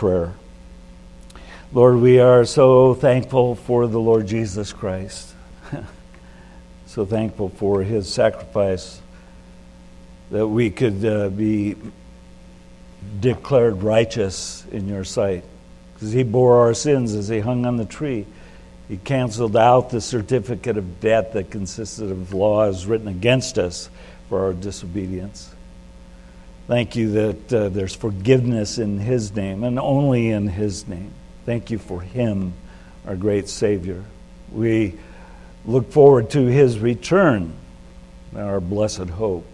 prayer. 0.00 0.32
Lord, 1.74 1.96
we 1.96 2.20
are 2.20 2.46
so 2.46 2.94
thankful 2.94 3.54
for 3.54 3.86
the 3.86 4.00
Lord 4.00 4.26
Jesus 4.26 4.72
Christ. 4.72 5.34
so 6.86 7.04
thankful 7.04 7.50
for 7.50 7.82
his 7.82 8.10
sacrifice 8.10 9.02
that 10.30 10.46
we 10.46 10.70
could 10.70 11.04
uh, 11.04 11.28
be 11.28 11.76
declared 13.20 13.82
righteous 13.82 14.64
in 14.72 14.88
your 14.88 15.04
sight. 15.04 15.44
Because 15.92 16.12
he 16.12 16.22
bore 16.22 16.60
our 16.60 16.72
sins 16.72 17.14
as 17.14 17.28
he 17.28 17.40
hung 17.40 17.66
on 17.66 17.76
the 17.76 17.84
tree. 17.84 18.24
He 18.88 18.96
canceled 18.96 19.54
out 19.54 19.90
the 19.90 20.00
certificate 20.00 20.78
of 20.78 21.00
debt 21.00 21.34
that 21.34 21.50
consisted 21.50 22.10
of 22.10 22.32
laws 22.32 22.86
written 22.86 23.08
against 23.08 23.58
us 23.58 23.90
for 24.30 24.46
our 24.46 24.54
disobedience. 24.54 25.54
Thank 26.70 26.94
you 26.94 27.10
that 27.10 27.52
uh, 27.52 27.68
there's 27.70 27.96
forgiveness 27.96 28.78
in 28.78 29.00
his 29.00 29.34
name 29.34 29.64
and 29.64 29.76
only 29.76 30.30
in 30.30 30.46
his 30.46 30.86
name. 30.86 31.10
Thank 31.44 31.72
you 31.72 31.78
for 31.78 32.00
him, 32.00 32.52
our 33.08 33.16
great 33.16 33.48
Savior. 33.48 34.04
We 34.52 34.94
look 35.64 35.90
forward 35.90 36.30
to 36.30 36.46
his 36.46 36.78
return, 36.78 37.54
our 38.36 38.60
blessed 38.60 39.08
hope. 39.08 39.44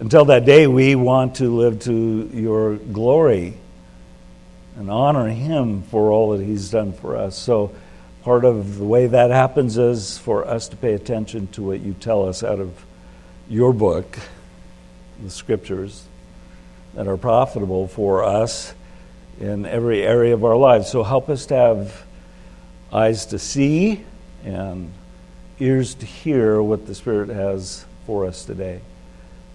Until 0.00 0.24
that 0.24 0.44
day, 0.44 0.66
we 0.66 0.96
want 0.96 1.36
to 1.36 1.56
live 1.56 1.78
to 1.82 2.28
your 2.34 2.74
glory 2.74 3.54
and 4.74 4.90
honor 4.90 5.28
him 5.28 5.82
for 5.82 6.10
all 6.10 6.36
that 6.36 6.44
he's 6.44 6.68
done 6.68 6.94
for 6.94 7.16
us. 7.16 7.38
So, 7.38 7.72
part 8.24 8.44
of 8.44 8.78
the 8.78 8.84
way 8.84 9.06
that 9.06 9.30
happens 9.30 9.78
is 9.78 10.18
for 10.18 10.44
us 10.44 10.66
to 10.70 10.76
pay 10.76 10.94
attention 10.94 11.46
to 11.52 11.62
what 11.62 11.78
you 11.78 11.94
tell 11.94 12.28
us 12.28 12.42
out 12.42 12.58
of 12.58 12.84
your 13.48 13.72
book, 13.72 14.18
the 15.22 15.30
scriptures, 15.30 16.06
that 16.94 17.06
are 17.06 17.16
profitable 17.16 17.88
for 17.88 18.24
us 18.24 18.74
in 19.40 19.66
every 19.66 20.02
area 20.02 20.34
of 20.34 20.44
our 20.44 20.56
lives. 20.56 20.90
So, 20.90 21.02
help 21.02 21.28
us 21.28 21.46
to 21.46 21.54
have 21.54 22.04
eyes 22.92 23.26
to 23.26 23.38
see 23.38 24.04
and 24.44 24.92
ears 25.60 25.94
to 25.96 26.06
hear 26.06 26.62
what 26.62 26.86
the 26.86 26.94
Spirit 26.94 27.28
has 27.28 27.84
for 28.06 28.26
us 28.26 28.44
today 28.44 28.80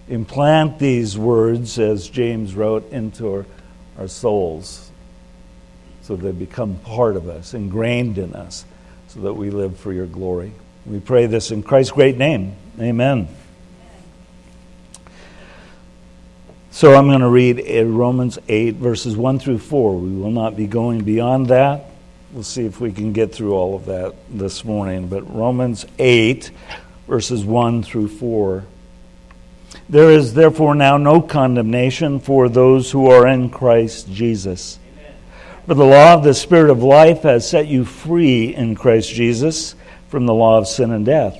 implant 0.09 0.79
these 0.79 1.17
words, 1.17 1.79
as 1.79 2.07
James 2.09 2.55
wrote, 2.55 2.91
into 2.91 3.31
our, 3.31 3.45
our 3.97 4.07
souls 4.07 4.91
so 6.01 6.15
they 6.17 6.31
become 6.31 6.77
part 6.79 7.15
of 7.15 7.29
us, 7.29 7.53
ingrained 7.53 8.17
in 8.17 8.33
us, 8.33 8.65
so 9.07 9.21
that 9.21 9.33
we 9.33 9.49
live 9.49 9.77
for 9.77 9.93
your 9.93 10.05
glory. 10.05 10.51
We 10.85 10.99
pray 10.99 11.27
this 11.27 11.51
in 11.51 11.63
Christ's 11.63 11.93
great 11.93 12.17
name. 12.17 12.55
Amen. 12.79 13.29
So 16.73 16.95
I'm 16.95 17.05
going 17.05 17.19
to 17.19 17.29
read 17.29 17.59
uh, 17.69 17.85
Romans 17.85 18.39
8, 18.47 18.77
verses 18.77 19.15
1 19.15 19.37
through 19.37 19.59
4. 19.59 19.95
We 19.95 20.09
will 20.09 20.31
not 20.31 20.55
be 20.55 20.65
going 20.65 21.03
beyond 21.03 21.49
that. 21.49 21.85
We'll 22.31 22.41
see 22.41 22.65
if 22.65 22.79
we 22.81 22.91
can 22.91 23.13
get 23.13 23.31
through 23.31 23.53
all 23.53 23.75
of 23.75 23.85
that 23.85 24.15
this 24.27 24.65
morning. 24.65 25.07
But 25.07 25.31
Romans 25.31 25.85
8, 25.99 26.49
verses 27.07 27.45
1 27.45 27.83
through 27.83 28.07
4. 28.07 28.63
There 29.87 30.09
is 30.09 30.33
therefore 30.33 30.73
now 30.73 30.97
no 30.97 31.21
condemnation 31.21 32.19
for 32.19 32.49
those 32.49 32.89
who 32.89 33.07
are 33.11 33.27
in 33.27 33.51
Christ 33.51 34.11
Jesus. 34.11 34.79
Amen. 34.93 35.13
For 35.67 35.75
the 35.75 35.85
law 35.85 36.15
of 36.15 36.23
the 36.23 36.33
Spirit 36.33 36.71
of 36.71 36.81
life 36.81 37.21
has 37.21 37.47
set 37.47 37.67
you 37.67 37.85
free 37.85 38.55
in 38.55 38.73
Christ 38.73 39.13
Jesus 39.13 39.75
from 40.09 40.25
the 40.25 40.33
law 40.33 40.57
of 40.57 40.67
sin 40.67 40.89
and 40.89 41.05
death. 41.05 41.39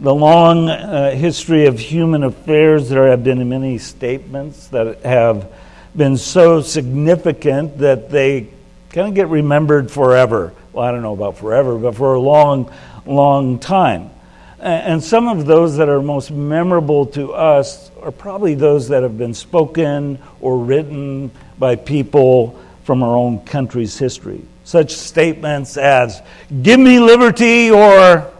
the 0.00 0.14
long 0.14 0.70
uh, 0.70 1.10
history 1.10 1.66
of 1.66 1.78
human 1.78 2.24
affairs, 2.24 2.88
there 2.88 3.08
have 3.08 3.22
been 3.22 3.46
many 3.50 3.76
statements 3.76 4.68
that 4.68 5.02
have 5.02 5.52
been 5.94 6.16
so 6.16 6.62
significant 6.62 7.78
that 7.78 8.08
they 8.08 8.48
kind 8.90 9.08
of 9.08 9.14
get 9.14 9.28
remembered 9.28 9.90
forever. 9.90 10.54
Well, 10.72 10.86
I 10.86 10.90
don't 10.90 11.02
know 11.02 11.12
about 11.12 11.36
forever, 11.36 11.76
but 11.76 11.96
for 11.96 12.14
a 12.14 12.20
long, 12.20 12.72
long 13.04 13.58
time. 13.58 14.10
And 14.58 15.02
some 15.02 15.28
of 15.28 15.44
those 15.44 15.76
that 15.76 15.88
are 15.88 16.00
most 16.00 16.30
memorable 16.30 17.06
to 17.06 17.32
us 17.32 17.90
are 18.02 18.10
probably 18.10 18.54
those 18.54 18.88
that 18.88 19.02
have 19.02 19.18
been 19.18 19.34
spoken 19.34 20.18
or 20.40 20.58
written 20.58 21.30
by 21.58 21.76
people 21.76 22.58
from 22.84 23.02
our 23.02 23.16
own 23.16 23.40
country's 23.44 23.98
history. 23.98 24.42
Such 24.64 24.92
statements 24.92 25.76
as, 25.76 26.22
Give 26.62 26.80
me 26.80 27.00
liberty 27.00 27.70
or 27.70 28.30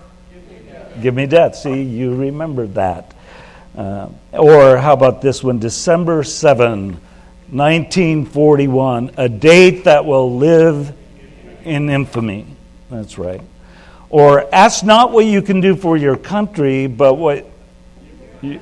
Give 1.00 1.14
me 1.14 1.26
death. 1.26 1.56
See, 1.56 1.82
you 1.82 2.14
remember 2.14 2.66
that. 2.68 3.14
Uh, 3.76 4.08
or 4.32 4.76
how 4.76 4.92
about 4.94 5.22
this 5.22 5.42
one? 5.42 5.58
December 5.58 6.22
7, 6.22 6.92
1941, 7.50 9.12
a 9.16 9.28
date 9.28 9.84
that 9.84 10.04
will 10.04 10.36
live 10.36 10.92
in 11.64 11.88
infamy. 11.88 12.46
That's 12.90 13.16
right. 13.16 13.40
Or 14.08 14.52
ask 14.52 14.84
not 14.84 15.12
what 15.12 15.24
you 15.26 15.40
can 15.40 15.60
do 15.60 15.76
for 15.76 15.96
your 15.96 16.16
country, 16.16 16.88
but 16.88 17.14
what. 17.14 17.46
You, 18.42 18.60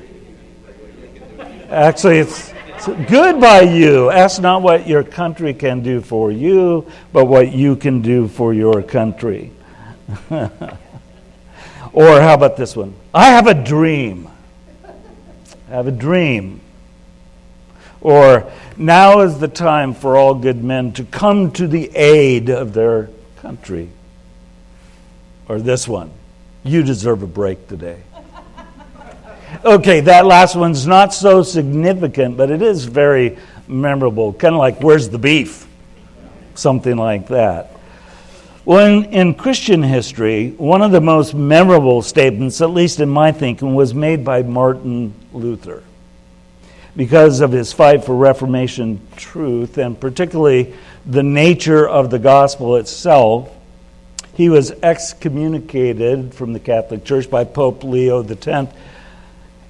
actually, 1.71 2.19
it's, 2.19 2.53
it's 2.69 2.87
good 3.11 3.41
by 3.41 3.63
you. 3.63 4.11
Ask 4.11 4.43
not 4.43 4.61
what 4.61 4.87
your 4.87 5.03
country 5.03 5.55
can 5.55 5.83
do 5.83 6.03
for 6.03 6.31
you, 6.31 6.91
but 7.13 7.25
what 7.25 7.53
you 7.53 7.77
can 7.77 8.03
do 8.03 8.29
for 8.29 8.53
your 8.53 8.83
country. 8.83 9.53
or 11.93 12.21
how 12.21 12.35
about 12.35 12.57
this 12.57 12.77
one? 12.77 12.95
I 13.15 13.27
have 13.31 13.47
a 13.47 13.55
dream. 13.55 14.29
I 14.85 15.71
have 15.71 15.87
a 15.87 15.93
dream. 15.93 16.61
Or 18.01 18.51
now 18.77 19.21
is 19.21 19.39
the 19.39 19.49
time 19.49 19.95
for 19.95 20.17
all 20.17 20.35
good 20.35 20.63
men 20.63 20.93
to 20.93 21.05
come 21.05 21.51
to 21.53 21.67
the 21.67 21.91
aid 21.97 22.49
of 22.49 22.73
their 22.73 23.11
country 23.39 23.91
or 25.49 25.61
this 25.61 25.89
one. 25.89 26.11
You 26.63 26.83
deserve 26.83 27.23
a 27.23 27.27
break 27.27 27.69
today. 27.69 28.03
Okay, 29.65 30.01
that 30.01 30.27
last 30.27 30.55
one's 30.55 30.87
not 30.87 31.15
so 31.15 31.43
significant, 31.43 32.37
but 32.37 32.51
it 32.51 32.61
is 32.61 32.85
very 32.85 33.39
memorable. 33.67 34.33
Kind 34.33 34.55
of 34.55 34.59
like, 34.59 34.81
where's 34.81 35.09
the 35.09 35.19
beef? 35.19 35.67
Something 36.55 36.97
like 36.97 37.29
that. 37.29 37.73
Well, 38.69 39.03
in, 39.03 39.33
Christian 39.33 39.83
history, 39.83 40.51
one 40.51 40.83
of 40.83 40.93
the 40.93 41.01
most 41.01 41.33
memorable 41.33 42.03
statements, 42.03 42.61
at 42.61 42.69
least 42.69 43.01
in 43.01 43.09
my 43.09 43.33
thinking, 43.33 43.75
was 43.75 43.95
made 43.95 44.27
by 44.27 44.43
Martin 44.43 45.15
Luther. 45.33 45.83
Because 46.95 47.41
of 47.41 47.51
his 47.51 47.73
fight 47.73 48.05
for 48.05 48.15
Reformation 48.15 49.01
truth, 49.17 49.79
and 49.79 49.99
particularly 49.99 50.75
the 51.07 51.23
nature 51.23 51.89
of 51.89 52.11
the 52.11 52.19
gospel 52.19 52.77
itself, 52.77 53.51
he 54.35 54.51
was 54.51 54.71
excommunicated 54.83 56.35
from 56.35 56.53
the 56.53 56.61
Catholic 56.61 57.07
Church 57.07 57.31
by 57.31 57.45
Pope 57.45 57.85
Leo 57.85 58.23
X. 58.23 58.47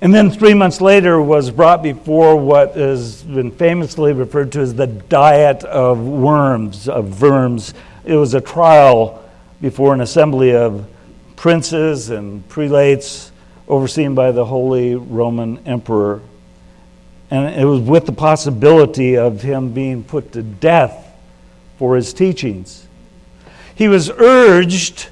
And 0.00 0.12
then 0.12 0.28
three 0.28 0.54
months 0.54 0.80
later 0.80 1.22
was 1.22 1.52
brought 1.52 1.84
before 1.84 2.34
what 2.34 2.74
has 2.74 3.22
been 3.22 3.52
famously 3.52 4.12
referred 4.12 4.50
to 4.52 4.60
as 4.60 4.74
the 4.74 4.88
Diet 4.88 5.62
of 5.62 6.00
Worms, 6.04 6.88
of 6.88 7.22
Worms. 7.22 7.74
It 8.08 8.16
was 8.16 8.34
a 8.34 8.40
trial 8.40 9.22
before 9.60 9.94
an 9.94 10.00
assembly 10.00 10.54
of 10.54 10.88
princes 11.36 12.10
and 12.10 12.46
prelates 12.48 13.30
overseen 13.68 14.14
by 14.14 14.32
the 14.32 14.44
Holy 14.44 14.94
Roman 14.94 15.58
Emperor. 15.66 16.22
And 17.30 17.54
it 17.54 17.64
was 17.64 17.80
with 17.80 18.06
the 18.06 18.12
possibility 18.12 19.16
of 19.16 19.42
him 19.42 19.72
being 19.72 20.02
put 20.02 20.32
to 20.32 20.42
death 20.42 21.06
for 21.78 21.94
his 21.94 22.12
teachings 22.12 22.88
he 23.78 23.86
was 23.86 24.10
urged 24.10 25.08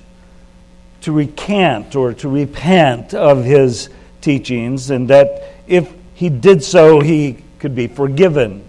to 1.03 1.13
recant 1.13 1.95
or 1.95 2.13
to 2.15 2.29
repent 2.29 3.15
of 3.15 3.45
his 3.45 3.89
teachings, 4.21 4.91
and 4.91 5.09
that 5.09 5.55
if 5.69 5.95
he 6.15 6.29
did 6.29 6.65
so, 6.65 6.99
he 6.99 7.37
could 7.61 7.77
be 7.77 7.87
forgiven. 7.87 8.65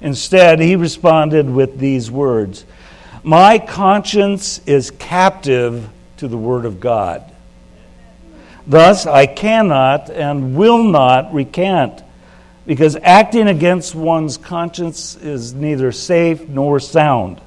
Instead, 0.00 0.58
he 0.58 0.74
responded 0.74 1.50
with 1.50 1.78
these 1.78 2.10
words 2.10 2.64
My 3.26 3.58
conscience 3.58 4.60
is 4.66 4.92
captive 4.92 5.90
to 6.18 6.28
the 6.28 6.38
Word 6.38 6.64
of 6.64 6.78
God. 6.78 7.24
Thus, 8.68 9.04
I 9.04 9.26
cannot 9.26 10.10
and 10.10 10.54
will 10.54 10.84
not 10.84 11.34
recant, 11.34 12.04
because 12.68 12.96
acting 13.02 13.48
against 13.48 13.96
one's 13.96 14.36
conscience 14.36 15.16
is 15.16 15.52
neither 15.52 15.90
safe 15.90 16.48
nor 16.48 16.78
sound. 16.78 17.40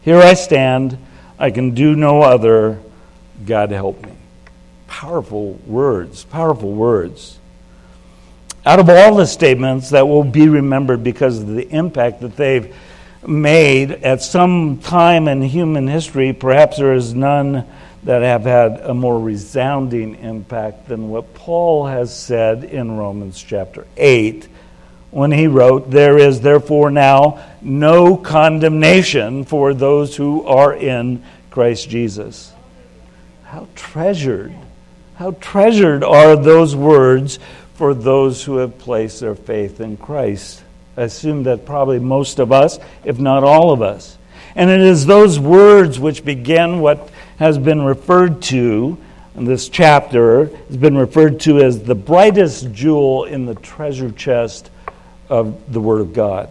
Here 0.00 0.20
I 0.20 0.32
stand. 0.32 0.96
I 1.38 1.50
can 1.50 1.74
do 1.74 1.94
no 1.94 2.22
other. 2.22 2.80
God 3.44 3.72
help 3.72 4.02
me. 4.06 4.12
Powerful 4.86 5.60
words, 5.66 6.24
powerful 6.24 6.72
words. 6.72 7.38
Out 8.64 8.80
of 8.80 8.88
all 8.88 9.16
the 9.16 9.26
statements 9.26 9.90
that 9.90 10.08
will 10.08 10.24
be 10.24 10.48
remembered 10.48 11.04
because 11.04 11.40
of 11.40 11.48
the 11.48 11.68
impact 11.68 12.22
that 12.22 12.36
they've 12.36 12.74
made 13.26 13.90
at 13.90 14.22
some 14.22 14.78
time 14.78 15.28
in 15.28 15.42
human 15.42 15.86
history, 15.86 16.32
perhaps 16.32 16.78
there 16.78 16.94
is 16.94 17.14
none 17.14 17.66
that 18.04 18.22
have 18.22 18.42
had 18.42 18.80
a 18.80 18.92
more 18.92 19.18
resounding 19.18 20.16
impact 20.16 20.88
than 20.88 21.08
what 21.08 21.34
Paul 21.34 21.86
has 21.86 22.14
said 22.14 22.64
in 22.64 22.96
Romans 22.96 23.42
chapter 23.42 23.86
8 23.96 24.48
when 25.14 25.30
he 25.30 25.46
wrote, 25.46 25.92
There 25.92 26.18
is 26.18 26.40
therefore 26.40 26.90
now 26.90 27.42
no 27.62 28.16
condemnation 28.16 29.44
for 29.44 29.72
those 29.72 30.16
who 30.16 30.44
are 30.44 30.74
in 30.74 31.22
Christ 31.50 31.88
Jesus. 31.88 32.52
How 33.44 33.68
treasured, 33.76 34.52
how 35.14 35.36
treasured 35.40 36.02
are 36.02 36.34
those 36.34 36.74
words 36.74 37.38
for 37.74 37.94
those 37.94 38.42
who 38.42 38.56
have 38.56 38.76
placed 38.78 39.20
their 39.20 39.36
faith 39.36 39.80
in 39.80 39.96
Christ. 39.96 40.63
I 40.96 41.02
assume 41.02 41.44
that 41.44 41.66
probably 41.66 41.98
most 41.98 42.38
of 42.38 42.52
us, 42.52 42.78
if 43.04 43.18
not 43.18 43.44
all 43.44 43.72
of 43.72 43.82
us. 43.82 44.16
And 44.54 44.70
it 44.70 44.80
is 44.80 45.06
those 45.06 45.38
words 45.40 45.98
which 45.98 46.24
begin 46.24 46.80
what 46.80 47.10
has 47.38 47.58
been 47.58 47.82
referred 47.82 48.42
to 48.42 48.96
in 49.34 49.44
this 49.44 49.68
chapter, 49.68 50.46
has 50.46 50.76
been 50.76 50.96
referred 50.96 51.40
to 51.40 51.58
as 51.58 51.82
the 51.82 51.94
brightest 51.94 52.72
jewel 52.72 53.24
in 53.24 53.46
the 53.46 53.56
treasure 53.56 54.12
chest 54.12 54.70
of 55.28 55.72
the 55.72 55.80
Word 55.80 56.00
of 56.00 56.12
God. 56.12 56.48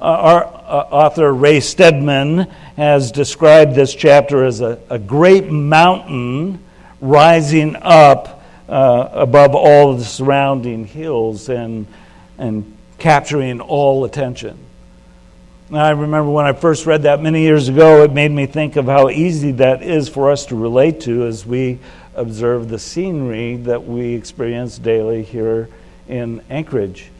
Uh, 0.00 0.04
our 0.04 0.44
uh, 0.44 0.88
author, 0.90 1.32
Ray 1.32 1.60
Stedman, 1.60 2.50
has 2.76 3.12
described 3.12 3.76
this 3.76 3.94
chapter 3.94 4.44
as 4.44 4.60
a, 4.60 4.80
a 4.90 4.98
great 4.98 5.50
mountain 5.50 6.58
rising 7.00 7.76
up 7.76 8.42
uh, 8.68 9.08
above 9.12 9.54
all 9.54 9.96
the 9.96 10.04
surrounding 10.04 10.86
hills 10.86 11.48
and, 11.48 11.86
and 12.38 12.73
capturing 12.98 13.60
all 13.60 14.04
attention. 14.04 14.58
I 15.72 15.90
remember 15.90 16.30
when 16.30 16.44
I 16.44 16.52
first 16.52 16.84
read 16.84 17.02
that 17.02 17.22
many 17.22 17.42
years 17.42 17.68
ago, 17.68 18.02
it 18.04 18.12
made 18.12 18.30
me 18.30 18.46
think 18.46 18.76
of 18.76 18.84
how 18.84 19.08
easy 19.08 19.52
that 19.52 19.82
is 19.82 20.08
for 20.08 20.30
us 20.30 20.46
to 20.46 20.56
relate 20.56 21.00
to 21.02 21.24
as 21.24 21.46
we 21.46 21.78
observe 22.14 22.68
the 22.68 22.78
scenery 22.78 23.56
that 23.56 23.84
we 23.84 24.14
experience 24.14 24.78
daily 24.78 25.22
here 25.22 25.68
in 26.06 26.42
Anchorage. 26.50 27.10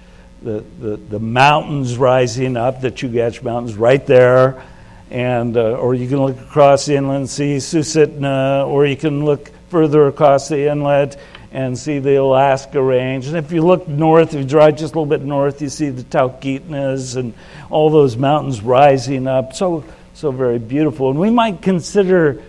The, 0.42 0.62
the, 0.78 0.96
the 0.96 1.18
mountains 1.18 1.96
rising 1.96 2.56
up, 2.56 2.82
the 2.82 2.90
Chugach 2.90 3.42
Mountains 3.42 3.76
right 3.76 4.06
there, 4.06 4.62
and 5.10 5.56
uh, 5.56 5.76
or 5.76 5.94
you 5.94 6.06
can 6.06 6.18
look 6.18 6.38
across 6.38 6.84
the 6.84 6.96
inland 6.96 7.30
sea, 7.30 7.56
Susitna, 7.56 8.66
or 8.66 8.84
you 8.84 8.96
can 8.96 9.24
look 9.24 9.50
further 9.70 10.06
across 10.06 10.48
the 10.48 10.70
inlet 10.70 11.18
and 11.54 11.78
see 11.78 12.00
the 12.00 12.16
Alaska 12.16 12.82
Range. 12.82 13.24
And 13.28 13.36
if 13.36 13.52
you 13.52 13.62
look 13.62 13.86
north, 13.86 14.34
if 14.34 14.40
you 14.40 14.44
drive 14.44 14.76
just 14.76 14.96
a 14.96 14.98
little 14.98 15.06
bit 15.06 15.22
north, 15.22 15.62
you 15.62 15.68
see 15.68 15.88
the 15.88 16.02
Talkeetnas 16.02 17.16
and 17.16 17.32
all 17.70 17.90
those 17.90 18.16
mountains 18.16 18.60
rising 18.60 19.28
up. 19.28 19.54
So, 19.54 19.84
so 20.14 20.32
very 20.32 20.58
beautiful. 20.58 21.10
And 21.10 21.18
we 21.20 21.30
might 21.30 21.62
consider 21.62 22.42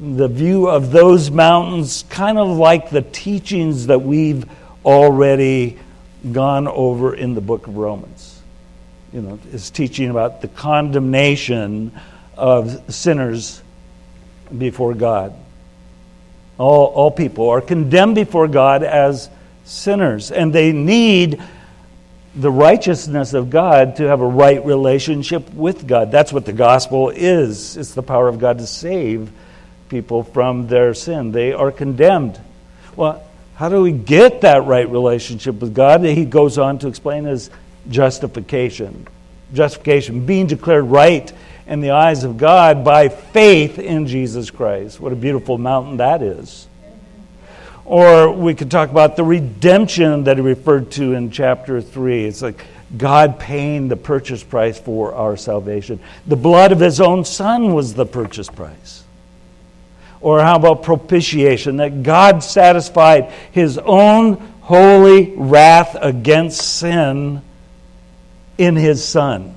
the 0.00 0.26
view 0.26 0.68
of 0.68 0.90
those 0.90 1.30
mountains 1.30 2.04
kind 2.10 2.36
of 2.36 2.48
like 2.58 2.90
the 2.90 3.02
teachings 3.02 3.86
that 3.86 4.02
we've 4.02 4.44
already 4.84 5.78
gone 6.32 6.66
over 6.66 7.14
in 7.14 7.34
the 7.34 7.40
book 7.40 7.68
of 7.68 7.76
Romans. 7.76 8.42
You 9.12 9.22
know, 9.22 9.38
is 9.52 9.70
teaching 9.70 10.10
about 10.10 10.40
the 10.40 10.48
condemnation 10.48 11.92
of 12.36 12.92
sinners 12.92 13.62
before 14.58 14.94
God 14.94 15.32
all, 16.58 16.86
all 16.86 17.10
people 17.10 17.50
are 17.50 17.60
condemned 17.60 18.14
before 18.14 18.48
God 18.48 18.82
as 18.82 19.28
sinners, 19.64 20.30
and 20.30 20.52
they 20.52 20.72
need 20.72 21.42
the 22.34 22.50
righteousness 22.50 23.34
of 23.34 23.50
God 23.50 23.96
to 23.96 24.04
have 24.04 24.20
a 24.20 24.26
right 24.26 24.64
relationship 24.64 25.52
with 25.52 25.86
God. 25.86 26.10
That's 26.10 26.32
what 26.32 26.46
the 26.46 26.52
gospel 26.52 27.10
is. 27.10 27.76
It's 27.76 27.94
the 27.94 28.02
power 28.02 28.28
of 28.28 28.38
God 28.38 28.58
to 28.58 28.66
save 28.66 29.30
people 29.88 30.22
from 30.22 30.66
their 30.66 30.94
sin. 30.94 31.32
They 31.32 31.52
are 31.52 31.70
condemned. 31.70 32.40
Well, 32.96 33.22
how 33.54 33.68
do 33.68 33.82
we 33.82 33.92
get 33.92 34.40
that 34.40 34.64
right 34.64 34.88
relationship 34.88 35.60
with 35.60 35.74
God? 35.74 36.02
He 36.02 36.24
goes 36.24 36.56
on 36.56 36.78
to 36.80 36.88
explain 36.88 37.26
as 37.26 37.50
justification. 37.90 39.06
Justification, 39.52 40.24
being 40.24 40.46
declared 40.46 40.84
right 40.86 41.30
in 41.72 41.80
the 41.80 41.92
eyes 41.92 42.22
of 42.22 42.36
God 42.36 42.84
by 42.84 43.08
faith 43.08 43.78
in 43.78 44.06
Jesus 44.06 44.50
Christ. 44.50 45.00
What 45.00 45.10
a 45.10 45.16
beautiful 45.16 45.56
mountain 45.56 45.96
that 45.96 46.20
is. 46.20 46.66
Or 47.86 48.30
we 48.30 48.54
could 48.54 48.70
talk 48.70 48.90
about 48.90 49.16
the 49.16 49.24
redemption 49.24 50.24
that 50.24 50.36
he 50.36 50.42
referred 50.42 50.90
to 50.92 51.14
in 51.14 51.30
chapter 51.30 51.80
3. 51.80 52.26
It's 52.26 52.42
like 52.42 52.62
God 52.94 53.38
paying 53.38 53.88
the 53.88 53.96
purchase 53.96 54.44
price 54.44 54.78
for 54.78 55.14
our 55.14 55.38
salvation. 55.38 55.98
The 56.26 56.36
blood 56.36 56.72
of 56.72 56.80
his 56.80 57.00
own 57.00 57.24
son 57.24 57.72
was 57.72 57.94
the 57.94 58.04
purchase 58.04 58.50
price. 58.50 59.02
Or 60.20 60.42
how 60.42 60.56
about 60.56 60.82
propitiation? 60.82 61.78
That 61.78 62.02
God 62.02 62.44
satisfied 62.44 63.32
his 63.50 63.78
own 63.78 64.34
holy 64.60 65.32
wrath 65.36 65.96
against 65.98 66.60
sin 66.60 67.40
in 68.58 68.76
his 68.76 69.02
son. 69.02 69.56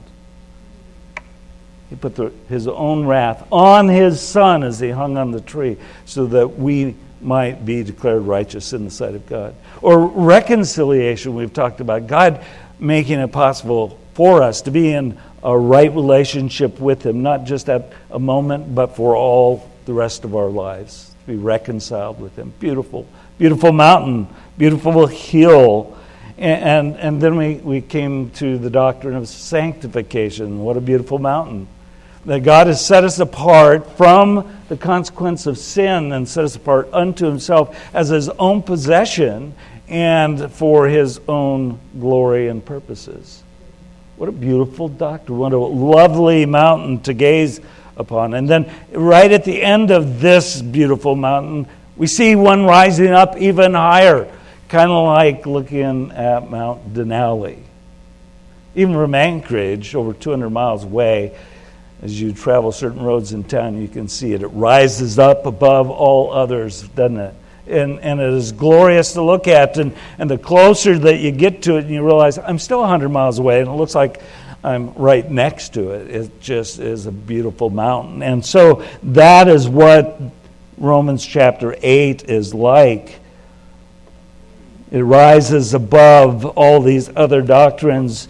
He 1.90 1.96
put 1.96 2.16
the, 2.16 2.32
his 2.50 2.68
own 2.68 3.06
wrath 3.06 3.46
on 3.52 3.88
his 3.88 4.20
son 4.20 4.64
as 4.64 4.80
he 4.80 4.90
hung 4.90 5.18
on 5.18 5.32
the 5.32 5.42
tree 5.42 5.78
so 6.06 6.26
that 6.28 6.58
we 6.58 6.96
might 7.22 7.66
be 7.66 7.84
declared 7.84 8.24
righteous 8.24 8.74
in 8.74 8.86
the 8.86 8.92
sight 8.92 9.16
of 9.16 9.26
God. 9.28 9.56
Or 9.82 10.08
reconciliation, 10.08 11.36
we've 11.36 11.54
talked 11.54 11.82
about 11.82 12.08
God 12.08 12.44
making 12.80 13.20
it 13.20 13.32
possible 13.32 14.00
for 14.14 14.42
us 14.42 14.62
to 14.64 14.72
be 14.72 14.92
in 14.92 15.18
a 15.44 15.58
right 15.58 15.94
relationship 15.94 16.80
with 16.80 17.06
Him, 17.06 17.22
not 17.22 17.44
just 17.44 17.70
at 17.70 17.94
a 18.10 18.20
moment, 18.20 18.74
but 18.74 18.96
for 18.96 19.16
all 19.16 19.70
the 19.86 19.94
rest 19.94 20.24
of 20.24 20.36
our 20.36 20.50
lives, 20.50 21.14
to 21.26 21.34
be 21.34 21.38
reconciled 21.38 22.20
with 22.20 22.36
Him. 22.36 22.52
Beautiful, 22.60 23.08
beautiful 23.38 23.72
mountain, 23.72 24.28
beautiful 24.58 25.06
hill. 25.06 25.98
And, 26.38 26.64
and, 26.64 26.98
and 26.98 27.22
then 27.22 27.38
we, 27.38 27.56
we 27.56 27.82
came 27.82 28.32
to 28.32 28.58
the 28.58 28.70
doctrine 28.70 29.16
of 29.16 29.28
sanctification. 29.28 30.64
What 30.64 30.78
a 30.78 30.82
beautiful 30.82 31.20
mountain 31.20 31.68
that 32.26 32.44
God 32.44 32.68
has 32.68 32.84
set 32.84 33.04
us 33.04 33.20
apart 33.20 33.98
from 33.98 34.58
the 34.68 34.78
consequence 34.78 35.46
of 35.46 35.58
sin 35.58 36.12
and 36.12 36.28
set 36.28 36.44
us 36.44 36.56
apart 36.56 36.90
unto 36.92 37.26
Himself 37.26 37.80
as 37.94 38.10
His 38.10 38.30
own 38.30 38.64
possession 38.64 39.54
and 39.88 40.52
for 40.52 40.88
His 40.88 41.20
own 41.28 41.80
glory 42.00 42.48
and 42.48 42.66
purposes. 42.66 43.44
What 44.18 44.30
a 44.30 44.32
beautiful 44.32 44.88
doctrine. 44.88 45.38
What 45.38 45.54
a 45.54 45.58
lovely 45.58 46.46
mountain 46.46 47.02
to 47.02 47.14
gaze 47.14 47.60
upon. 47.98 48.34
And 48.34 48.50
then, 48.50 48.72
right 48.92 49.32
at 49.32 49.44
the 49.44 49.62
end 49.62 49.92
of 49.92 50.20
this 50.22 50.62
beautiful 50.62 51.16
mountain, 51.16 51.68
we 51.98 52.08
see 52.08 52.36
one 52.36 52.66
rising 52.66 53.12
up 53.12 53.38
even 53.38 53.74
higher, 53.74 54.32
kind 54.68 54.90
of 54.90 55.06
like 55.06 55.46
looking 55.46 56.12
at 56.12 56.50
Mount 56.50 56.94
Denali. 56.94 57.60
Even 58.74 58.94
from 58.94 59.16
Anchorage, 59.16 59.96
over 59.96 60.14
200 60.14 60.50
miles 60.50 60.84
away, 60.84 61.38
as 62.02 62.20
you 62.20 62.34
travel 62.34 62.72
certain 62.72 63.04
roads 63.04 63.34
in 63.34 63.44
town, 63.44 63.82
you 63.82 63.88
can 63.88 64.08
see 64.08 64.34
it. 64.34 64.44
It 64.44 64.48
rises 64.48 65.18
up 65.18 65.46
above 65.46 65.90
all 65.90 66.32
others, 66.34 66.84
doesn't 66.90 67.18
it? 67.18 67.34
And, 67.68 68.00
and 68.00 68.20
it 68.20 68.34
is 68.34 68.52
glorious 68.52 69.14
to 69.14 69.24
look 69.24 69.48
at. 69.48 69.78
And, 69.78 69.96
and 70.20 70.30
the 70.30 70.38
closer 70.38 71.00
that 71.00 71.18
you 71.20 71.32
get 71.32 71.64
to 71.64 71.78
it, 71.78 71.86
and 71.86 71.90
you 71.90 72.06
realize, 72.06 72.38
I'm 72.38 72.60
still 72.60 72.82
100 72.82 73.10
miles 73.10 73.40
away, 73.40 73.60
and 73.62 73.70
it 73.70 73.74
looks 73.74 73.96
like 73.96 74.22
I'm 74.64 74.94
right 74.96 75.30
next 75.30 75.74
to 75.76 75.92
it. 75.92 76.10
It 76.10 76.42
just 76.42 76.80
is 76.80 77.06
a 77.06 77.12
beautiful 77.12 77.70
mountain. 77.70 78.24
And 78.24 78.46
so 78.46 78.86
that 79.04 79.48
is 79.48 79.68
what 79.68 80.20
Romans 80.78 81.26
chapter 81.26 81.76
8 81.82 82.30
is 82.30 82.54
like. 82.54 83.20
It 84.92 85.02
rises 85.02 85.74
above 85.74 86.46
all 86.46 86.82
these 86.82 87.10
other 87.16 87.42
doctrines 87.42 88.28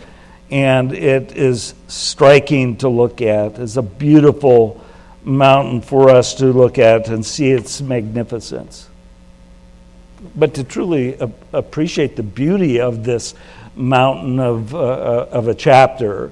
and 0.51 0.93
it 0.93 1.35
is 1.35 1.73
striking 1.87 2.77
to 2.77 2.89
look 2.89 3.21
at. 3.21 3.57
It's 3.59 3.77
a 3.77 3.81
beautiful 3.81 4.83
mountain 5.23 5.81
for 5.81 6.09
us 6.09 6.35
to 6.35 6.45
look 6.45 6.77
at 6.77 7.07
and 7.07 7.25
see 7.25 7.51
its 7.51 7.81
magnificence. 7.81 8.89
But 10.35 10.53
to 10.55 10.63
truly 10.63 11.17
appreciate 11.51 12.15
the 12.15 12.23
beauty 12.23 12.79
of 12.79 13.03
this 13.03 13.33
mountain 13.75 14.39
of, 14.39 14.73
uh, 14.73 14.79
uh, 14.79 15.29
of 15.31 15.47
a 15.47 15.55
chapter, 15.55 16.31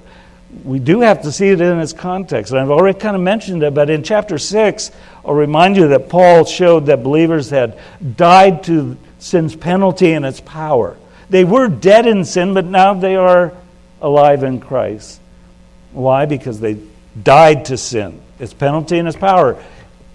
we 0.64 0.80
do 0.80 1.02
have 1.02 1.24
to 1.24 1.32
see 1.32 1.50
it 1.50 1.62
in 1.62 1.80
its 1.80 1.94
context. 1.94 2.52
And 2.52 2.62
I've 2.62 2.70
already 2.70 2.98
kind 2.98 3.16
of 3.16 3.22
mentioned 3.22 3.64
it, 3.64 3.74
but 3.74 3.90
in 3.90 4.04
chapter 4.04 4.38
6, 4.38 4.92
I'll 5.26 5.34
remind 5.34 5.76
you 5.76 5.88
that 5.90 6.10
Paul 6.10 6.46
showed 6.46 6.86
that 6.86 7.04
believers 7.04 7.50
had 7.50 7.80
died 8.16 8.64
to 8.66 8.98
sin's 9.20 9.56
penalty 9.56 10.14
and 10.14 10.26
its 10.26 10.40
power. 10.40 10.98
They 11.30 11.44
were 11.44 11.68
dead 11.68 12.06
in 12.06 12.26
sin, 12.26 12.54
but 12.54 12.66
now 12.66 12.94
they 12.94 13.16
are 13.16 13.54
alive 14.04 14.44
in 14.44 14.60
Christ. 14.60 15.20
Why? 15.94 16.26
Because 16.26 16.60
they 16.60 16.78
died 17.22 17.66
to 17.66 17.78
sin, 17.78 18.22
its 18.38 18.54
penalty 18.54 19.00
and 19.00 19.08
its 19.08 19.18
power, 19.18 19.64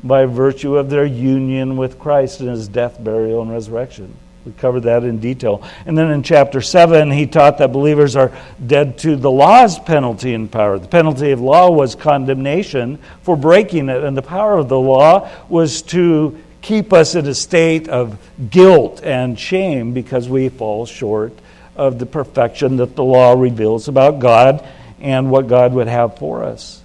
by 0.05 0.27
virtue 0.27 0.77
of 0.77 0.91
their 0.91 1.07
union 1.07 1.77
with 1.77 1.99
Christ 1.99 2.41
in 2.41 2.49
his 2.49 2.69
death, 2.69 3.03
burial, 3.03 3.43
and 3.43 3.51
resurrection. 3.51 4.15
We 4.45 4.53
covered 4.53 4.85
that 4.85 5.05
in 5.05 5.19
detail. 5.19 5.63
And 5.85 5.99
then 5.99 6.11
in 6.11 6.23
chapter 6.23 6.61
7, 6.61 7.11
he 7.11 7.27
taught 7.27 7.59
that 7.59 7.73
believers 7.73 8.15
are 8.17 8.33
dead 8.65 8.99
to 8.99 9.17
the 9.17 9.31
law's 9.31 9.79
penalty 9.79 10.35
and 10.35 10.51
power. 10.51 10.79
The 10.79 10.89
penalty 10.89 11.33
of 11.33 11.41
law 11.41 11.71
was 11.71 11.95
condemnation 11.95 12.99
for 13.23 13.37
breaking 13.37 13.89
it, 13.89 14.05
and 14.05 14.17
the 14.17 14.23
power 14.23 14.57
of 14.59 14.69
the 14.69 14.79
law 14.79 15.29
was 15.49 15.83
to 15.83 16.39
keep 16.63 16.93
us 16.93 17.15
in 17.15 17.27
a 17.27 17.35
state 17.35 17.89
of 17.89 18.19
guilt 18.51 19.01
and 19.03 19.39
shame 19.39 19.93
because 19.93 20.29
we 20.29 20.49
fall 20.49 20.87
short 20.87 21.33
of 21.79 21.99
the 21.99 22.07
perfection 22.07 22.77
that 22.77 22.97
the 22.97 23.05
law 23.05 23.33
reveals 23.33 23.89
about 23.89 24.19
God 24.19 24.67
and 25.01 25.31
what 25.31 25.47
God 25.47 25.73
would 25.73 25.87
have 25.87 26.19
for 26.19 26.43
us. 26.43 26.83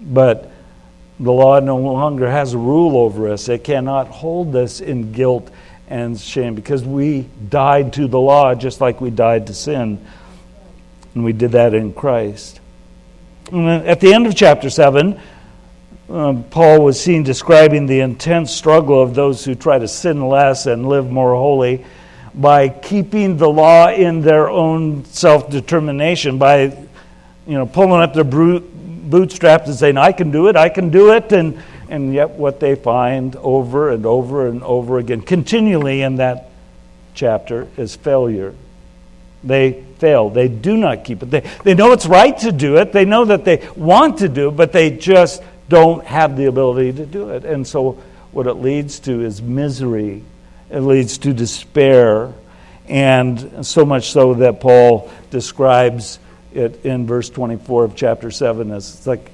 But 0.00 0.50
the 1.18 1.32
law 1.32 1.58
no 1.60 1.78
longer 1.78 2.30
has 2.30 2.52
a 2.52 2.58
rule 2.58 2.96
over 2.98 3.32
us. 3.32 3.48
It 3.48 3.64
cannot 3.64 4.08
hold 4.08 4.54
us 4.54 4.80
in 4.80 5.12
guilt 5.12 5.50
and 5.88 6.18
shame 6.20 6.54
because 6.54 6.84
we 6.84 7.26
died 7.48 7.94
to 7.94 8.06
the 8.06 8.20
law 8.20 8.54
just 8.54 8.80
like 8.80 9.00
we 9.00 9.10
died 9.10 9.46
to 9.46 9.54
sin. 9.54 10.04
And 11.14 11.24
we 11.24 11.32
did 11.32 11.52
that 11.52 11.74
in 11.74 11.92
Christ. 11.92 12.60
And 13.50 13.68
at 13.68 14.00
the 14.00 14.14
end 14.14 14.26
of 14.26 14.34
chapter 14.34 14.70
7, 14.70 15.20
um, 16.08 16.44
Paul 16.44 16.84
was 16.84 17.00
seen 17.00 17.22
describing 17.22 17.86
the 17.86 18.00
intense 18.00 18.50
struggle 18.50 19.00
of 19.00 19.14
those 19.14 19.44
who 19.44 19.54
try 19.54 19.78
to 19.78 19.88
sin 19.88 20.28
less 20.28 20.66
and 20.66 20.86
live 20.86 21.10
more 21.10 21.34
holy 21.34 21.84
by 22.34 22.68
keeping 22.68 23.36
the 23.36 23.48
law 23.48 23.90
in 23.90 24.22
their 24.22 24.48
own 24.48 25.04
self 25.04 25.50
determination, 25.50 26.38
by 26.38 26.64
you 27.46 27.58
know, 27.58 27.66
pulling 27.66 28.00
up 28.00 28.14
their 28.14 28.24
bootstraps 28.24 29.68
and 29.68 29.76
saying, 29.76 29.98
I 29.98 30.12
can 30.12 30.30
do 30.30 30.48
it, 30.48 30.56
I 30.56 30.68
can 30.68 30.90
do 30.90 31.12
it. 31.12 31.32
And, 31.32 31.60
and 31.88 32.14
yet, 32.14 32.30
what 32.30 32.60
they 32.60 32.74
find 32.74 33.36
over 33.36 33.90
and 33.90 34.06
over 34.06 34.46
and 34.46 34.62
over 34.62 34.98
again, 34.98 35.20
continually 35.20 36.02
in 36.02 36.16
that 36.16 36.50
chapter, 37.14 37.68
is 37.76 37.94
failure. 37.96 38.54
They 39.44 39.84
fail. 39.98 40.30
They 40.30 40.48
do 40.48 40.76
not 40.76 41.04
keep 41.04 41.22
it. 41.22 41.30
They, 41.30 41.40
they 41.64 41.74
know 41.74 41.92
it's 41.92 42.06
right 42.06 42.36
to 42.38 42.52
do 42.52 42.76
it. 42.76 42.92
They 42.92 43.04
know 43.04 43.24
that 43.26 43.44
they 43.44 43.68
want 43.76 44.18
to 44.18 44.28
do 44.28 44.48
it, 44.48 44.56
but 44.56 44.72
they 44.72 44.96
just 44.96 45.42
don't 45.68 46.04
have 46.06 46.36
the 46.36 46.46
ability 46.46 46.92
to 46.94 47.06
do 47.06 47.30
it. 47.30 47.44
And 47.44 47.66
so, 47.66 47.98
what 48.30 48.46
it 48.46 48.54
leads 48.54 49.00
to 49.00 49.20
is 49.22 49.42
misery, 49.42 50.22
it 50.72 50.80
leads 50.80 51.18
to 51.18 51.32
despair. 51.32 52.32
And 52.88 53.64
so 53.64 53.84
much 53.84 54.10
so 54.10 54.34
that 54.34 54.60
Paul 54.60 55.10
describes 55.30 56.18
it 56.52 56.84
in 56.84 57.06
verse 57.06 57.30
24 57.30 57.84
of 57.84 57.96
chapter 57.96 58.30
7 58.30 58.70
as 58.72 58.94
it's 58.94 59.06
like, 59.06 59.30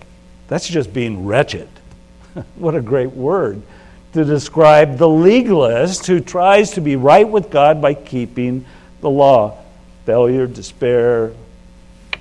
that's 0.49 0.69
just 0.69 0.93
being 0.93 1.25
wretched. 1.25 1.69
what 2.57 2.75
a 2.75 2.83
great 2.83 3.13
word 3.13 3.63
to 4.13 4.25
describe 4.25 4.97
the 4.99 5.09
legalist 5.09 6.07
who 6.07 6.21
tries 6.21 6.73
to 6.73 6.81
be 6.81 6.97
right 6.97 7.29
with 7.29 7.51
God 7.51 7.83
by 7.83 7.95
keeping 7.95 8.65
the 9.01 9.11
law. 9.11 9.59
Failure, 10.07 10.47
despair, 10.47 11.33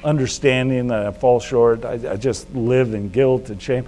understanding 0.04 0.88
that 0.88 1.06
I 1.06 1.12
fall 1.12 1.40
short, 1.40 1.86
I, 1.86 1.94
I 2.12 2.16
just 2.18 2.54
live 2.54 2.94
in 2.94 3.10
guilt 3.10 3.50
and 3.50 3.62
shame. 3.62 3.88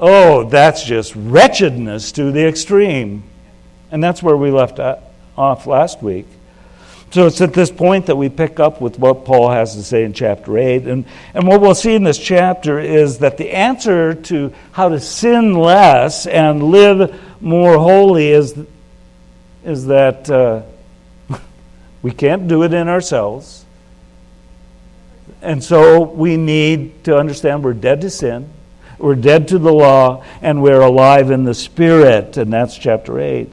Oh, 0.00 0.44
that's 0.44 0.84
just 0.84 1.14
wretchedness 1.14 2.12
to 2.12 2.32
the 2.32 2.46
extreme. 2.46 3.22
And 3.90 4.02
that's 4.02 4.22
where 4.22 4.36
we 4.36 4.50
left 4.50 4.80
off 5.36 5.66
last 5.66 6.02
week. 6.02 6.26
So 7.12 7.26
it's 7.26 7.40
at 7.40 7.54
this 7.54 7.70
point 7.70 8.06
that 8.06 8.16
we 8.16 8.28
pick 8.28 8.58
up 8.58 8.80
with 8.80 8.98
what 8.98 9.24
Paul 9.24 9.48
has 9.50 9.74
to 9.76 9.82
say 9.82 10.04
in 10.04 10.12
chapter 10.12 10.58
8. 10.58 10.86
And, 10.86 11.04
and 11.34 11.46
what 11.46 11.60
we'll 11.60 11.74
see 11.74 11.94
in 11.94 12.02
this 12.02 12.18
chapter 12.18 12.78
is 12.78 13.18
that 13.18 13.36
the 13.36 13.52
answer 13.52 14.14
to 14.14 14.52
how 14.72 14.88
to 14.88 15.00
sin 15.00 15.54
less 15.54 16.26
and 16.26 16.62
live 16.62 17.18
more 17.40 17.78
holy 17.78 18.28
is, 18.28 18.58
is 19.64 19.86
that 19.86 20.28
uh, 20.28 20.62
we 22.02 22.10
can't 22.10 22.48
do 22.48 22.64
it 22.64 22.74
in 22.74 22.88
ourselves. 22.88 23.64
And 25.40 25.62
so 25.62 26.02
we 26.02 26.36
need 26.36 27.04
to 27.04 27.16
understand 27.16 27.62
we're 27.62 27.72
dead 27.72 28.00
to 28.00 28.10
sin, 28.10 28.50
we're 28.98 29.14
dead 29.14 29.48
to 29.48 29.58
the 29.58 29.72
law, 29.72 30.24
and 30.42 30.60
we're 30.60 30.80
alive 30.80 31.30
in 31.30 31.44
the 31.44 31.54
Spirit. 31.54 32.36
And 32.36 32.52
that's 32.52 32.76
chapter 32.76 33.20
8. 33.20 33.52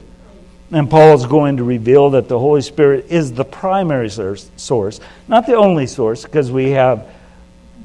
And 0.70 0.90
Paul 0.90 1.14
is 1.14 1.26
going 1.26 1.58
to 1.58 1.64
reveal 1.64 2.10
that 2.10 2.28
the 2.28 2.38
Holy 2.38 2.62
Spirit 2.62 3.06
is 3.10 3.32
the 3.32 3.44
primary 3.44 4.10
source, 4.10 5.00
not 5.28 5.46
the 5.46 5.54
only 5.54 5.86
source, 5.86 6.24
because 6.24 6.50
we 6.50 6.70
have 6.70 7.06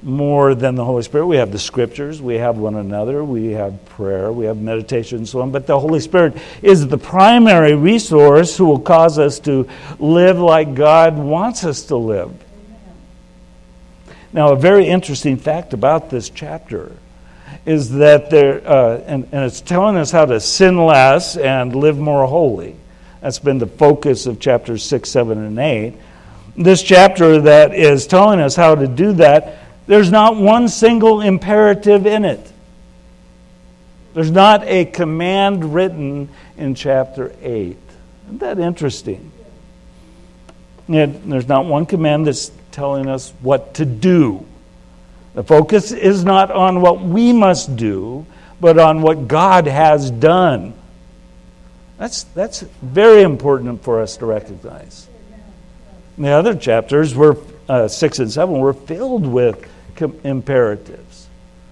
more 0.01 0.55
than 0.55 0.75
the 0.75 0.85
Holy 0.85 1.03
Spirit. 1.03 1.25
We 1.27 1.37
have 1.37 1.51
the 1.51 1.59
scriptures, 1.59 2.21
we 2.21 2.35
have 2.35 2.57
one 2.57 2.75
another, 2.75 3.23
we 3.23 3.47
have 3.51 3.83
prayer, 3.85 4.31
we 4.31 4.45
have 4.45 4.57
meditation, 4.57 5.19
and 5.19 5.27
so 5.27 5.41
on. 5.41 5.51
But 5.51 5.67
the 5.67 5.77
Holy 5.79 5.99
Spirit 5.99 6.37
is 6.61 6.87
the 6.87 6.97
primary 6.97 7.75
resource 7.75 8.55
who 8.55 8.65
will 8.65 8.79
cause 8.79 9.19
us 9.19 9.39
to 9.41 9.67
live 9.99 10.39
like 10.39 10.73
God 10.73 11.17
wants 11.17 11.65
us 11.65 11.83
to 11.87 11.97
live. 11.97 12.31
Now, 14.31 14.53
a 14.53 14.55
very 14.55 14.87
interesting 14.87 15.37
fact 15.37 15.73
about 15.73 16.09
this 16.09 16.29
chapter 16.29 16.93
is 17.65 17.91
that 17.91 18.29
there, 18.29 18.67
uh, 18.67 18.97
and, 19.05 19.27
and 19.31 19.45
it's 19.45 19.61
telling 19.61 19.97
us 19.97 20.11
how 20.11 20.25
to 20.25 20.39
sin 20.39 20.85
less 20.85 21.37
and 21.37 21.75
live 21.75 21.97
more 21.97 22.25
holy. 22.25 22.75
That's 23.21 23.39
been 23.39 23.57
the 23.57 23.67
focus 23.67 24.25
of 24.25 24.39
chapters 24.39 24.83
6, 24.83 25.09
7, 25.09 25.37
and 25.37 25.59
8. 25.59 25.93
This 26.55 26.81
chapter 26.81 27.41
that 27.41 27.73
is 27.73 28.07
telling 28.07 28.39
us 28.39 28.55
how 28.55 28.75
to 28.75 28.87
do 28.87 29.13
that, 29.13 29.59
there's 29.87 30.11
not 30.11 30.35
one 30.35 30.67
single 30.67 31.21
imperative 31.21 32.05
in 32.05 32.25
it. 32.25 32.51
There's 34.13 34.31
not 34.31 34.63
a 34.63 34.85
command 34.85 35.73
written 35.73 36.29
in 36.57 36.75
chapter 36.75 37.33
8. 37.41 37.77
Isn't 38.25 38.39
that 38.39 38.59
interesting? 38.59 39.31
there's 40.87 41.47
not 41.47 41.65
one 41.65 41.85
command 41.85 42.25
that's 42.25 42.51
telling 42.71 43.07
us 43.07 43.31
what 43.41 43.75
to 43.75 43.85
do. 43.85 44.45
The 45.39 45.45
focus 45.45 45.93
is 45.93 46.25
not 46.25 46.51
on 46.51 46.81
what 46.81 46.99
we 46.99 47.31
must 47.31 47.77
do, 47.77 48.25
but 48.59 48.77
on 48.77 49.01
what 49.01 49.29
God 49.29 49.67
has 49.67 50.11
done. 50.11 50.73
That's, 51.97 52.23
that's 52.23 52.59
very 52.81 53.21
important 53.21 53.81
for 53.81 54.01
us 54.01 54.17
to 54.17 54.25
recognize. 54.25 55.07
The 56.17 56.31
other 56.31 56.55
chapters 56.55 57.15
were 57.15 57.37
uh, 57.69 57.87
6 57.87 58.19
and 58.19 58.29
7 58.29 58.59
were 58.59 58.73
filled 58.73 59.25
with 59.25 59.65
com- 59.95 60.19
imperatives. 60.25 61.29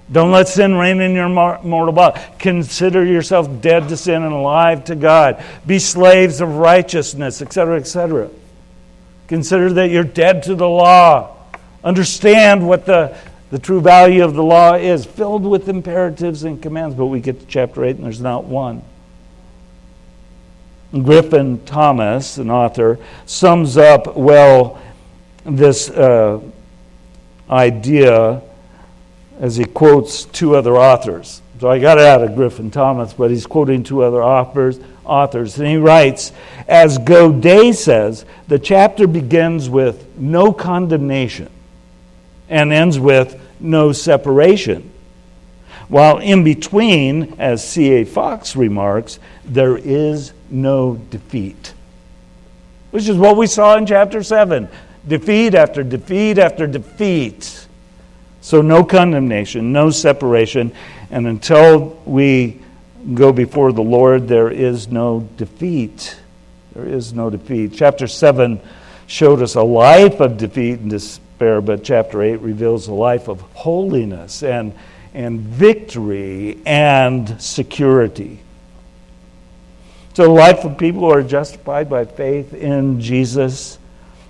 Don't 0.09 0.31
let 0.31 0.47
sin 0.47 0.75
reign 0.75 1.01
in 1.01 1.11
your 1.11 1.27
mortal 1.27 1.91
body. 1.91 2.21
Consider 2.39 3.03
yourself 3.03 3.49
dead 3.59 3.89
to 3.89 3.97
sin 3.97 4.23
and 4.23 4.31
alive 4.31 4.85
to 4.85 4.95
God. 4.95 5.43
Be 5.65 5.79
slaves 5.79 6.39
of 6.39 6.55
righteousness, 6.55 7.41
etc., 7.41 7.81
etc. 7.81 8.29
Consider 9.27 9.73
that 9.73 9.89
you're 9.89 10.05
dead 10.05 10.43
to 10.43 10.55
the 10.55 10.69
law. 10.69 11.35
Understand 11.83 12.65
what 12.65 12.85
the 12.85 13.17
the 13.49 13.59
true 13.59 13.79
value 13.79 14.23
of 14.23 14.33
the 14.33 14.43
law 14.43 14.73
is 14.73 15.05
filled 15.05 15.45
with 15.45 15.69
imperatives 15.69 16.43
and 16.43 16.61
commands, 16.61 16.95
but 16.95 17.05
we 17.05 17.21
get 17.21 17.39
to 17.39 17.45
chapter 17.45 17.85
8 17.85 17.95
and 17.95 18.05
there's 18.05 18.19
not 18.19 18.43
one. 18.43 18.81
Griffith 20.91 21.65
Thomas, 21.65 22.37
an 22.37 22.49
author, 22.49 22.99
sums 23.25 23.77
up 23.77 24.17
well 24.17 24.81
this 25.45 25.89
uh, 25.89 26.41
idea 27.49 28.41
as 29.39 29.55
he 29.55 29.65
quotes 29.65 30.25
two 30.25 30.55
other 30.55 30.75
authors. 30.75 31.41
So 31.59 31.69
I 31.69 31.79
got 31.79 31.97
it 31.97 32.05
out 32.05 32.23
of 32.23 32.35
Griffith 32.35 32.71
Thomas, 32.71 33.13
but 33.13 33.31
he's 33.31 33.45
quoting 33.45 33.83
two 33.83 34.03
other 34.03 34.23
authors. 34.23 34.79
Authors, 35.05 35.57
and 35.57 35.67
he 35.67 35.77
writes, 35.77 36.33
as 36.67 36.97
Godet 36.97 37.75
says, 37.75 38.25
the 38.49 38.59
chapter 38.59 39.07
begins 39.07 39.69
with 39.69 40.05
no 40.17 40.51
condemnation 40.51 41.49
and 42.49 42.71
ends 42.71 42.99
with 42.99 43.39
no 43.59 43.91
separation. 43.91 44.91
While 45.87 46.17
in 46.17 46.43
between, 46.43 47.35
as 47.39 47.67
C.A. 47.67 48.03
Fox 48.03 48.55
remarks, 48.55 49.19
there 49.45 49.77
is 49.77 50.33
no 50.49 50.95
defeat. 50.95 51.73
Which 52.91 53.07
is 53.07 53.17
what 53.17 53.37
we 53.37 53.47
saw 53.47 53.77
in 53.77 53.85
chapter 53.85 54.23
7 54.23 54.67
defeat 55.07 55.55
after 55.55 55.83
defeat 55.83 56.37
after 56.37 56.67
defeat. 56.67 57.67
So, 58.41 58.61
no 58.61 58.83
condemnation, 58.83 59.71
no 59.71 59.89
separation. 59.89 60.73
And 61.09 61.27
until 61.27 61.99
we 62.05 62.61
go 63.13 63.31
before 63.31 63.71
the 63.71 63.81
Lord, 63.81 64.27
there 64.27 64.49
is 64.49 64.89
no 64.89 65.27
defeat. 65.37 66.17
There 66.73 66.85
is 66.85 67.13
no 67.13 67.29
defeat. 67.29 67.73
Chapter 67.73 68.07
7 68.07 68.59
showed 69.07 69.41
us 69.41 69.55
a 69.55 69.63
life 69.63 70.19
of 70.19 70.37
defeat 70.37 70.79
and 70.79 70.89
despair 70.89 71.26
but 71.39 71.83
chapter 71.83 72.21
8 72.21 72.37
reveals 72.37 72.87
a 72.87 72.93
life 72.93 73.27
of 73.27 73.41
holiness 73.53 74.43
and, 74.43 74.73
and 75.13 75.39
victory 75.39 76.59
and 76.65 77.41
security. 77.41 78.39
So, 80.13 80.23
the 80.23 80.29
life 80.29 80.65
of 80.65 80.77
people 80.77 81.01
who 81.01 81.11
are 81.11 81.21
justified 81.21 81.89
by 81.89 82.05
faith 82.05 82.53
in 82.53 82.99
Jesus 82.99 83.77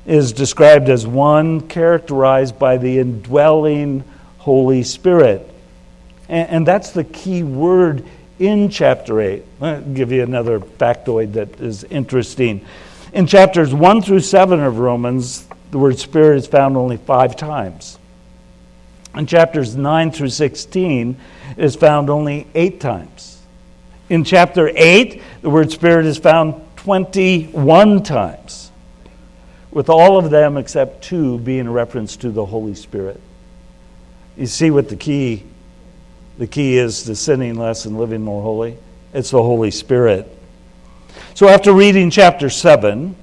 is 0.06 0.34
described 0.34 0.90
as 0.90 1.08
one 1.08 1.68
characterized 1.68 2.60
by 2.60 2.78
the 2.78 3.00
indwelling 3.00 4.04
Holy 4.40 4.84
Spirit. 4.84 5.50
And, 6.30 6.50
and 6.50 6.68
that's 6.68 6.92
the 6.92 7.04
key 7.04 7.44
word 7.44 8.06
in 8.40 8.70
chapter 8.70 9.20
8. 9.20 9.44
I'll 9.62 9.82
give 9.82 10.12
you 10.12 10.24
another 10.24 10.60
factoid 10.60 11.34
that 11.34 11.60
is 11.60 11.84
interesting. 11.86 12.66
In 13.14 13.28
chapters 13.28 13.74
1 13.74 14.02
through 14.02 14.20
7 14.20 14.60
of 14.60 14.80
Romans, 14.80 15.48
the 15.72 15.78
word 15.78 16.00
spirit 16.00 16.38
is 16.38 16.48
found 16.48 16.78
only 16.78 16.98
five 16.98 17.36
times. 17.36 17.98
In 19.16 19.26
chapters 19.26 19.76
9 19.76 20.12
through 20.12 20.30
16, 20.30 21.18
it 21.58 21.64
is 21.64 21.76
found 21.76 22.10
only 22.10 22.48
eight 22.54 22.80
times. 22.80 23.42
In 24.10 24.24
chapter 24.24 24.72
8, 24.74 25.22
the 25.42 25.50
word 25.50 25.72
spirit 25.72 26.06
is 26.06 26.18
found 26.18 26.62
21 26.78 28.04
times, 28.04 28.72
with 29.72 29.90
all 29.90 30.18
of 30.18 30.30
them 30.30 30.58
except 30.58 31.04
two 31.04 31.40
being 31.40 31.68
a 31.68 31.72
reference 31.72 32.16
to 32.18 32.30
the 32.30 32.46
Holy 32.46 32.76
Spirit. 32.76 33.20
You 34.38 34.46
see 34.46 34.72
what 34.72 34.88
the 34.88 34.96
key 34.96 35.44
the 36.38 36.48
key 36.48 36.78
is 36.78 37.04
to 37.04 37.16
sinning 37.16 37.56
less 37.56 37.86
and 37.86 37.98
living 37.98 38.22
more 38.22 38.44
holy? 38.44 38.78
It's 39.14 39.32
the 39.32 39.42
Holy 39.42 39.72
Spirit. 39.72 40.28
So 41.34 41.48
after 41.48 41.74
reading 41.74 42.12
chapter 42.12 42.50
7, 42.50 43.16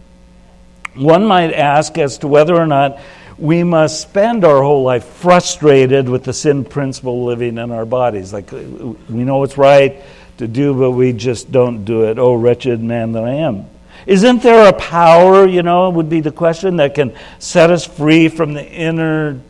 one 0.95 1.25
might 1.27 1.53
ask 1.53 1.99
as 1.99 2.19
to 2.19 2.29
whether 2.29 2.55
or 2.55 2.67
not 2.67 2.99
we 3.37 3.65
must 3.65 4.01
spend 4.01 4.45
our 4.45 4.63
whole 4.63 4.83
life 4.83 5.05
frustrated 5.05 6.09
with 6.09 6.25
the 6.25 6.33
sin 6.33 6.65
principle 6.65 7.25
living 7.25 7.59
in 7.59 7.71
our 7.71 7.85
bodies. 7.85 8.33
Like 8.33 8.53
we 8.53 9.25
know 9.25 9.43
it's 9.43 9.59
right 9.59 10.03
to 10.39 10.47
do, 10.47 10.75
but 10.75 10.93
we 10.93 11.13
just 11.13 11.51
don't 11.51 11.85
do 11.85 12.05
it. 12.05 12.19
Oh, 12.19 12.35
wretched 12.35 12.81
man 12.83 13.13
that 13.13 13.25
I 13.25 13.35
am. 13.35 13.67
Isn't 14.07 14.43
there 14.43 14.69
a 14.69 14.73
power, 14.73 15.49
you 15.49 15.63
know, 15.63 15.89
would 15.91 16.09
be 16.09 16.21
the 16.21 16.33
question, 16.33 16.77
that 16.77 16.95
can 16.95 17.17
set 17.39 17.71
us 17.71 17.87
free 17.87 18.29
from 18.29 18.53
the 18.53 18.65
inner 18.65 19.41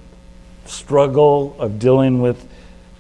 struggle 0.67 1.57
of 1.59 1.79
dealing 1.79 2.21
with 2.21 2.47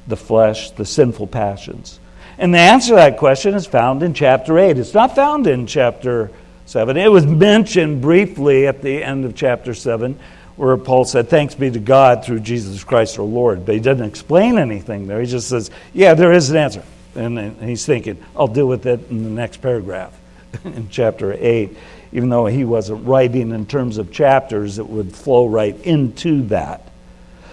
the 0.06 0.16
flesh, 0.16 0.70
the 0.72 0.84
sinful 0.84 1.28
passions? 1.28 2.00
And 2.38 2.52
the 2.52 2.58
answer 2.58 2.90
to 2.90 2.94
that 2.96 3.18
question 3.18 3.54
is 3.54 3.66
found 3.66 4.02
in 4.02 4.14
chapter 4.14 4.58
8. 4.58 4.78
It's 4.78 4.94
not 4.94 5.14
found 5.14 5.46
in 5.46 5.66
chapter 5.66 6.30
7. 6.74 6.96
It 6.96 7.06
was 7.06 7.24
mentioned 7.24 8.02
briefly 8.02 8.66
at 8.66 8.82
the 8.82 9.04
end 9.04 9.24
of 9.24 9.36
chapter 9.36 9.74
7, 9.74 10.18
where 10.56 10.76
Paul 10.76 11.04
said, 11.04 11.28
Thanks 11.28 11.54
be 11.54 11.70
to 11.70 11.78
God 11.78 12.24
through 12.24 12.40
Jesus 12.40 12.82
Christ 12.82 13.16
our 13.16 13.24
Lord. 13.24 13.64
But 13.64 13.76
he 13.76 13.80
doesn't 13.80 14.04
explain 14.04 14.58
anything 14.58 15.06
there. 15.06 15.20
He 15.20 15.26
just 15.28 15.48
says, 15.48 15.70
Yeah, 15.92 16.14
there 16.14 16.32
is 16.32 16.50
an 16.50 16.56
answer. 16.56 16.82
And 17.14 17.62
he's 17.62 17.86
thinking, 17.86 18.20
I'll 18.34 18.48
deal 18.48 18.66
with 18.66 18.86
it 18.86 19.08
in 19.08 19.22
the 19.22 19.30
next 19.30 19.58
paragraph 19.58 20.18
in 20.64 20.88
chapter 20.88 21.36
8. 21.38 21.76
Even 22.10 22.28
though 22.28 22.46
he 22.46 22.64
wasn't 22.64 23.06
writing 23.06 23.52
in 23.52 23.66
terms 23.66 23.96
of 23.96 24.10
chapters, 24.10 24.80
it 24.80 24.88
would 24.88 25.14
flow 25.14 25.46
right 25.46 25.80
into 25.82 26.42
that. 26.48 26.90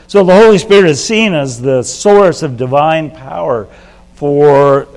So 0.07 0.23
the 0.23 0.33
Holy 0.33 0.57
Spirit 0.57 0.89
is 0.89 1.03
seen 1.03 1.35
as 1.35 1.61
the 1.61 1.83
source 1.83 2.41
of 2.41 2.57
divine 2.57 3.11
power 3.11 3.67
for 4.15 4.87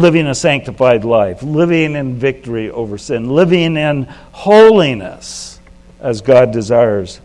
living 0.00 0.26
a 0.26 0.34
sanctified 0.34 1.04
life, 1.04 1.42
living 1.42 1.94
in 1.94 2.16
victory 2.16 2.70
over 2.70 2.98
sin, 2.98 3.30
living 3.30 3.76
in 3.76 4.04
holiness 4.32 5.60
as 6.00 6.20
God 6.20 6.52
desires 6.52 7.20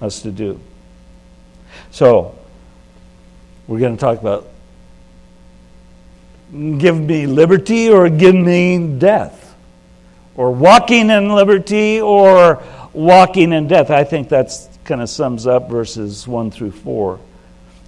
us 0.00 0.22
to 0.22 0.30
do. 0.30 0.60
So, 1.90 2.36
we're 3.66 3.78
going 3.78 3.96
to 3.96 4.00
talk 4.00 4.20
about 4.20 4.48
give 6.52 6.98
me 6.98 7.26
liberty 7.26 7.90
or 7.90 8.08
give 8.08 8.34
me 8.34 8.98
death, 8.98 9.54
or 10.36 10.52
walking 10.52 11.10
in 11.10 11.28
liberty 11.34 12.00
or 12.00 12.62
walking 12.92 13.52
in 13.52 13.66
death. 13.66 13.90
I 13.90 14.04
think 14.04 14.28
that's 14.28 14.68
kind 14.84 15.00
of 15.02 15.10
sums 15.10 15.46
up 15.46 15.68
verses 15.68 16.26
1 16.28 16.50
through 16.50 16.70
4. 16.70 17.18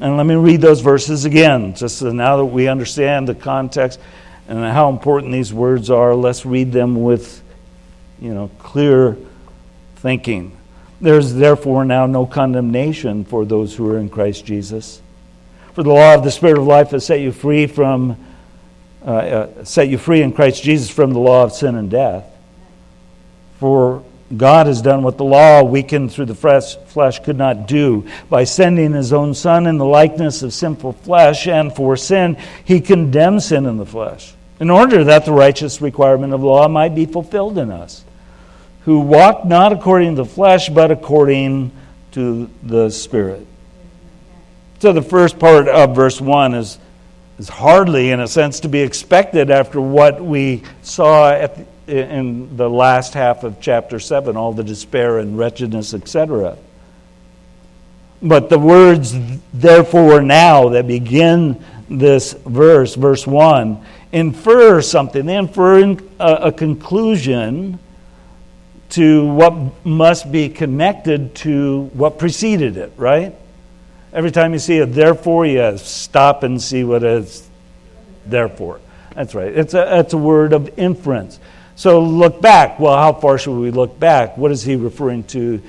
And 0.00 0.16
let 0.16 0.26
me 0.26 0.34
read 0.34 0.60
those 0.60 0.80
verses 0.80 1.24
again, 1.24 1.74
just 1.74 1.98
so 1.98 2.12
now 2.12 2.36
that 2.36 2.44
we 2.44 2.68
understand 2.68 3.28
the 3.28 3.34
context 3.34 3.98
and 4.48 4.64
how 4.64 4.88
important 4.88 5.32
these 5.32 5.52
words 5.52 5.90
are. 5.90 6.14
Let's 6.14 6.46
read 6.46 6.72
them 6.72 7.02
with, 7.02 7.42
you 8.20 8.34
know, 8.34 8.50
clear 8.58 9.16
thinking. 9.96 10.56
There's 11.00 11.34
therefore 11.34 11.84
now 11.84 12.06
no 12.06 12.26
condemnation 12.26 13.24
for 13.24 13.44
those 13.44 13.76
who 13.76 13.88
are 13.90 13.98
in 13.98 14.08
Christ 14.08 14.44
Jesus. 14.44 15.00
For 15.74 15.82
the 15.84 15.92
law 15.92 16.14
of 16.14 16.24
the 16.24 16.30
Spirit 16.30 16.58
of 16.58 16.66
life 16.66 16.90
has 16.90 17.06
set 17.06 17.20
you 17.20 17.30
free 17.30 17.66
from, 17.66 18.16
uh, 19.06 19.10
uh, 19.10 19.64
set 19.64 19.88
you 19.88 19.98
free 19.98 20.22
in 20.22 20.32
Christ 20.32 20.62
Jesus 20.62 20.90
from 20.90 21.12
the 21.12 21.20
law 21.20 21.44
of 21.44 21.52
sin 21.52 21.76
and 21.76 21.88
death. 21.88 22.24
For 23.60 24.02
God 24.36 24.66
has 24.66 24.82
done 24.82 25.02
what 25.02 25.16
the 25.16 25.24
law, 25.24 25.62
weakened 25.62 26.12
through 26.12 26.26
the 26.26 26.34
flesh, 26.34 27.20
could 27.20 27.38
not 27.38 27.66
do. 27.66 28.06
By 28.28 28.44
sending 28.44 28.92
his 28.92 29.12
own 29.12 29.34
Son 29.34 29.66
in 29.66 29.78
the 29.78 29.86
likeness 29.86 30.42
of 30.42 30.52
sinful 30.52 30.94
flesh, 30.94 31.46
and 31.46 31.74
for 31.74 31.96
sin, 31.96 32.36
he 32.64 32.80
condemned 32.80 33.42
sin 33.42 33.64
in 33.66 33.78
the 33.78 33.86
flesh, 33.86 34.34
in 34.60 34.70
order 34.70 35.04
that 35.04 35.24
the 35.24 35.32
righteous 35.32 35.80
requirement 35.80 36.32
of 36.32 36.42
law 36.42 36.68
might 36.68 36.94
be 36.94 37.06
fulfilled 37.06 37.58
in 37.58 37.70
us, 37.70 38.04
who 38.84 39.00
walk 39.00 39.44
not 39.44 39.72
according 39.72 40.16
to 40.16 40.22
the 40.22 40.28
flesh, 40.28 40.68
but 40.68 40.90
according 40.90 41.70
to 42.12 42.50
the 42.62 42.90
Spirit. 42.90 43.46
So 44.80 44.92
the 44.92 45.02
first 45.02 45.38
part 45.38 45.68
of 45.68 45.94
verse 45.94 46.20
1 46.20 46.54
is, 46.54 46.78
is 47.38 47.48
hardly, 47.48 48.10
in 48.10 48.20
a 48.20 48.28
sense, 48.28 48.60
to 48.60 48.68
be 48.68 48.80
expected 48.80 49.50
after 49.50 49.80
what 49.80 50.22
we 50.22 50.62
saw 50.82 51.30
the 51.30 51.66
in 51.88 52.54
the 52.56 52.68
last 52.68 53.14
half 53.14 53.44
of 53.44 53.60
chapter 53.60 53.98
7, 53.98 54.36
all 54.36 54.52
the 54.52 54.62
despair 54.62 55.18
and 55.18 55.38
wretchedness, 55.38 55.94
etc. 55.94 56.58
But 58.20 58.50
the 58.50 58.58
words, 58.58 59.14
therefore, 59.54 60.20
now, 60.20 60.68
that 60.70 60.86
begin 60.86 61.64
this 61.88 62.34
verse, 62.34 62.94
verse 62.94 63.26
1, 63.26 63.84
infer 64.12 64.80
something. 64.80 65.26
They 65.26 65.36
infer 65.36 65.80
a, 65.82 65.96
a 66.18 66.52
conclusion 66.52 67.78
to 68.90 69.26
what 69.26 69.84
must 69.84 70.32
be 70.32 70.48
connected 70.48 71.34
to 71.36 71.90
what 71.92 72.18
preceded 72.18 72.76
it, 72.76 72.92
right? 72.96 73.34
Every 74.12 74.30
time 74.30 74.54
you 74.54 74.58
see 74.58 74.78
a 74.78 74.86
therefore, 74.86 75.44
you 75.44 75.76
stop 75.76 76.42
and 76.42 76.60
see 76.60 76.84
what 76.84 77.02
it's 77.02 77.46
therefore. 78.24 78.80
That's 79.14 79.34
right. 79.34 79.54
It's 79.54 79.74
a, 79.74 79.98
it's 80.00 80.14
a 80.14 80.18
word 80.18 80.52
of 80.52 80.78
inference. 80.78 81.38
So 81.76 82.00
look 82.00 82.40
back. 82.40 82.80
Well, 82.80 82.96
how 82.96 83.12
far 83.12 83.38
should 83.38 83.58
we 83.58 83.70
look 83.70 84.00
back? 84.00 84.36
What 84.38 84.50
is 84.50 84.62
he 84.62 84.76
referring 84.76 85.24
to, 85.24 85.62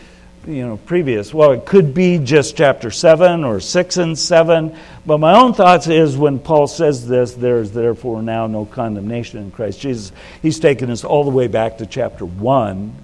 you 0.49 0.65
know, 0.65 0.77
previous? 0.77 1.33
Well, 1.33 1.51
it 1.51 1.65
could 1.65 1.93
be 1.93 2.17
just 2.17 2.57
chapter 2.57 2.91
7 2.91 3.43
or 3.43 3.59
6 3.59 3.97
and 3.97 4.17
7. 4.17 4.75
But 5.05 5.19
my 5.19 5.39
own 5.39 5.53
thoughts 5.53 5.87
is 5.87 6.17
when 6.17 6.39
Paul 6.39 6.67
says 6.67 7.07
this, 7.07 7.33
there's 7.33 7.71
therefore 7.71 8.21
now 8.21 8.47
no 8.47 8.65
condemnation 8.65 9.39
in 9.39 9.51
Christ 9.51 9.79
Jesus, 9.79 10.11
he's 10.41 10.59
taken 10.59 10.89
us 10.89 11.03
all 11.03 11.23
the 11.23 11.29
way 11.29 11.47
back 11.47 11.77
to 11.77 11.85
chapter 11.85 12.25
1 12.25 12.95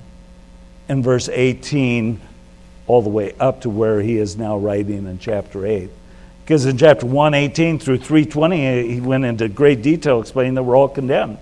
and 0.89 1.03
verse 1.03 1.29
18 1.29 2.19
all 2.87 3.01
the 3.01 3.09
way 3.09 3.33
up 3.39 3.61
to 3.61 3.69
where 3.69 4.01
he 4.01 4.17
is 4.17 4.37
now 4.37 4.57
writing 4.57 5.07
in 5.07 5.19
chapter 5.19 5.65
8. 5.65 5.89
Because 6.43 6.65
in 6.65 6.77
chapter 6.77 7.05
118 7.05 7.79
through 7.79 7.97
320, 7.97 8.93
he 8.93 9.01
went 9.01 9.25
into 9.25 9.49
great 9.49 9.81
detail 9.81 10.21
explaining 10.21 10.53
that 10.55 10.63
we're 10.63 10.77
all 10.77 10.87
condemned. 10.87 11.39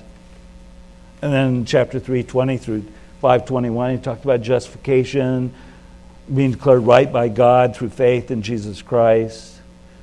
And 1.21 1.33
then 1.33 1.55
in 1.55 1.65
chapter 1.65 1.99
320 1.99 2.57
through 2.57 2.81
521, 3.19 3.97
he 3.97 4.01
talked 4.01 4.23
about 4.23 4.41
justification, 4.41 5.53
being 6.33 6.51
declared 6.51 6.83
right 6.83 7.11
by 7.11 7.29
God 7.29 7.75
through 7.75 7.89
faith 7.89 8.31
in 8.31 8.41
Jesus 8.41 8.81
Christ. 8.81 9.59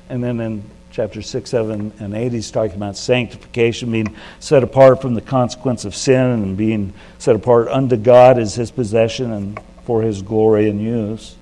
And 0.09 0.23
then 0.23 0.41
in 0.41 0.65
chapter 0.91 1.23
6, 1.23 1.49
7, 1.49 1.93
and 1.99 2.15
8, 2.15 2.33
he's 2.33 2.51
talking 2.51 2.77
about 2.77 2.97
sanctification, 2.97 3.93
being 3.93 4.15
set 4.39 4.63
apart 4.63 5.01
from 5.01 5.15
the 5.15 5.21
consequence 5.21 5.85
of 5.85 5.95
sin 5.95 6.21
and 6.21 6.57
being 6.57 6.93
set 7.19 7.37
apart 7.37 7.69
unto 7.69 7.97
God 7.97 8.39
as 8.39 8.55
his 8.55 8.71
possession 8.71 9.33
and 9.33 9.61
for 9.85 10.03
his 10.03 10.23
glory 10.23 10.69
and 10.69 10.81
use. 10.81 11.37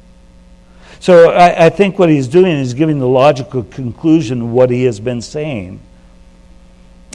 So 1.00 1.30
I, 1.30 1.66
I 1.66 1.70
think 1.70 1.98
what 1.98 2.08
he's 2.08 2.28
doing 2.28 2.52
is 2.52 2.74
giving 2.74 2.98
the 2.98 3.08
logical 3.08 3.62
conclusion 3.62 4.42
of 4.42 4.50
what 4.50 4.70
he 4.70 4.84
has 4.84 5.00
been 5.00 5.22
saying. 5.22 5.80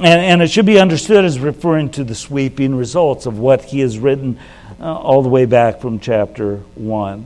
And, 0.02 0.22
and 0.22 0.42
it 0.42 0.50
should 0.50 0.66
be 0.66 0.80
understood 0.80 1.24
as 1.26 1.40
referring 1.40 1.90
to 1.92 2.04
the 2.04 2.16
sweeping 2.16 2.76
results 2.76 3.26
of 3.26 3.38
what 3.38 3.64
he 3.66 3.82
has 3.82 4.00
written 4.00 4.40
uh, 4.80 4.96
all 4.96 5.22
the 5.22 5.30
way 5.30 5.46
back 5.46 5.82
from 5.82 6.00
chapter 6.00 6.58
1. 6.76 7.26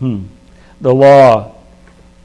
Hmm. 0.00 0.24
The 0.80 0.94
law. 0.94 1.54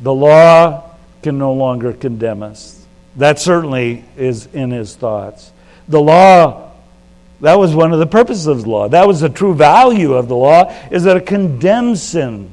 The 0.02 0.14
law 0.14 0.90
can 1.22 1.38
no 1.38 1.54
longer 1.54 1.94
condemn 1.94 2.42
us. 2.42 2.86
That 3.18 3.40
certainly 3.40 4.04
is 4.18 4.48
in 4.48 4.72
his 4.72 4.96
thoughts. 4.96 5.52
The 5.88 6.02
law, 6.02 6.72
that 7.42 7.60
was 7.60 7.76
one 7.76 7.94
of 7.94 8.00
the 8.00 8.08
purposes 8.08 8.48
of 8.48 8.64
the 8.64 8.70
law. 8.70 8.88
That 8.88 9.08
was 9.08 9.20
the 9.20 9.30
true 9.30 9.54
value 9.54 10.14
of 10.14 10.28
the 10.28 10.36
law, 10.36 10.74
is 10.92 11.04
that 11.04 11.18
it 11.18 11.26
condemns 11.26 12.02
sin. 12.02 12.52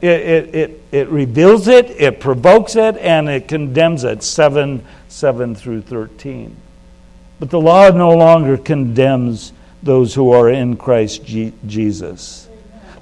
It, 0.00 0.08
it, 0.08 0.54
it, 0.54 0.82
it 0.92 1.08
reveals 1.08 1.68
it, 1.68 1.90
it 1.90 2.20
provokes 2.20 2.76
it, 2.76 2.96
and 2.96 3.28
it 3.28 3.48
condemns 3.48 4.04
it. 4.04 4.22
Seven 4.22 4.84
7 5.08 5.54
through 5.54 5.82
13. 5.82 6.56
But 7.38 7.50
the 7.50 7.60
law 7.60 7.90
no 7.90 8.10
longer 8.10 8.56
condemns 8.56 9.52
those 9.82 10.14
who 10.14 10.30
are 10.32 10.48
in 10.48 10.76
Christ 10.76 11.24
Jesus. 11.24 12.48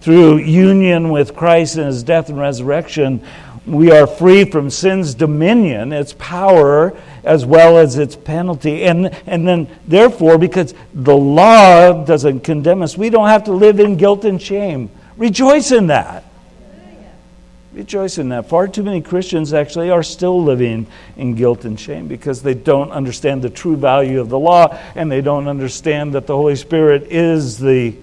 Through 0.01 0.39
union 0.39 1.11
with 1.11 1.35
Christ 1.35 1.77
and 1.77 1.87
his 1.87 2.03
death 2.03 2.29
and 2.29 2.39
resurrection, 2.39 3.25
we 3.67 3.91
are 3.91 4.07
free 4.07 4.45
from 4.45 4.71
sin's 4.71 5.15
dominion, 5.15 5.93
its 5.93 6.15
power, 6.15 6.97
as 7.23 7.45
well 7.45 7.77
as 7.79 7.99
its 7.99 8.17
penalty. 8.17 8.85
And, 8.85 9.15
and 9.27 9.47
then, 9.47 9.69
therefore, 9.87 10.39
because 10.39 10.75
the 10.95 11.17
law 11.17 12.05
doesn't 12.05 12.41
condemn 12.41 12.83
us, 12.83 12.97
we 12.97 13.11
don't 13.11 13.29
have 13.29 13.45
to 13.45 13.53
live 13.53 13.79
in 13.81 13.97
guilt 13.97 14.25
and 14.25 14.41
shame. 14.41 14.91
Rejoice 15.17 15.73
in 15.73 15.89
that. 15.89 16.25
Rejoice 17.75 18.19
in 18.19 18.31
that. 18.31 18.49
Far 18.49 18.67
too 18.67 18.83
many 18.83 19.03
Christians 19.03 19.53
actually 19.53 19.91
are 19.91 20.03
still 20.03 20.43
living 20.43 20.87
in 21.17 21.35
guilt 21.35 21.65
and 21.65 21.79
shame 21.79 22.09
because 22.09 22.43
they 22.43 22.55
don't 22.55 22.91
understand 22.91 23.43
the 23.43 23.51
true 23.51 23.77
value 23.77 24.21
of 24.21 24.31
the 24.31 24.39
law 24.39 24.77
and 24.95 25.13
they 25.13 25.21
don't 25.21 25.47
understand 25.47 26.15
that 26.15 26.27
the 26.27 26.35
Holy 26.35 26.57
Spirit 26.57 27.05
is 27.11 27.59
the 27.59 27.95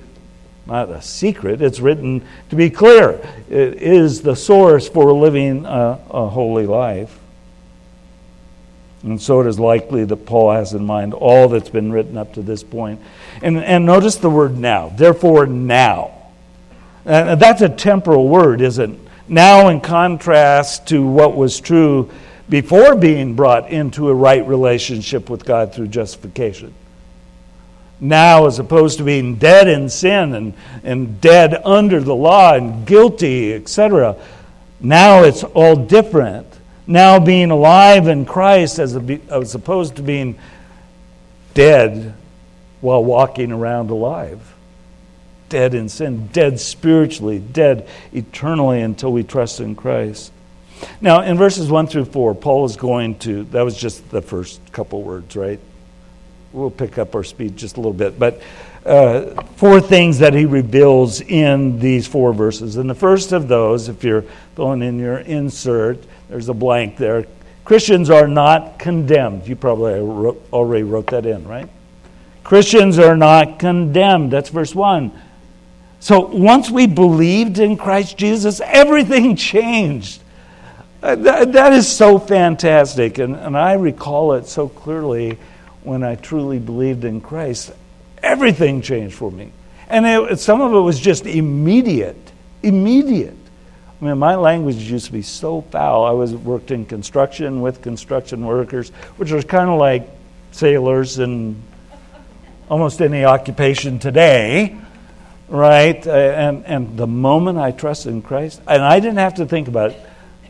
not 0.68 0.90
a 0.90 1.02
secret, 1.02 1.62
it's 1.62 1.80
written 1.80 2.26
to 2.50 2.56
be 2.56 2.70
clear. 2.70 3.22
It 3.50 3.76
is 3.76 4.22
the 4.22 4.36
source 4.36 4.90
for 4.90 5.14
living 5.14 5.66
a, 5.66 6.00
a 6.10 6.28
holy 6.28 6.66
life. 6.66 7.20
And 9.04 9.22
so 9.22 9.42
it 9.42 9.48
is 9.48 9.60
likely 9.60 10.04
that 10.04 10.26
Paul 10.26 10.52
has 10.52 10.74
in 10.74 10.84
mind 10.84 11.14
all 11.14 11.48
that's 11.48 11.70
been 11.70 11.92
written 11.92 12.18
up 12.18 12.34
to 12.34 12.42
this 12.42 12.64
point. 12.64 13.00
And, 13.44 13.64
and 13.64 13.86
notice 13.86 14.16
the 14.16 14.32
word 14.32 14.58
now. 14.58 14.90
Therefore, 14.90 15.46
now. 15.46 16.12
And 17.06 17.40
that's 17.40 17.62
a 17.62 17.70
temporal 17.70 18.28
word, 18.28 18.62
isn't 18.62 18.94
it? 18.94 19.00
Now, 19.28 19.70
in 19.70 19.82
contrast 19.82 20.88
to 20.88 21.06
what 21.06 21.36
was 21.36 21.60
true 21.60 22.12
before 22.50 22.96
being 22.96 23.36
brought 23.36 23.70
into 23.70 24.10
a 24.10 24.14
right 24.14 24.46
relationship 24.48 25.30
with 25.30 25.46
God 25.46 25.74
through 25.74 25.88
justification 25.88 26.74
now 28.00 28.46
as 28.46 28.60
opposed 28.60 28.98
to 28.98 29.04
being 29.04 29.36
dead 29.36 29.68
in 29.68 29.90
sin 29.90 30.34
and, 30.34 30.54
and 30.84 31.22
dead 31.22 31.62
under 31.64 32.00
the 32.00 32.16
law 32.16 32.54
and 32.54 32.86
guilty, 32.86 33.54
etc. 33.54 34.16
Now 34.80 35.24
it's 35.24 35.44
all 35.44 35.76
different. 35.76 36.48
Now 36.88 37.20
being 37.20 37.52
alive 37.52 38.08
in 38.08 38.26
Christ 38.26 38.80
as, 38.80 38.96
a, 38.96 39.20
as 39.30 39.56
opposed 39.56 39.96
to 39.96 40.04
being 40.04 40.38
dead 41.54 42.14
while 42.82 43.04
walking 43.04 43.52
around 43.52 43.90
alive. 43.90 44.54
Dead 45.50 45.74
in 45.74 45.90
sin, 45.90 46.28
dead 46.28 46.60
spiritually, 46.60 47.40
dead 47.40 47.88
eternally 48.12 48.82
until 48.82 49.12
we 49.12 49.24
trust 49.24 49.60
in 49.60 49.76
Christ. 49.76 50.32
Now, 51.00 51.22
in 51.22 51.38
verses 51.38 51.72
1 51.72 51.88
through 51.88 52.06
4, 52.06 52.36
Paul 52.36 52.66
is 52.66 52.76
going 52.76 53.18
to, 53.20 53.44
that 53.46 53.62
was 53.62 53.78
just 53.78 54.10
the 54.10 54.22
first 54.22 54.60
couple 54.72 55.02
words, 55.02 55.36
right? 55.36 55.60
We'll 56.56 56.72
pick 56.72 56.98
up 56.98 57.14
our 57.16 57.24
speed 57.24 57.58
just 57.58 57.78
a 57.78 57.80
little 57.80 57.94
bit. 57.94 58.18
But 58.18 58.42
uh, 58.86 59.42
four 59.56 59.82
things 59.82 60.20
that 60.20 60.34
he 60.34 60.46
reveals 60.46 61.22
in 61.22 61.80
these 61.80 62.08
four 62.08 62.34
verses. 62.34 62.78
And 62.78 62.90
the 62.90 62.96
first 62.96 63.32
of 63.32 63.48
those, 63.48 63.90
if 63.90 64.04
you're 64.04 64.24
going 64.56 64.82
in 64.82 64.98
your 65.00 65.18
insert, 65.18 66.04
there's 66.30 66.50
a 66.50 66.54
blank 66.54 66.98
there. 66.98 67.26
Christians 67.66 68.10
are 68.10 68.28
not 68.28 68.80
condemned. 68.80 69.48
You 69.48 69.56
probably 69.56 70.00
wrote, 70.00 70.48
already 70.54 70.84
wrote 70.84 71.08
that 71.08 71.26
in, 71.26 71.48
right? 71.48 71.68
Christians 72.44 73.00
are 73.00 73.18
not 73.18 73.60
condemned. 73.60 74.32
That's 74.32 74.50
verse 74.50 74.74
1. 74.74 75.12
So 76.00 76.28
once 76.28 76.70
we 76.70 76.86
believed 76.86 77.58
in 77.58 77.76
Christ 77.76 78.18
Jesus, 78.18 78.62
everything 78.62 79.36
changed. 79.36 80.22
Uh, 81.02 81.16
that, 81.16 81.54
that 81.54 81.74
is 81.74 81.88
so 81.88 82.20
fantastic. 82.20 83.18
And, 83.18 83.36
and 83.36 83.58
I 83.58 83.74
recall 83.74 84.34
it 84.34 84.46
so 84.46 84.70
clearly 84.70 85.40
when 85.86 86.04
I 86.04 86.16
truly 86.16 86.60
believed 86.60 87.06
in 87.06 87.22
Christ, 87.22 87.72
everything 88.22 88.82
changed 88.82 89.16
for 89.16 89.32
me. 89.32 89.52
And 89.88 90.06
it, 90.06 90.40
some 90.40 90.62
of 90.62 90.74
it 90.74 90.80
was 90.80 91.00
just 91.00 91.26
immediate, 91.26 92.32
immediate. 92.64 93.38
I 94.02 94.06
mean, 94.06 94.18
my 94.18 94.36
language 94.36 94.78
used 94.78 95.06
to 95.06 95.12
be 95.12 95.22
so 95.22 95.62
foul. 95.62 96.06
I 96.06 96.12
was 96.12 96.34
worked 96.34 96.72
in 96.72 96.86
construction 96.86 97.62
with 97.62 97.82
construction 97.82 98.46
workers, 98.46 98.90
which 99.18 99.32
was 99.32 99.46
kind 99.46 99.70
of 99.70 99.80
like 99.80 100.10
sailors 100.52 101.20
and 101.20 101.62
almost 102.70 103.02
any 103.02 103.24
occupation 103.26 104.00
today, 104.00 104.76
right? 105.48 106.06
Uh, 106.06 106.12
and, 106.12 106.66
and 106.66 106.98
the 106.98 107.08
moment 107.08 107.58
I 107.58 107.72
trusted 107.72 108.12
in 108.12 108.22
Christ, 108.22 108.62
and 108.68 108.84
I 108.84 109.00
didn't 109.00 109.20
have 109.20 109.36
to 109.36 109.46
think 109.46 109.68
about 109.68 109.92
it, 109.92 110.02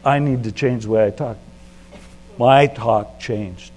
I 0.04 0.20
need 0.20 0.44
to 0.46 0.52
change 0.52 0.84
the 0.84 0.92
way 0.92 1.06
I 1.06 1.10
talk. 1.10 1.38
My 2.38 2.68
talk 2.68 3.20
changed. 3.20 3.72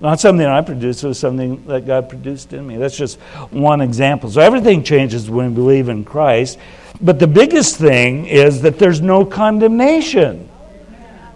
Not 0.00 0.18
something 0.18 0.46
I 0.46 0.62
produced, 0.62 1.04
it 1.04 1.08
was 1.08 1.18
something 1.18 1.66
that 1.66 1.86
God 1.86 2.08
produced 2.08 2.54
in 2.54 2.66
me. 2.66 2.78
That's 2.78 2.96
just 2.96 3.18
one 3.50 3.82
example. 3.82 4.30
So 4.30 4.40
everything 4.40 4.82
changes 4.82 5.28
when 5.28 5.50
we 5.50 5.54
believe 5.54 5.90
in 5.90 6.04
Christ. 6.04 6.58
But 7.02 7.18
the 7.18 7.26
biggest 7.26 7.76
thing 7.76 8.26
is 8.26 8.62
that 8.62 8.78
there's 8.78 9.02
no 9.02 9.26
condemnation. 9.26 10.48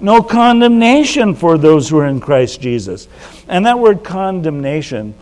No 0.00 0.22
condemnation 0.22 1.34
for 1.34 1.58
those 1.58 1.88
who 1.88 1.98
are 1.98 2.06
in 2.06 2.20
Christ 2.20 2.60
Jesus. 2.60 3.06
And 3.48 3.66
that 3.66 3.78
word 3.78 4.02
condemnation 4.02 5.14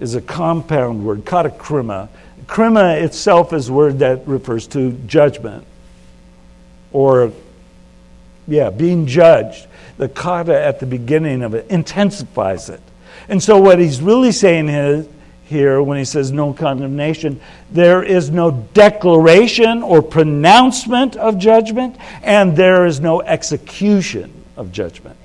is 0.00 0.14
a 0.14 0.20
compound 0.20 1.04
word, 1.04 1.24
katakrima. 1.24 2.08
Krima 2.46 3.02
itself 3.02 3.52
is 3.52 3.68
a 3.68 3.72
word 3.72 3.98
that 3.98 4.26
refers 4.26 4.66
to 4.68 4.92
judgment 5.06 5.66
or, 6.92 7.32
yeah, 8.48 8.70
being 8.70 9.06
judged 9.06 9.68
the 9.98 10.08
kata 10.08 10.58
at 10.58 10.80
the 10.80 10.86
beginning 10.86 11.42
of 11.42 11.54
it 11.54 11.70
intensifies 11.70 12.70
it. 12.70 12.80
And 13.28 13.42
so, 13.42 13.60
what 13.60 13.78
he's 13.78 14.00
really 14.00 14.32
saying 14.32 14.68
is, 14.68 15.08
here 15.44 15.82
when 15.82 15.98
he 15.98 16.04
says 16.04 16.30
no 16.30 16.52
condemnation, 16.52 17.40
there 17.70 18.02
is 18.02 18.30
no 18.30 18.50
declaration 18.74 19.82
or 19.82 20.02
pronouncement 20.02 21.16
of 21.16 21.38
judgment, 21.38 21.96
and 22.22 22.56
there 22.56 22.86
is 22.86 23.00
no 23.00 23.22
execution 23.22 24.32
of 24.56 24.72
judgment. 24.72 25.16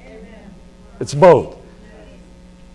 It's 0.99 1.13
both 1.13 1.57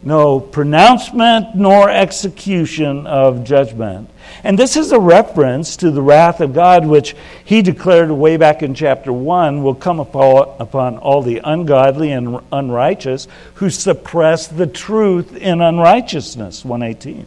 no 0.02 0.38
pronouncement 0.38 1.56
nor 1.56 1.90
execution 1.90 3.06
of 3.06 3.44
judgment. 3.44 4.08
And 4.44 4.58
this 4.58 4.76
is 4.76 4.92
a 4.92 5.00
reference 5.00 5.76
to 5.78 5.90
the 5.90 6.02
wrath 6.02 6.40
of 6.40 6.54
God, 6.54 6.86
which 6.86 7.16
he 7.44 7.62
declared 7.62 8.10
way 8.10 8.36
back 8.36 8.62
in 8.62 8.74
chapter 8.74 9.12
1 9.12 9.62
will 9.62 9.74
come 9.74 9.98
upon 9.98 10.98
all 10.98 11.22
the 11.22 11.40
ungodly 11.42 12.12
and 12.12 12.38
unrighteous 12.52 13.26
who 13.54 13.70
suppress 13.70 14.46
the 14.46 14.66
truth 14.66 15.34
in 15.36 15.60
unrighteousness. 15.60 16.64
118. 16.64 17.26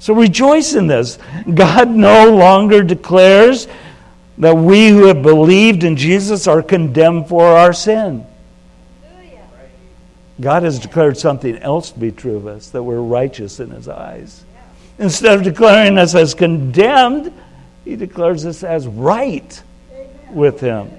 So 0.00 0.14
rejoice 0.14 0.74
in 0.74 0.86
this. 0.86 1.18
God 1.52 1.90
no 1.90 2.34
longer 2.34 2.82
declares 2.82 3.68
that 4.38 4.56
we 4.56 4.88
who 4.88 5.06
have 5.06 5.22
believed 5.22 5.84
in 5.84 5.96
Jesus 5.96 6.48
are 6.48 6.62
condemned 6.62 7.28
for 7.28 7.46
our 7.46 7.72
sin. 7.72 8.26
God 10.40 10.64
has 10.64 10.78
declared 10.78 11.16
something 11.16 11.56
else 11.58 11.90
to 11.92 11.98
be 11.98 12.10
true 12.10 12.36
of 12.36 12.46
us, 12.46 12.70
that 12.70 12.82
we're 12.82 13.00
righteous 13.00 13.60
in 13.60 13.70
His 13.70 13.88
eyes. 13.88 14.44
Instead 14.98 15.38
of 15.38 15.44
declaring 15.44 15.98
us 15.98 16.14
as 16.14 16.34
condemned, 16.34 17.32
He 17.84 17.96
declares 17.96 18.44
us 18.44 18.62
as 18.62 18.86
right 18.86 19.62
with 20.30 20.60
Him. 20.60 20.90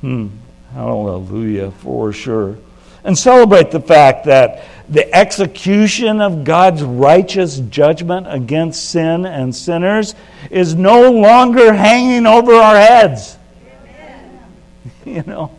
Hmm. 0.00 0.28
Hallelujah, 0.74 1.70
for 1.70 2.12
sure. 2.12 2.58
And 3.04 3.16
celebrate 3.16 3.70
the 3.70 3.80
fact 3.80 4.26
that 4.26 4.64
the 4.88 5.14
execution 5.14 6.20
of 6.20 6.44
God's 6.44 6.82
righteous 6.82 7.58
judgment 7.58 8.26
against 8.28 8.90
sin 8.90 9.26
and 9.26 9.54
sinners 9.54 10.14
is 10.50 10.74
no 10.74 11.10
longer 11.10 11.72
hanging 11.72 12.26
over 12.26 12.52
our 12.54 12.76
heads. 12.76 13.36
You 15.04 15.22
know, 15.22 15.57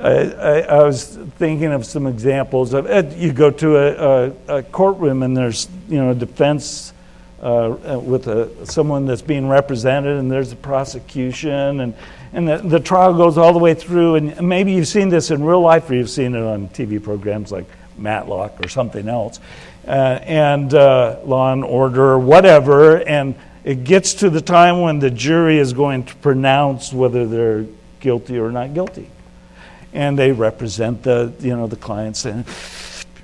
I, 0.00 0.60
I, 0.62 0.82
was 0.82 1.04
thinking 1.36 1.72
of 1.72 1.84
some 1.84 2.06
examples 2.06 2.72
of. 2.72 2.86
You 3.18 3.32
go 3.32 3.50
to 3.50 3.76
a, 3.76 4.30
a, 4.48 4.58
a 4.58 4.62
courtroom 4.62 5.22
and 5.22 5.36
there's 5.36 5.68
you 5.88 5.98
know 5.98 6.10
a 6.10 6.14
defense 6.14 6.94
uh, 7.42 8.00
with 8.02 8.26
a, 8.26 8.66
someone 8.66 9.04
that's 9.04 9.20
being 9.20 9.46
represented, 9.46 10.16
and 10.16 10.30
there's 10.30 10.52
a 10.52 10.56
prosecution, 10.56 11.80
and 11.80 11.94
and 12.32 12.48
the, 12.48 12.58
the, 12.58 12.80
trial 12.80 13.12
goes 13.14 13.36
all 13.36 13.52
the 13.52 13.58
way 13.58 13.74
through. 13.74 14.14
And 14.14 14.48
maybe 14.48 14.72
you've 14.72 14.88
seen 14.88 15.10
this 15.10 15.30
in 15.30 15.44
real 15.44 15.60
life, 15.60 15.90
or 15.90 15.94
you've 15.94 16.10
seen 16.10 16.34
it 16.34 16.42
on 16.42 16.68
TV 16.68 17.02
programs 17.02 17.52
like 17.52 17.66
Matlock 17.98 18.64
or 18.64 18.68
something 18.68 19.06
else, 19.06 19.38
uh, 19.86 20.20
and 20.22 20.72
uh, 20.72 21.18
Law 21.24 21.52
and 21.52 21.62
Order 21.62 22.04
or 22.04 22.18
whatever, 22.18 23.02
and 23.06 23.34
it 23.64 23.84
gets 23.84 24.14
to 24.14 24.30
the 24.30 24.40
time 24.40 24.80
when 24.80 24.98
the 24.98 25.10
jury 25.10 25.58
is 25.58 25.74
going 25.74 26.04
to 26.04 26.16
pronounce 26.16 26.90
whether 26.90 27.26
they're 27.26 27.66
guilty 28.00 28.38
or 28.38 28.50
not 28.50 28.72
guilty 28.72 29.10
and 29.92 30.18
they 30.18 30.32
represent 30.32 31.02
the 31.02 31.32
you 31.40 31.56
know 31.56 31.66
the 31.66 31.76
clients 31.76 32.24
and 32.24 32.46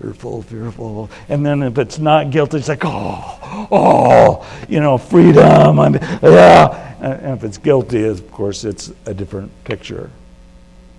fearful, 0.00 0.42
fearful. 0.42 1.10
And 1.28 1.44
then 1.44 1.62
if 1.62 1.78
it's 1.78 1.98
not 1.98 2.30
guilty, 2.30 2.58
it's 2.58 2.68
like, 2.68 2.84
oh, 2.84 3.68
oh, 3.70 4.66
you 4.68 4.80
know, 4.80 4.98
freedom. 4.98 5.80
I'm, 5.80 5.94
yeah. 5.94 6.96
And 7.00 7.36
if 7.36 7.44
it's 7.44 7.58
guilty, 7.58 8.04
of 8.04 8.30
course, 8.30 8.64
it's 8.64 8.92
a 9.06 9.14
different 9.14 9.52
picture. 9.64 10.10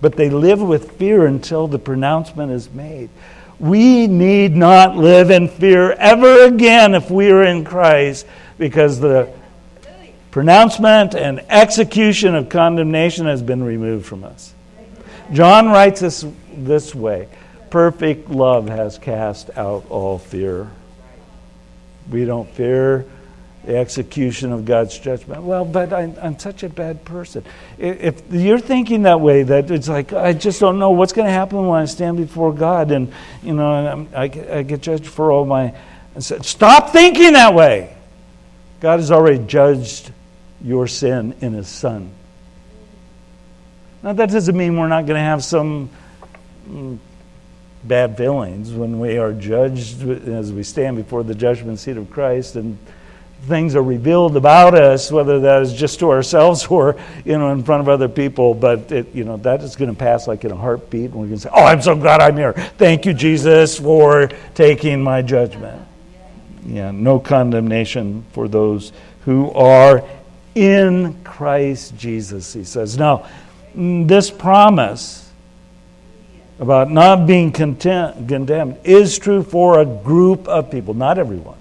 But 0.00 0.16
they 0.16 0.30
live 0.30 0.60
with 0.60 0.92
fear 0.92 1.26
until 1.26 1.66
the 1.66 1.78
pronouncement 1.78 2.52
is 2.52 2.70
made. 2.70 3.10
We 3.58 4.06
need 4.06 4.54
not 4.54 4.96
live 4.96 5.30
in 5.30 5.48
fear 5.48 5.92
ever 5.92 6.44
again 6.46 6.94
if 6.94 7.10
we 7.10 7.30
are 7.30 7.42
in 7.42 7.64
Christ 7.64 8.26
because 8.56 9.00
the 9.00 9.32
pronouncement 10.30 11.14
and 11.14 11.40
execution 11.48 12.36
of 12.36 12.48
condemnation 12.48 13.26
has 13.26 13.42
been 13.42 13.62
removed 13.62 14.06
from 14.06 14.22
us. 14.22 14.54
John 15.32 15.68
writes 15.68 16.00
this 16.00 16.24
this 16.52 16.94
way 16.94 17.28
Perfect 17.70 18.30
love 18.30 18.68
has 18.68 18.98
cast 18.98 19.50
out 19.56 19.86
all 19.90 20.18
fear. 20.18 20.70
We 22.10 22.24
don't 22.24 22.48
fear 22.50 23.04
the 23.64 23.76
execution 23.76 24.50
of 24.52 24.64
God's 24.64 24.98
judgment. 24.98 25.42
Well, 25.42 25.66
but 25.66 25.92
I'm, 25.92 26.16
I'm, 26.22 26.38
such 26.38 26.62
a 26.62 26.70
bad 26.70 27.04
person. 27.04 27.44
If 27.76 28.22
you're 28.30 28.58
thinking 28.58 29.02
that 29.02 29.20
way, 29.20 29.42
that 29.42 29.70
it's 29.70 29.88
like, 29.88 30.14
I 30.14 30.32
just 30.32 30.58
don't 30.58 30.78
know 30.78 30.92
what's 30.92 31.12
going 31.12 31.26
to 31.26 31.32
happen 31.32 31.66
when 31.66 31.82
I 31.82 31.84
stand 31.84 32.16
before 32.16 32.54
God 32.54 32.90
and, 32.90 33.12
you 33.42 33.52
know, 33.52 34.08
I, 34.14 34.22
I 34.22 34.62
get 34.62 34.80
judged 34.80 35.06
for 35.06 35.30
all 35.30 35.44
my. 35.44 35.74
Stop 36.18 36.90
thinking 36.90 37.34
that 37.34 37.52
way. 37.52 37.94
God 38.80 39.00
has 39.00 39.10
already 39.10 39.44
judged 39.44 40.12
your 40.62 40.86
sin 40.86 41.34
in 41.42 41.52
His 41.52 41.68
Son. 41.68 42.10
Now, 44.02 44.12
that 44.12 44.30
doesn't 44.30 44.56
mean 44.56 44.76
we're 44.76 44.88
not 44.88 45.06
going 45.06 45.16
to 45.16 45.24
have 45.24 45.42
some 45.42 45.90
mm, 46.68 46.98
bad 47.84 48.16
feelings 48.16 48.72
when 48.72 49.00
we 49.00 49.18
are 49.18 49.32
judged 49.32 50.08
as 50.28 50.52
we 50.52 50.62
stand 50.62 50.96
before 50.96 51.22
the 51.22 51.34
judgment 51.34 51.78
seat 51.78 51.96
of 51.96 52.10
Christ 52.10 52.56
and 52.56 52.78
things 53.42 53.76
are 53.76 53.82
revealed 53.82 54.36
about 54.36 54.74
us, 54.74 55.12
whether 55.12 55.40
that 55.40 55.62
is 55.62 55.72
just 55.72 56.00
to 56.00 56.10
ourselves 56.10 56.66
or 56.66 56.96
you 57.24 57.38
know 57.38 57.50
in 57.50 57.62
front 57.62 57.80
of 57.80 57.88
other 57.88 58.08
people. 58.08 58.54
But 58.54 58.90
it, 58.90 59.14
you 59.14 59.24
know 59.24 59.36
that 59.38 59.62
is 59.62 59.76
going 59.76 59.90
to 59.90 59.96
pass 59.96 60.26
like 60.26 60.44
in 60.44 60.50
a 60.50 60.56
heartbeat, 60.56 61.10
and 61.10 61.14
we're 61.14 61.26
going 61.26 61.36
to 61.36 61.40
say, 61.40 61.50
"Oh, 61.52 61.64
I'm 61.64 61.82
so 61.82 61.94
glad 61.94 62.20
I'm 62.20 62.36
here. 62.36 62.52
Thank 62.52 63.06
you, 63.06 63.14
Jesus, 63.14 63.78
for 63.78 64.28
taking 64.54 65.02
my 65.02 65.22
judgment." 65.22 65.86
Yeah, 66.64 66.90
no 66.90 67.18
condemnation 67.18 68.24
for 68.32 68.48
those 68.48 68.92
who 69.24 69.50
are 69.52 70.04
in 70.54 71.22
Christ 71.24 71.96
Jesus. 71.96 72.52
He 72.52 72.64
says. 72.64 72.98
Now, 72.98 73.26
this 73.74 74.30
promise 74.30 75.30
about 76.58 76.90
not 76.90 77.26
being 77.26 77.52
content, 77.52 78.28
condemned 78.28 78.78
is 78.84 79.18
true 79.18 79.42
for 79.42 79.80
a 79.80 79.86
group 79.86 80.48
of 80.48 80.70
people, 80.70 80.94
not 80.94 81.18
everyone. 81.18 81.58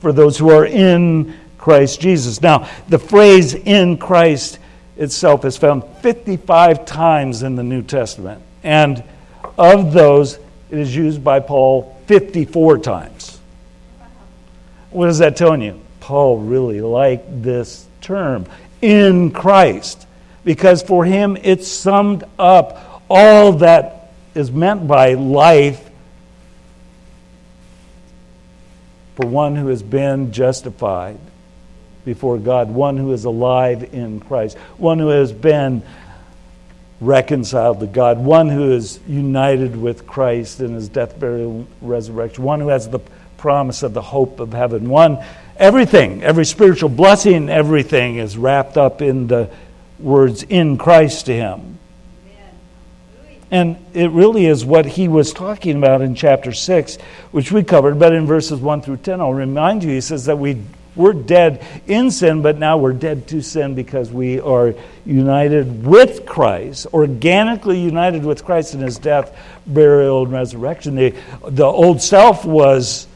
For 0.00 0.12
those 0.12 0.38
who 0.38 0.50
are 0.50 0.66
in 0.66 1.38
Christ 1.58 2.00
Jesus. 2.00 2.40
Now, 2.40 2.68
the 2.88 2.98
phrase 2.98 3.54
in 3.54 3.98
Christ 3.98 4.58
itself 4.96 5.44
is 5.44 5.56
found 5.56 5.84
55 6.00 6.84
times 6.84 7.42
in 7.42 7.54
the 7.54 7.62
New 7.62 7.82
Testament. 7.82 8.42
And 8.64 9.02
of 9.58 9.92
those, 9.92 10.38
it 10.70 10.78
is 10.78 10.94
used 10.94 11.22
by 11.22 11.40
Paul 11.40 11.96
54 12.06 12.78
times. 12.78 13.38
What 14.90 15.08
is 15.08 15.18
that 15.18 15.36
telling 15.36 15.62
you? 15.62 15.80
Paul 16.00 16.38
really 16.38 16.80
liked 16.80 17.42
this 17.42 17.86
term, 18.00 18.46
in 18.80 19.30
Christ, 19.30 20.06
because 20.44 20.82
for 20.82 21.04
him 21.04 21.36
it 21.42 21.64
summed 21.64 22.24
up 22.38 23.02
all 23.08 23.52
that 23.54 24.12
is 24.34 24.50
meant 24.50 24.86
by 24.86 25.14
life 25.14 25.90
for 29.14 29.26
one 29.26 29.56
who 29.56 29.68
has 29.68 29.82
been 29.82 30.32
justified 30.32 31.18
before 32.04 32.38
God, 32.38 32.70
one 32.70 32.96
who 32.96 33.12
is 33.12 33.24
alive 33.24 33.94
in 33.94 34.20
Christ, 34.20 34.56
one 34.76 34.98
who 34.98 35.08
has 35.08 35.32
been 35.32 35.82
reconciled 37.00 37.80
to 37.80 37.86
God, 37.86 38.18
one 38.18 38.48
who 38.48 38.72
is 38.72 39.00
united 39.06 39.76
with 39.76 40.06
Christ 40.06 40.60
in 40.60 40.74
his 40.74 40.88
death, 40.88 41.18
burial, 41.18 41.66
resurrection, 41.80 42.44
one 42.44 42.60
who 42.60 42.68
has 42.68 42.88
the 42.88 43.00
promise 43.36 43.82
of 43.82 43.92
the 43.92 44.02
hope 44.02 44.40
of 44.40 44.52
heaven, 44.52 44.88
one 44.88 45.22
everything, 45.56 46.22
every 46.22 46.44
spiritual 46.44 46.88
blessing, 46.88 47.48
everything 47.48 48.16
is 48.16 48.36
wrapped 48.36 48.76
up 48.76 49.02
in 49.02 49.26
the 49.26 49.50
words 50.02 50.42
in 50.42 50.78
Christ 50.78 51.26
to 51.26 51.34
him. 51.34 51.78
And 53.52 53.76
it 53.92 54.10
really 54.12 54.46
is 54.46 54.64
what 54.64 54.86
he 54.86 55.08
was 55.08 55.34
talking 55.34 55.76
about 55.76 56.00
in 56.00 56.14
chapter 56.14 56.52
6, 56.52 56.96
which 57.32 57.52
we 57.52 57.62
covered, 57.62 57.98
but 57.98 58.14
in 58.14 58.26
verses 58.26 58.58
1 58.58 58.80
through 58.80 58.96
10, 58.96 59.20
I'll 59.20 59.34
remind 59.34 59.84
you, 59.84 59.90
he 59.90 60.00
says 60.00 60.24
that 60.24 60.38
we, 60.38 60.62
we're 60.96 61.12
dead 61.12 61.62
in 61.86 62.10
sin, 62.10 62.40
but 62.40 62.56
now 62.56 62.78
we're 62.78 62.94
dead 62.94 63.28
to 63.28 63.42
sin 63.42 63.74
because 63.74 64.10
we 64.10 64.40
are 64.40 64.74
united 65.04 65.84
with 65.84 66.24
Christ, 66.24 66.86
organically 66.94 67.78
united 67.78 68.24
with 68.24 68.42
Christ 68.42 68.72
in 68.72 68.80
his 68.80 68.96
death, 68.96 69.38
burial, 69.66 70.22
and 70.22 70.32
resurrection. 70.32 70.94
The, 70.94 71.14
the 71.46 71.66
old 71.66 72.00
self 72.00 72.46
was 72.46 73.06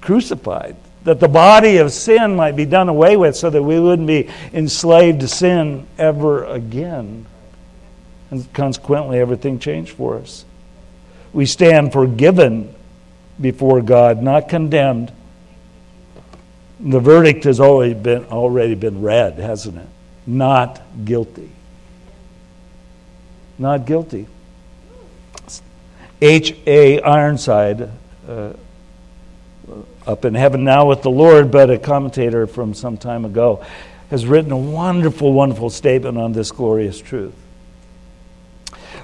crucified, 0.00 0.76
that 1.04 1.20
the 1.20 1.28
body 1.28 1.78
of 1.78 1.92
sin 1.92 2.36
might 2.36 2.56
be 2.56 2.64
done 2.64 2.88
away 2.88 3.16
with 3.16 3.36
so 3.36 3.50
that 3.50 3.62
we 3.62 3.78
wouldn't 3.80 4.06
be 4.06 4.28
enslaved 4.52 5.20
to 5.20 5.28
sin 5.28 5.86
ever 5.98 6.44
again. 6.44 7.26
And 8.30 8.50
consequently, 8.52 9.18
everything 9.18 9.58
changed 9.58 9.92
for 9.92 10.18
us. 10.18 10.44
We 11.32 11.46
stand 11.46 11.92
forgiven 11.92 12.74
before 13.40 13.82
God, 13.82 14.22
not 14.22 14.48
condemned. 14.48 15.12
The 16.80 17.00
verdict 17.00 17.44
has 17.44 17.60
already 17.60 17.94
been, 17.94 18.24
already 18.26 18.74
been 18.74 19.02
read, 19.02 19.38
hasn't 19.38 19.78
it? 19.78 19.88
Not 20.26 20.80
guilty. 21.04 21.50
Not 23.58 23.86
guilty. 23.86 24.26
H.A. 26.20 27.00
Ironside, 27.02 27.90
uh, 28.28 28.52
up 30.06 30.24
in 30.24 30.34
heaven 30.34 30.64
now 30.64 30.86
with 30.86 31.02
the 31.02 31.10
Lord, 31.10 31.50
but 31.50 31.70
a 31.70 31.78
commentator 31.78 32.46
from 32.46 32.74
some 32.74 32.96
time 32.96 33.24
ago, 33.24 33.64
has 34.10 34.26
written 34.26 34.52
a 34.52 34.56
wonderful, 34.56 35.32
wonderful 35.32 35.70
statement 35.70 36.18
on 36.18 36.32
this 36.32 36.50
glorious 36.50 37.00
truth. 37.00 37.34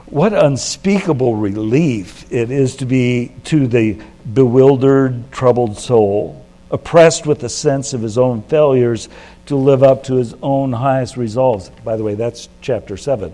What 0.07 0.33
unspeakable 0.33 1.37
relief 1.37 2.33
it 2.33 2.51
is 2.51 2.77
to 2.77 2.87
be 2.87 3.33
to 3.45 3.67
the 3.67 4.03
bewildered, 4.33 5.31
troubled 5.31 5.79
soul, 5.79 6.45
oppressed 6.71 7.27
with 7.27 7.41
the 7.41 7.49
sense 7.49 7.93
of 7.93 8.03
his 8.03 8.19
own 8.19 8.43
failures, 8.43 9.09
to 9.47 9.57
live 9.57 9.83
up 9.83 10.05
to 10.05 10.17
his 10.17 10.35
own 10.43 10.73
highest 10.73 11.17
resolves. 11.17 11.71
By 11.85 11.97
the 11.97 12.05
way, 12.05 12.15
that's 12.15 12.49
chapter 12.61 12.97
7. 12.97 13.33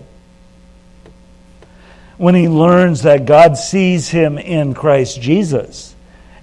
When 2.17 2.35
he 2.35 2.47
learns 2.47 3.01
that 3.01 3.25
God 3.25 3.57
sees 3.57 4.09
him 4.09 4.37
in 4.37 4.73
Christ 4.73 5.21
Jesus, 5.21 5.93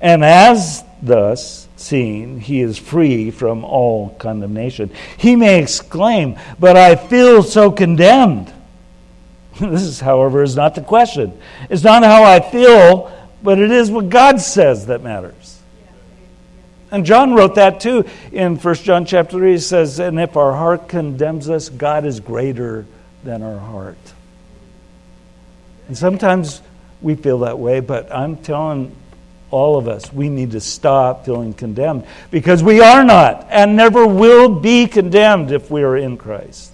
and 0.01 0.23
as 0.23 0.85
thus 1.03 1.69
seen, 1.77 2.38
he 2.41 2.61
is 2.61 2.79
free 2.79 3.31
from 3.31 3.65
all 3.65 4.11
condemnation, 4.19 4.91
he 5.19 5.37
may 5.37 5.62
exclaim, 5.62 6.38
But 6.59 6.77
I 6.77 6.97
feel 6.97 7.43
so 7.43 7.71
condemned. 7.71 8.53
This 9.61 9.83
is, 9.83 10.01
however, 10.01 10.43
is 10.43 10.57
not 10.57 10.75
the 10.75 10.81
question. 10.81 11.38
It's 11.69 11.85
not 11.85 12.03
how 12.03 12.25
I 12.25 12.41
feel, 12.41 13.12
but 13.43 13.59
it 13.59 13.71
is 13.71 13.91
what 13.91 14.09
God 14.09 14.41
says 14.41 14.87
that 14.87 15.03
matters. 15.03 15.61
And 16.91 17.07
John 17.07 17.35
wrote 17.35 17.57
that 17.57 17.81
too 17.81 18.05
in 18.33 18.57
1 18.57 18.75
John 18.77 19.05
chapter 19.05 19.38
3. 19.38 19.53
He 19.53 19.59
says, 19.59 19.99
And 19.99 20.21
if 20.21 20.37
our 20.37 20.53
heart 20.53 20.88
condemns 20.88 21.49
us, 21.49 21.69
God 21.69 22.05
is 22.05 22.21
greater 22.21 22.87
than 23.25 23.43
our 23.43 23.59
heart. 23.59 23.99
And 25.88 25.97
sometimes 25.97 26.62
we 27.01 27.15
feel 27.15 27.41
that 27.41 27.59
way, 27.59 27.81
but 27.81 28.15
I'm 28.15 28.37
telling 28.37 28.95
all 29.53 29.79
of 29.79 29.87
us, 29.87 30.12
we 30.12 30.29
need 30.29 30.51
to 30.51 30.61
stop 30.61 31.25
feeling 31.25 31.53
condemned 31.53 32.05
because 32.33 32.62
we 32.62 32.81
are 32.81 33.05
not 33.05 33.47
and 33.51 33.77
never 33.77 34.07
will 34.07 34.49
be 34.49 34.88
condemned 34.88 35.53
if 35.53 35.71
we 35.71 35.83
are 35.85 35.97
in 35.97 36.17
Christ. 36.17 36.73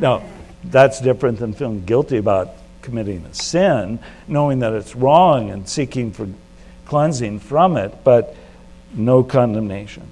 No 0.00 0.24
that's 0.64 1.00
different 1.00 1.38
than 1.38 1.52
feeling 1.52 1.84
guilty 1.84 2.16
about 2.16 2.50
committing 2.82 3.24
a 3.24 3.34
sin, 3.34 3.98
knowing 4.28 4.60
that 4.60 4.72
it's 4.72 4.94
wrong 4.94 5.50
and 5.50 5.68
seeking 5.68 6.12
for 6.12 6.28
cleansing 6.84 7.40
from 7.40 7.76
it, 7.76 8.04
but 8.04 8.34
no 8.94 9.22
condemnation. 9.22 10.06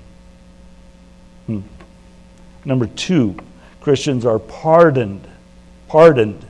Hmm. 1.46 1.60
Number 2.64 2.86
two, 2.86 3.36
Christians 3.80 4.24
are 4.24 4.38
pardoned. 4.38 5.26
Pardoned. 5.88 6.44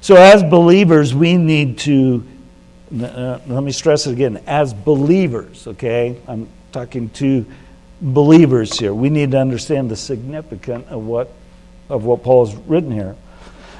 So, 0.00 0.16
as 0.16 0.42
believers, 0.42 1.14
we 1.14 1.36
need 1.36 1.78
to, 1.80 2.26
uh, 2.92 3.40
let 3.46 3.62
me 3.62 3.72
stress 3.72 4.06
it 4.06 4.12
again, 4.12 4.42
as 4.46 4.74
believers, 4.74 5.66
okay? 5.66 6.20
I'm 6.26 6.48
talking 6.72 7.10
to 7.10 7.46
believers 8.00 8.78
here. 8.78 8.92
We 8.94 9.10
need 9.10 9.32
to 9.32 9.38
understand 9.38 9.90
the 9.90 9.96
significance 9.96 10.88
of 10.88 11.04
what 11.04 11.30
of 11.90 12.04
what 12.04 12.22
Paul 12.22 12.46
has 12.46 12.56
written 12.66 12.92
here. 12.92 13.16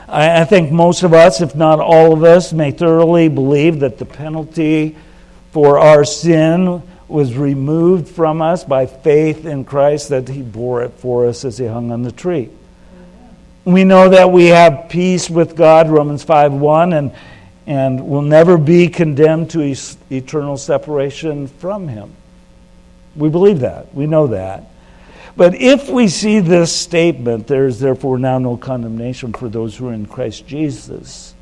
I, 0.08 0.42
I 0.42 0.44
think 0.44 0.72
most 0.72 1.02
of 1.02 1.14
us, 1.14 1.40
if 1.40 1.54
not 1.54 1.78
all 1.78 2.12
of 2.12 2.24
us, 2.24 2.52
may 2.52 2.72
thoroughly 2.72 3.28
believe 3.28 3.80
that 3.80 3.98
the 3.98 4.04
penalty 4.04 4.96
for 5.52 5.78
our 5.78 6.04
sin 6.04 6.82
was 7.08 7.36
removed 7.36 8.08
from 8.08 8.42
us 8.42 8.64
by 8.64 8.86
faith 8.86 9.44
in 9.46 9.64
Christ, 9.64 10.10
that 10.10 10.28
He 10.28 10.42
bore 10.42 10.82
it 10.82 10.92
for 10.94 11.26
us 11.26 11.44
as 11.44 11.58
He 11.58 11.66
hung 11.66 11.90
on 11.92 12.02
the 12.02 12.12
tree. 12.12 12.50
We 13.64 13.84
know 13.84 14.08
that 14.08 14.32
we 14.32 14.46
have 14.46 14.88
peace 14.88 15.30
with 15.30 15.54
God, 15.54 15.88
Romans 15.88 16.22
5 16.24 16.52
1, 16.52 16.92
and, 16.92 17.12
and 17.70 18.08
will 18.08 18.20
never 18.20 18.58
be 18.58 18.88
condemned 18.88 19.48
to 19.48 19.60
eternal 20.10 20.56
separation 20.56 21.46
from 21.46 21.86
Him. 21.86 22.10
We 23.14 23.28
believe 23.28 23.60
that. 23.60 23.94
We 23.94 24.08
know 24.08 24.26
that. 24.26 24.64
But 25.36 25.54
if 25.54 25.88
we 25.88 26.08
see 26.08 26.40
this 26.40 26.74
statement, 26.74 27.46
there 27.46 27.68
is 27.68 27.78
therefore 27.78 28.18
now 28.18 28.40
no 28.40 28.56
condemnation 28.56 29.32
for 29.32 29.48
those 29.48 29.76
who 29.76 29.86
are 29.86 29.92
in 29.92 30.06
Christ 30.06 30.48
Jesus. 30.48 31.32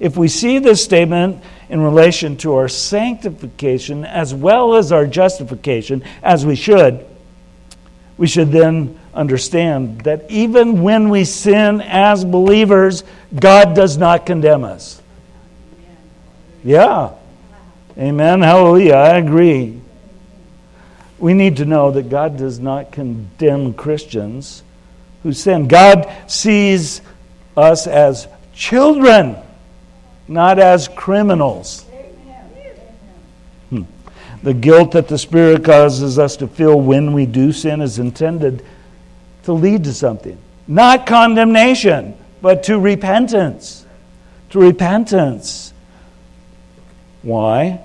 If 0.00 0.16
we 0.16 0.26
see 0.26 0.58
this 0.58 0.82
statement 0.82 1.40
in 1.68 1.80
relation 1.80 2.36
to 2.38 2.56
our 2.56 2.68
sanctification 2.68 4.04
as 4.04 4.34
well 4.34 4.74
as 4.74 4.90
our 4.90 5.06
justification, 5.06 6.02
as 6.24 6.44
we 6.44 6.56
should, 6.56 7.06
we 8.18 8.26
should 8.26 8.50
then 8.50 8.98
understand 9.14 10.00
that 10.00 10.28
even 10.28 10.82
when 10.82 11.08
we 11.08 11.24
sin 11.24 11.82
as 11.82 12.24
believers, 12.24 13.04
God 13.32 13.76
does 13.76 13.96
not 13.96 14.26
condemn 14.26 14.64
us. 14.64 15.02
Yeah. 16.66 17.12
Amen. 17.96 18.42
Hallelujah. 18.42 18.94
I 18.94 19.18
agree. 19.18 19.80
We 21.16 21.32
need 21.32 21.58
to 21.58 21.64
know 21.64 21.92
that 21.92 22.10
God 22.10 22.36
does 22.36 22.58
not 22.58 22.90
condemn 22.90 23.72
Christians 23.72 24.64
who 25.22 25.32
sin. 25.32 25.68
God 25.68 26.12
sees 26.26 27.02
us 27.56 27.86
as 27.86 28.26
children, 28.52 29.36
not 30.26 30.58
as 30.58 30.88
criminals. 30.88 31.86
Hmm. 33.70 33.84
The 34.42 34.52
guilt 34.52 34.90
that 34.90 35.06
the 35.06 35.18
Spirit 35.18 35.64
causes 35.64 36.18
us 36.18 36.36
to 36.38 36.48
feel 36.48 36.80
when 36.80 37.12
we 37.12 37.26
do 37.26 37.52
sin 37.52 37.80
is 37.80 38.00
intended 38.00 38.64
to 39.44 39.52
lead 39.52 39.84
to 39.84 39.94
something. 39.94 40.36
Not 40.66 41.06
condemnation, 41.06 42.16
but 42.42 42.64
to 42.64 42.80
repentance. 42.80 43.86
To 44.50 44.58
repentance. 44.58 45.72
Why? 47.22 47.80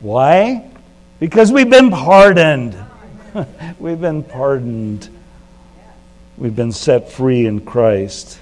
Why? 0.00 0.70
Because 1.20 1.52
we've 1.52 1.70
been 1.70 1.90
pardoned. 1.90 2.76
we've 3.78 4.00
been 4.00 4.22
pardoned. 4.22 5.08
We've 6.36 6.54
been 6.54 6.72
set 6.72 7.10
free 7.10 7.46
in 7.46 7.64
Christ. 7.64 8.38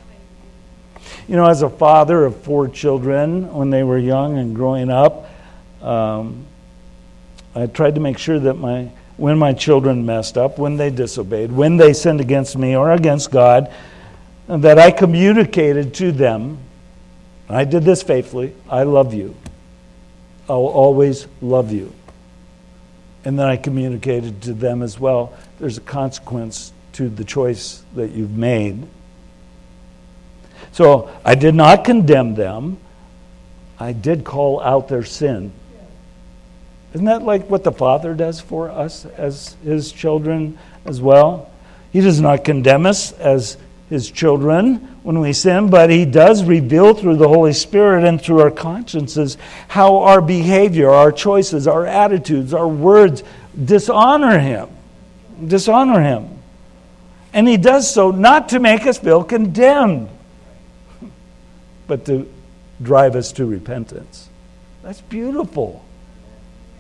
You 1.29 1.37
know, 1.37 1.46
as 1.46 1.62
a 1.62 1.70
father 1.70 2.25
of 2.25 2.42
four 2.42 2.68
children, 2.68 3.53
when 3.53 3.70
they 3.70 3.83
were 3.83 3.98
young 3.98 4.38
and 4.38 4.55
growing 4.55 4.90
up, 4.90 5.29
um, 5.83 6.46
I 7.55 7.66
tried 7.66 7.94
to 7.96 8.01
make 8.01 8.18
sure 8.18 8.38
that 8.38 8.55
my 8.55 8.90
when 9.16 9.38
my 9.38 9.53
children 9.53 10.05
messed 10.07 10.38
up, 10.38 10.59
when 10.59 10.77
they 10.77 10.90
disobeyed, 10.90 11.53
when 11.53 11.77
they 11.77 11.92
sinned 11.92 12.20
against 12.20 12.57
me 12.57 12.75
or 12.75 12.92
against 12.92 13.31
God, 13.31 13.72
that 14.48 14.79
I 14.79 14.90
communicated 14.90 15.94
to 15.94 16.12
them. 16.12 16.59
I 17.48 17.64
did 17.64 17.85
this 17.85 18.03
faithfully. 18.03 18.55
I 18.68 18.83
love 18.85 19.12
you. 19.12 19.37
I'll 20.52 20.66
always 20.66 21.26
love 21.40 21.72
you. 21.72 21.94
And 23.24 23.38
then 23.38 23.46
I 23.46 23.56
communicated 23.56 24.42
to 24.42 24.52
them 24.52 24.82
as 24.82 25.00
well 25.00 25.32
there's 25.58 25.78
a 25.78 25.80
consequence 25.80 26.74
to 26.92 27.08
the 27.08 27.24
choice 27.24 27.82
that 27.94 28.10
you've 28.10 28.36
made. 28.36 28.86
So 30.72 31.10
I 31.24 31.36
did 31.36 31.54
not 31.54 31.86
condemn 31.86 32.34
them. 32.34 32.76
I 33.80 33.92
did 33.92 34.24
call 34.24 34.60
out 34.60 34.88
their 34.88 35.04
sin. 35.04 35.52
Isn't 36.92 37.06
that 37.06 37.22
like 37.22 37.48
what 37.48 37.64
the 37.64 37.72
Father 37.72 38.12
does 38.12 38.38
for 38.38 38.68
us 38.68 39.06
as 39.06 39.56
His 39.64 39.90
children 39.90 40.58
as 40.84 41.00
well? 41.00 41.50
He 41.94 42.02
does 42.02 42.20
not 42.20 42.44
condemn 42.44 42.84
us 42.84 43.12
as 43.12 43.56
His 43.92 44.11
children 44.11 44.76
when 45.02 45.20
we 45.20 45.35
sin, 45.35 45.68
but 45.68 45.90
He 45.90 46.07
does 46.07 46.44
reveal 46.44 46.94
through 46.94 47.16
the 47.16 47.28
Holy 47.28 47.52
Spirit 47.52 48.05
and 48.05 48.18
through 48.18 48.40
our 48.40 48.50
consciences 48.50 49.37
how 49.68 49.98
our 49.98 50.22
behavior, 50.22 50.88
our 50.88 51.12
choices, 51.12 51.68
our 51.68 51.87
attitudes, 51.87 52.55
our 52.55 52.66
words 52.66 53.22
dishonor 53.62 54.38
Him. 54.38 54.70
Dishonor 55.46 56.00
Him. 56.00 56.38
And 57.35 57.46
He 57.46 57.59
does 57.59 57.92
so 57.92 58.11
not 58.11 58.48
to 58.48 58.61
make 58.61 58.87
us 58.87 58.98
feel 58.98 59.22
condemned, 59.24 60.09
but 61.87 62.07
to 62.07 62.33
drive 62.81 63.14
us 63.14 63.33
to 63.33 63.44
repentance. 63.44 64.26
That's 64.83 65.02
beautiful. 65.02 65.85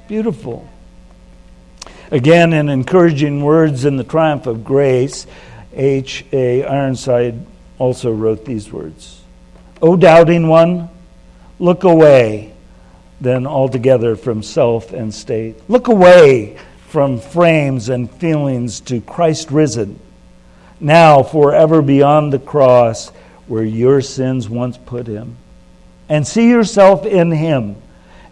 Beautiful. 0.08 0.66
Again, 2.10 2.54
in 2.54 2.70
encouraging 2.70 3.42
words 3.42 3.84
in 3.84 3.98
the 3.98 4.04
triumph 4.04 4.46
of 4.46 4.64
grace, 4.64 5.26
H. 5.74 6.24
A. 6.32 6.64
Ironside 6.64 7.46
also 7.78 8.12
wrote 8.12 8.44
these 8.44 8.72
words 8.72 9.22
O 9.80 9.96
doubting 9.96 10.48
one, 10.48 10.88
look 11.58 11.84
away 11.84 12.52
then 13.22 13.46
altogether 13.46 14.16
from 14.16 14.42
self 14.42 14.92
and 14.92 15.14
state. 15.14 15.56
Look 15.68 15.86
away 15.86 16.58
from 16.88 17.20
frames 17.20 17.88
and 17.88 18.10
feelings 18.10 18.80
to 18.80 19.00
Christ 19.00 19.50
risen, 19.50 19.98
now 20.80 21.22
forever 21.22 21.80
beyond 21.80 22.32
the 22.32 22.40
cross 22.40 23.10
where 23.46 23.62
your 23.62 24.00
sins 24.00 24.48
once 24.48 24.76
put 24.76 25.06
him. 25.06 25.36
And 26.08 26.26
see 26.26 26.48
yourself 26.48 27.06
in 27.06 27.30
him, 27.30 27.76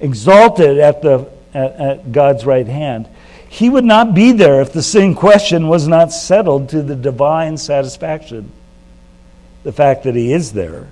exalted 0.00 0.79
at 0.79 1.03
the 1.03 1.31
at, 1.55 1.72
at 1.72 2.12
God's 2.12 2.44
right 2.44 2.66
hand. 2.66 3.09
He 3.53 3.69
would 3.69 3.85
not 3.85 4.15
be 4.15 4.31
there 4.31 4.61
if 4.61 4.73
the 4.73 4.81
sin 4.81 5.17
question 5.17 5.67
was 5.67 5.89
not 5.89 6.13
settled 6.13 6.69
to 6.69 6.83
the 6.83 6.95
divine 6.95 7.57
satisfaction. 7.57 8.53
The 9.65 9.73
fact 9.73 10.05
that 10.05 10.15
He 10.15 10.33
is 10.33 10.53
there 10.53 10.87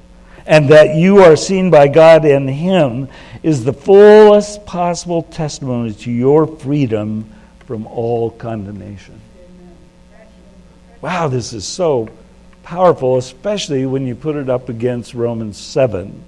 and 0.44 0.68
that 0.70 0.96
you 0.96 1.18
are 1.18 1.36
seen 1.36 1.70
by 1.70 1.86
God 1.86 2.24
in 2.24 2.48
Him 2.48 3.08
is 3.44 3.64
the 3.64 3.72
fullest 3.72 4.66
possible 4.66 5.22
testimony 5.22 5.94
to 5.94 6.10
your 6.10 6.48
freedom 6.48 7.30
from 7.60 7.86
all 7.86 8.32
condemnation. 8.32 9.20
Wow, 11.00 11.28
this 11.28 11.52
is 11.52 11.64
so 11.64 12.08
powerful, 12.64 13.18
especially 13.18 13.86
when 13.86 14.04
you 14.04 14.16
put 14.16 14.34
it 14.34 14.50
up 14.50 14.68
against 14.68 15.14
Romans 15.14 15.58
7 15.58 16.24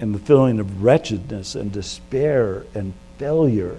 and 0.00 0.14
the 0.14 0.18
feeling 0.18 0.58
of 0.58 0.82
wretchedness 0.82 1.54
and 1.54 1.70
despair 1.70 2.64
and 2.74 2.92
failure. 3.18 3.78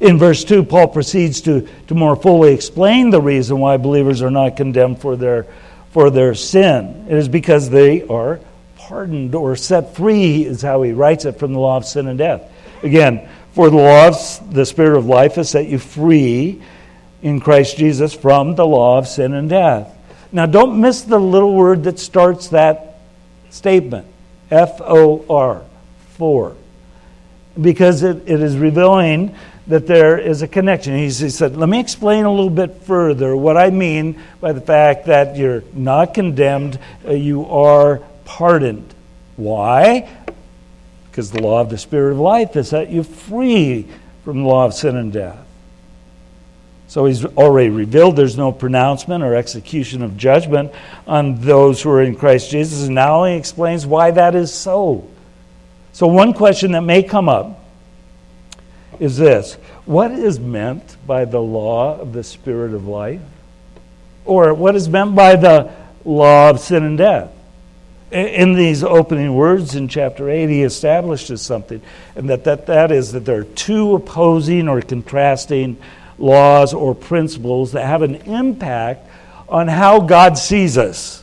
In 0.00 0.18
verse 0.18 0.44
2, 0.44 0.64
Paul 0.64 0.88
proceeds 0.88 1.40
to, 1.42 1.66
to 1.88 1.94
more 1.94 2.16
fully 2.16 2.52
explain 2.52 3.10
the 3.10 3.20
reason 3.20 3.58
why 3.58 3.76
believers 3.76 4.22
are 4.22 4.30
not 4.30 4.56
condemned 4.56 5.00
for 5.00 5.16
their, 5.16 5.46
for 5.92 6.10
their 6.10 6.34
sin. 6.34 7.06
It 7.08 7.16
is 7.16 7.28
because 7.28 7.70
they 7.70 8.02
are 8.06 8.40
pardoned 8.76 9.34
or 9.34 9.56
set 9.56 9.96
free, 9.96 10.44
is 10.44 10.62
how 10.62 10.82
he 10.82 10.92
writes 10.92 11.24
it, 11.24 11.38
from 11.38 11.52
the 11.52 11.58
law 11.58 11.76
of 11.78 11.86
sin 11.86 12.08
and 12.08 12.18
death. 12.18 12.52
Again, 12.82 13.28
for 13.52 13.70
the 13.70 13.76
law 13.76 14.08
of 14.08 14.54
the 14.54 14.66
Spirit 14.66 14.98
of 14.98 15.06
life 15.06 15.36
has 15.36 15.50
set 15.50 15.66
you 15.66 15.78
free 15.78 16.62
in 17.22 17.40
Christ 17.40 17.78
Jesus 17.78 18.12
from 18.12 18.54
the 18.54 18.66
law 18.66 18.98
of 18.98 19.08
sin 19.08 19.32
and 19.32 19.48
death. 19.48 19.92
Now, 20.30 20.46
don't 20.46 20.80
miss 20.80 21.02
the 21.02 21.18
little 21.18 21.54
word 21.54 21.84
that 21.84 21.98
starts 21.98 22.48
that 22.48 22.98
statement. 23.50 24.06
F 24.50 24.80
O 24.80 25.24
R, 25.28 25.64
for. 26.10 26.54
Because 27.60 28.02
it, 28.02 28.28
it 28.28 28.40
is 28.40 28.56
revealing 28.56 29.34
that 29.68 29.86
there 29.86 30.18
is 30.18 30.42
a 30.42 30.48
connection. 30.48 30.96
He 30.96 31.10
said, 31.10 31.56
Let 31.56 31.68
me 31.68 31.80
explain 31.80 32.24
a 32.24 32.30
little 32.30 32.50
bit 32.50 32.82
further 32.82 33.36
what 33.36 33.56
I 33.56 33.70
mean 33.70 34.20
by 34.40 34.52
the 34.52 34.60
fact 34.60 35.06
that 35.06 35.36
you're 35.36 35.64
not 35.72 36.14
condemned, 36.14 36.78
uh, 37.06 37.12
you 37.12 37.46
are 37.46 37.98
pardoned. 38.24 38.94
Why? 39.36 40.08
Because 41.10 41.30
the 41.30 41.42
law 41.42 41.60
of 41.60 41.70
the 41.70 41.78
Spirit 41.78 42.12
of 42.12 42.18
life 42.18 42.54
has 42.54 42.68
set 42.68 42.90
you 42.90 43.02
free 43.02 43.86
from 44.24 44.42
the 44.42 44.48
law 44.48 44.66
of 44.66 44.74
sin 44.74 44.96
and 44.96 45.12
death. 45.12 45.38
So 46.88 47.04
he's 47.04 47.24
already 47.24 47.70
revealed 47.70 48.14
there's 48.14 48.36
no 48.36 48.52
pronouncement 48.52 49.24
or 49.24 49.34
execution 49.34 50.02
of 50.02 50.16
judgment 50.16 50.72
on 51.06 51.40
those 51.40 51.82
who 51.82 51.90
are 51.90 52.02
in 52.02 52.14
Christ 52.14 52.50
Jesus. 52.50 52.86
And 52.86 52.94
now 52.94 53.24
he 53.24 53.34
explains 53.34 53.84
why 53.84 54.12
that 54.12 54.36
is 54.36 54.54
so. 54.54 55.08
So, 55.92 56.06
one 56.06 56.32
question 56.32 56.72
that 56.72 56.82
may 56.82 57.02
come 57.02 57.28
up 57.28 57.65
is 59.00 59.16
this 59.16 59.54
What 59.84 60.10
is 60.12 60.38
meant 60.38 60.96
by 61.06 61.24
the 61.24 61.40
law 61.40 61.98
of 61.98 62.12
the 62.12 62.24
Spirit 62.24 62.74
of 62.74 62.86
life? 62.86 63.20
Or 64.24 64.54
what 64.54 64.74
is 64.74 64.88
meant 64.88 65.14
by 65.14 65.36
the 65.36 65.72
law 66.04 66.50
of 66.50 66.60
sin 66.60 66.82
and 66.82 66.98
death? 66.98 67.30
In 68.10 68.54
these 68.54 68.84
opening 68.84 69.34
words 69.34 69.74
in 69.74 69.88
chapter 69.88 70.30
8, 70.30 70.48
he 70.48 70.62
establishes 70.62 71.42
something, 71.42 71.82
and 72.14 72.30
that, 72.30 72.44
that, 72.44 72.66
that 72.66 72.92
is 72.92 73.12
that 73.12 73.24
there 73.24 73.40
are 73.40 73.44
two 73.44 73.96
opposing 73.96 74.68
or 74.68 74.80
contrasting 74.80 75.76
laws 76.18 76.72
or 76.72 76.94
principles 76.94 77.72
that 77.72 77.84
have 77.84 78.02
an 78.02 78.14
impact 78.14 79.08
on 79.48 79.68
how 79.68 80.00
God 80.00 80.38
sees 80.38 80.78
us. 80.78 81.22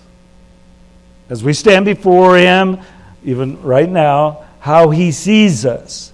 As 1.30 1.44
we 1.44 1.54
stand 1.54 1.86
before 1.86 2.38
Him, 2.38 2.80
even 3.24 3.62
right 3.64 3.90
now, 3.90 4.46
how 4.60 4.90
He 4.90 5.12
sees 5.12 5.66
us. 5.66 6.13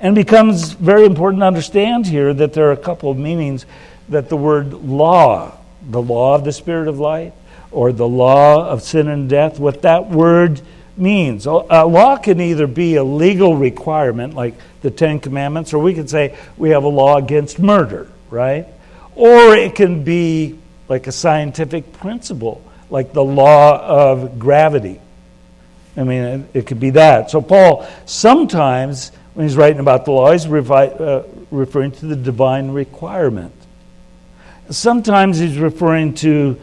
And 0.00 0.16
it 0.16 0.26
becomes 0.26 0.72
very 0.72 1.04
important 1.04 1.40
to 1.40 1.46
understand 1.46 2.06
here 2.06 2.32
that 2.32 2.52
there 2.52 2.68
are 2.68 2.72
a 2.72 2.76
couple 2.76 3.10
of 3.10 3.18
meanings 3.18 3.66
that 4.08 4.28
the 4.28 4.36
word 4.36 4.72
law, 4.72 5.56
the 5.82 6.02
law 6.02 6.34
of 6.34 6.44
the 6.44 6.52
Spirit 6.52 6.88
of 6.88 6.98
light, 6.98 7.32
or 7.70 7.92
the 7.92 8.08
law 8.08 8.68
of 8.68 8.82
sin 8.82 9.08
and 9.08 9.28
death, 9.28 9.58
what 9.58 9.82
that 9.82 10.08
word 10.08 10.60
means. 10.96 11.46
A 11.46 11.50
law 11.50 12.16
can 12.16 12.40
either 12.40 12.66
be 12.66 12.96
a 12.96 13.04
legal 13.04 13.56
requirement, 13.56 14.34
like 14.34 14.54
the 14.82 14.90
Ten 14.90 15.20
Commandments, 15.20 15.74
or 15.74 15.78
we 15.78 15.94
could 15.94 16.08
say 16.08 16.36
we 16.56 16.70
have 16.70 16.84
a 16.84 16.88
law 16.88 17.16
against 17.16 17.58
murder 17.58 18.08
right? 18.30 18.66
Or 19.14 19.54
it 19.54 19.74
can 19.74 20.04
be 20.04 20.58
like 20.88 21.06
a 21.06 21.12
scientific 21.12 21.92
principle, 21.94 22.62
like 22.90 23.12
the 23.12 23.24
law 23.24 23.78
of 23.78 24.38
gravity. 24.38 25.00
I 25.96 26.04
mean, 26.04 26.22
it, 26.22 26.50
it 26.54 26.66
could 26.66 26.80
be 26.80 26.90
that. 26.90 27.30
So, 27.30 27.40
Paul 27.40 27.86
sometimes, 28.06 29.10
when 29.38 29.46
he's 29.46 29.56
writing 29.56 29.78
about 29.78 30.04
the 30.04 30.10
law, 30.10 30.32
he's 30.32 30.46
revi- 30.46 31.00
uh, 31.00 31.22
referring 31.52 31.92
to 31.92 32.06
the 32.06 32.16
divine 32.16 32.72
requirement. 32.72 33.54
Sometimes 34.68 35.38
he's 35.38 35.58
referring 35.58 36.14
to 36.14 36.58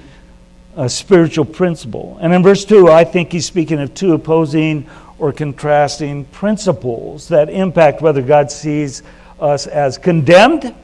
a 0.76 0.89
spiritual 0.89 1.45
principle. 1.45 2.17
And 2.19 2.34
in 2.34 2.43
verse 2.43 2.65
2, 2.65 2.89
I 2.89 3.05
think 3.05 3.32
he's 3.32 3.45
speaking 3.45 3.80
of 3.80 3.93
two 3.93 4.11
opposing 4.11 4.89
or 5.17 5.32
contrasting 5.32 6.26
principles 6.26 7.30
that 7.30 7.49
impact 7.49 8.01
whether 8.01 8.21
God 8.21 8.51
sees 8.51 9.03
us 9.39 9.67
as 9.67 9.97
condemned 9.97 10.76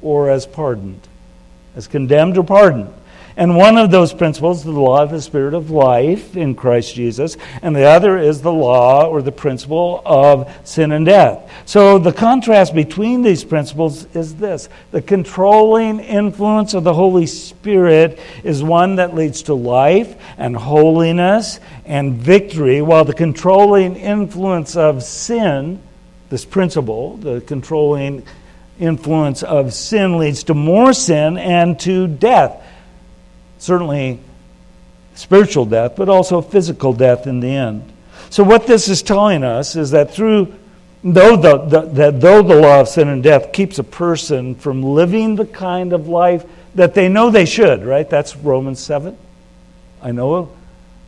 or 0.00 0.30
as 0.30 0.46
pardoned. 0.46 1.06
As 1.76 1.86
condemned 1.86 2.38
or 2.38 2.44
pardoned. 2.44 2.94
And 3.36 3.56
one 3.56 3.78
of 3.78 3.90
those 3.90 4.12
principles 4.12 4.58
is 4.58 4.64
the 4.64 4.72
law 4.72 5.02
of 5.02 5.10
the 5.10 5.22
Spirit 5.22 5.54
of 5.54 5.70
life 5.70 6.36
in 6.36 6.54
Christ 6.54 6.94
Jesus, 6.94 7.36
and 7.62 7.74
the 7.74 7.84
other 7.84 8.18
is 8.18 8.42
the 8.42 8.52
law 8.52 9.06
or 9.06 9.22
the 9.22 9.32
principle 9.32 10.02
of 10.04 10.52
sin 10.64 10.92
and 10.92 11.06
death. 11.06 11.50
So 11.64 11.98
the 11.98 12.12
contrast 12.12 12.74
between 12.74 13.22
these 13.22 13.44
principles 13.44 14.04
is 14.14 14.36
this 14.36 14.68
the 14.90 15.00
controlling 15.00 16.00
influence 16.00 16.74
of 16.74 16.84
the 16.84 16.94
Holy 16.94 17.26
Spirit 17.26 18.18
is 18.44 18.62
one 18.62 18.96
that 18.96 19.14
leads 19.14 19.42
to 19.44 19.54
life 19.54 20.14
and 20.36 20.54
holiness 20.54 21.58
and 21.86 22.14
victory, 22.14 22.82
while 22.82 23.04
the 23.04 23.14
controlling 23.14 23.96
influence 23.96 24.76
of 24.76 25.02
sin, 25.02 25.80
this 26.28 26.44
principle, 26.44 27.16
the 27.16 27.40
controlling 27.40 28.24
influence 28.78 29.42
of 29.42 29.72
sin 29.72 30.18
leads 30.18 30.44
to 30.44 30.54
more 30.54 30.92
sin 30.92 31.38
and 31.38 31.78
to 31.80 32.06
death 32.06 32.62
certainly 33.62 34.18
spiritual 35.14 35.64
death, 35.64 35.94
but 35.94 36.08
also 36.08 36.40
physical 36.40 36.92
death 36.92 37.28
in 37.28 37.38
the 37.38 37.48
end. 37.48 37.92
So, 38.28 38.42
what 38.42 38.66
this 38.66 38.88
is 38.88 39.02
telling 39.02 39.44
us 39.44 39.76
is 39.76 39.92
that 39.92 40.12
through 40.12 40.52
though 41.04 41.36
the, 41.36 41.58
the, 41.58 41.80
that 41.82 42.20
though 42.20 42.42
the 42.42 42.56
law 42.56 42.80
of 42.80 42.88
sin 42.88 43.08
and 43.08 43.22
death 43.22 43.52
keeps 43.52 43.78
a 43.78 43.84
person 43.84 44.56
from 44.56 44.82
living 44.82 45.36
the 45.36 45.46
kind 45.46 45.92
of 45.92 46.08
life 46.08 46.44
that 46.74 46.94
they 46.94 47.08
know 47.08 47.30
they 47.30 47.44
should, 47.44 47.84
right? 47.84 48.08
That's 48.08 48.34
Romans 48.34 48.80
7. 48.80 49.16
I 50.02 50.10
know 50.10 50.52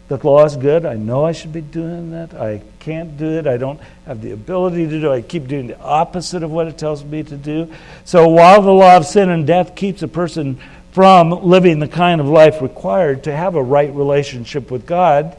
that 0.09 0.21
the 0.21 0.27
law 0.27 0.45
is 0.45 0.57
good. 0.57 0.87
I 0.87 0.95
know 0.95 1.25
I 1.25 1.33
should 1.33 1.53
be 1.53 1.61
doing 1.61 2.13
that. 2.13 2.35
I 2.35 2.63
can't 2.79 3.17
do 3.17 3.31
it. 3.39 3.47
I 3.49 3.57
don't 3.57 3.81
have 4.07 4.21
the 4.21 4.33
ability 4.33 4.87
to 4.87 5.01
do 5.01 5.11
it. 5.11 5.15
I 5.15 5.23
keep 5.23 5.49
doing 5.49 5.67
the 5.67 5.81
opposite 5.81 6.43
of 6.45 6.53
what 6.53 6.69
it 6.69 6.79
tells 6.79 7.03
me 7.03 7.23
to 7.25 7.37
do. 7.37 7.73
So 8.05 8.29
while 8.29 8.63
the 8.63 8.71
law 8.71 8.97
of 8.97 9.07
sin 9.07 9.31
and 9.31 9.45
death 9.45 9.75
keeps 9.75 10.03
a 10.03 10.09
person 10.09 10.61
from 10.95 11.31
living 11.31 11.81
the 11.81 11.89
kind 11.89 12.21
of 12.21 12.29
life 12.29 12.63
required 12.63 13.25
to 13.25 13.35
have 13.35 13.57
a 13.57 13.63
right 13.63 13.93
relationship 13.93 14.71
with 14.71 14.87
God. 14.87 15.37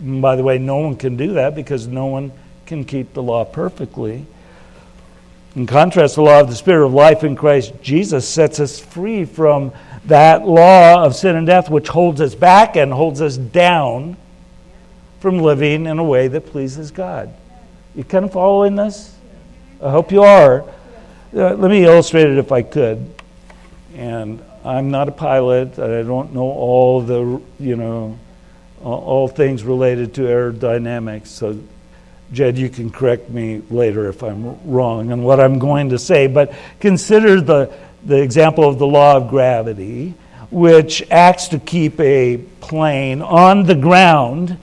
And 0.00 0.20
by 0.20 0.34
the 0.34 0.42
way, 0.42 0.58
no 0.58 0.78
one 0.78 0.96
can 0.96 1.16
do 1.16 1.34
that 1.34 1.54
because 1.54 1.86
no 1.86 2.06
one 2.06 2.32
can 2.66 2.84
keep 2.84 3.14
the 3.14 3.22
law 3.22 3.44
perfectly. 3.44 4.26
In 5.54 5.68
contrast, 5.68 6.16
the 6.16 6.22
law 6.22 6.40
of 6.40 6.48
the 6.48 6.56
Spirit 6.56 6.84
of 6.84 6.92
life 6.92 7.22
in 7.22 7.36
Christ 7.36 7.74
Jesus 7.80 8.28
sets 8.28 8.58
us 8.58 8.80
free 8.80 9.24
from 9.24 9.70
that 10.06 10.48
law 10.48 11.04
of 11.04 11.14
sin 11.14 11.36
and 11.36 11.46
death, 11.46 11.70
which 11.70 11.86
holds 11.86 12.20
us 12.20 12.34
back 12.34 12.74
and 12.74 12.92
holds 12.92 13.20
us 13.20 13.36
down 13.36 14.16
from 15.20 15.38
living 15.38 15.86
in 15.86 16.00
a 16.00 16.04
way 16.04 16.26
that 16.26 16.46
pleases 16.46 16.90
God. 16.90 17.32
You 17.94 18.02
kind 18.02 18.24
of 18.24 18.32
following 18.32 18.74
this? 18.74 19.14
I 19.80 19.92
hope 19.92 20.10
you 20.10 20.24
are. 20.24 20.62
Uh, 21.32 21.54
let 21.54 21.70
me 21.70 21.84
illustrate 21.84 22.26
it 22.26 22.38
if 22.38 22.50
I 22.50 22.62
could. 22.62 23.14
And 23.94 24.42
I'm 24.64 24.90
not 24.90 25.08
a 25.08 25.12
pilot. 25.12 25.78
I 25.78 26.02
don't 26.02 26.32
know 26.32 26.42
all 26.42 27.00
the, 27.00 27.40
you 27.58 27.76
know, 27.76 28.18
all 28.82 29.28
things 29.28 29.64
related 29.64 30.14
to 30.14 30.22
aerodynamics. 30.22 31.28
So, 31.28 31.58
Jed, 32.32 32.58
you 32.58 32.68
can 32.68 32.90
correct 32.90 33.28
me 33.28 33.62
later 33.70 34.08
if 34.08 34.22
I'm 34.22 34.70
wrong 34.70 35.12
on 35.12 35.22
what 35.22 35.40
I'm 35.40 35.58
going 35.58 35.90
to 35.90 35.98
say. 35.98 36.28
But 36.28 36.54
consider 36.80 37.40
the, 37.40 37.72
the 38.04 38.22
example 38.22 38.68
of 38.68 38.78
the 38.78 38.86
law 38.86 39.16
of 39.16 39.28
gravity, 39.28 40.14
which 40.50 41.02
acts 41.10 41.48
to 41.48 41.58
keep 41.58 41.98
a 41.98 42.38
plane 42.60 43.20
on 43.20 43.64
the 43.64 43.74
ground 43.74 44.58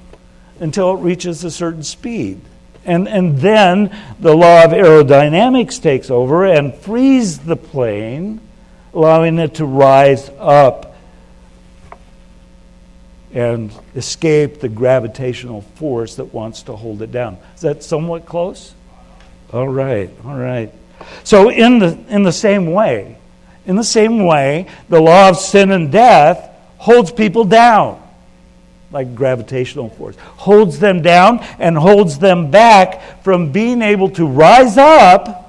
until 0.59 0.95
it 0.95 1.01
reaches 1.01 1.43
a 1.43 1.51
certain 1.51 1.83
speed. 1.83 2.41
And, 2.85 3.07
and 3.07 3.37
then 3.37 3.95
the 4.19 4.33
law 4.33 4.63
of 4.63 4.71
aerodynamics 4.71 5.81
takes 5.81 6.09
over 6.09 6.45
and 6.45 6.73
frees 6.73 7.39
the 7.39 7.57
plane 7.57 8.39
allowing 8.93 9.39
it 9.39 9.55
to 9.55 9.65
rise 9.65 10.29
up 10.39 10.95
and 13.33 13.71
escape 13.95 14.59
the 14.59 14.69
gravitational 14.69 15.61
force 15.61 16.15
that 16.15 16.33
wants 16.33 16.63
to 16.63 16.75
hold 16.75 17.01
it 17.01 17.11
down. 17.11 17.37
Is 17.55 17.61
that 17.61 17.83
somewhat 17.83 18.25
close? 18.25 18.73
All 19.53 19.67
right, 19.67 20.09
all 20.25 20.37
right. 20.37 20.73
So, 21.23 21.49
in 21.49 21.79
the, 21.79 21.97
in 22.09 22.23
the 22.23 22.31
same 22.31 22.71
way, 22.71 23.17
in 23.65 23.75
the 23.75 23.83
same 23.83 24.25
way, 24.25 24.67
the 24.89 24.99
law 24.99 25.29
of 25.29 25.37
sin 25.37 25.71
and 25.71 25.91
death 25.91 26.49
holds 26.77 27.11
people 27.11 27.45
down 27.45 28.01
like 28.91 29.13
gravitational 29.13 29.89
force, 29.89 30.15
holds 30.17 30.79
them 30.79 31.01
down 31.01 31.39
and 31.59 31.77
holds 31.77 32.17
them 32.19 32.49
back 32.49 33.23
from 33.23 33.51
being 33.51 33.81
able 33.81 34.09
to 34.09 34.25
rise 34.25 34.77
up 34.77 35.48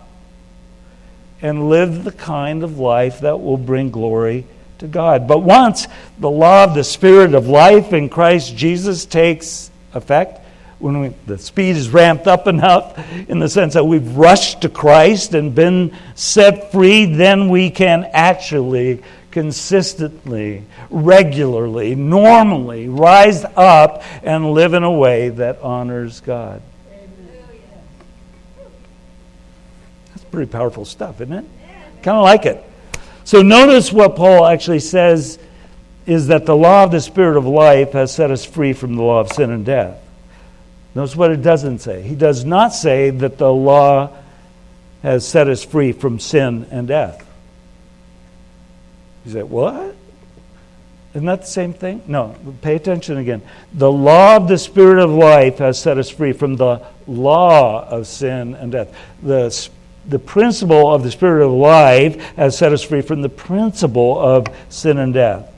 and 1.42 1.68
live 1.68 2.04
the 2.04 2.12
kind 2.12 2.62
of 2.62 2.78
life 2.78 3.20
that 3.20 3.40
will 3.40 3.56
bring 3.56 3.90
glory 3.90 4.46
to 4.78 4.86
God. 4.86 5.28
But 5.28 5.38
once 5.38 5.86
the 6.18 6.30
law 6.30 6.64
of 6.64 6.74
the 6.74 6.84
Spirit 6.84 7.34
of 7.34 7.46
life 7.48 7.92
in 7.92 8.08
Christ 8.08 8.56
Jesus 8.56 9.06
takes 9.06 9.70
effect, 9.94 10.40
when 10.78 11.00
we, 11.00 11.08
the 11.26 11.38
speed 11.38 11.76
is 11.76 11.90
ramped 11.90 12.26
up 12.26 12.46
enough 12.46 12.98
in 13.28 13.38
the 13.38 13.48
sense 13.48 13.74
that 13.74 13.84
we've 13.84 14.16
rushed 14.16 14.62
to 14.62 14.68
Christ 14.68 15.34
and 15.34 15.54
been 15.54 15.96
set 16.14 16.72
free, 16.72 17.04
then 17.04 17.48
we 17.48 17.70
can 17.70 18.04
actually 18.12 19.02
consistently, 19.30 20.64
regularly, 20.90 21.94
normally 21.94 22.88
rise 22.88 23.44
up 23.56 24.02
and 24.22 24.52
live 24.52 24.74
in 24.74 24.82
a 24.82 24.90
way 24.90 25.28
that 25.28 25.60
honors 25.60 26.20
God. 26.20 26.62
Pretty 30.30 30.50
powerful 30.50 30.84
stuff, 30.84 31.20
isn't 31.20 31.32
it? 31.32 31.44
Kind 32.02 32.16
of 32.16 32.22
like 32.22 32.46
it. 32.46 32.64
So 33.24 33.42
notice 33.42 33.92
what 33.92 34.16
Paul 34.16 34.46
actually 34.46 34.80
says 34.80 35.38
is 36.06 36.28
that 36.28 36.46
the 36.46 36.56
law 36.56 36.84
of 36.84 36.90
the 36.90 37.00
Spirit 37.00 37.36
of 37.36 37.46
life 37.46 37.92
has 37.92 38.14
set 38.14 38.30
us 38.30 38.44
free 38.44 38.72
from 38.72 38.96
the 38.96 39.02
law 39.02 39.20
of 39.20 39.30
sin 39.32 39.50
and 39.50 39.64
death. 39.64 39.98
Notice 40.94 41.14
what 41.14 41.30
it 41.30 41.42
doesn't 41.42 41.80
say. 41.80 42.02
He 42.02 42.14
does 42.14 42.44
not 42.44 42.74
say 42.74 43.10
that 43.10 43.38
the 43.38 43.52
law 43.52 44.10
has 45.02 45.26
set 45.26 45.48
us 45.48 45.64
free 45.64 45.92
from 45.92 46.18
sin 46.18 46.66
and 46.70 46.88
death. 46.88 47.24
You 49.24 49.32
say, 49.32 49.42
what? 49.42 49.94
Isn't 51.14 51.26
that 51.26 51.42
the 51.42 51.46
same 51.46 51.72
thing? 51.72 52.02
No, 52.06 52.36
pay 52.62 52.76
attention 52.76 53.16
again. 53.16 53.42
The 53.74 53.90
law 53.90 54.36
of 54.36 54.48
the 54.48 54.58
Spirit 54.58 55.02
of 55.02 55.10
life 55.10 55.58
has 55.58 55.80
set 55.80 55.98
us 55.98 56.08
free 56.08 56.32
from 56.32 56.56
the 56.56 56.86
law 57.06 57.84
of 57.86 58.06
sin 58.06 58.54
and 58.54 58.72
death. 58.72 58.96
The 59.22 59.50
the 60.10 60.18
principle 60.18 60.92
of 60.92 61.04
the 61.04 61.10
Spirit 61.10 61.46
of 61.46 61.52
life 61.52 62.20
has 62.34 62.58
set 62.58 62.72
us 62.72 62.82
free 62.82 63.00
from 63.00 63.22
the 63.22 63.28
principle 63.28 64.18
of 64.18 64.48
sin 64.68 64.98
and 64.98 65.14
death. 65.14 65.50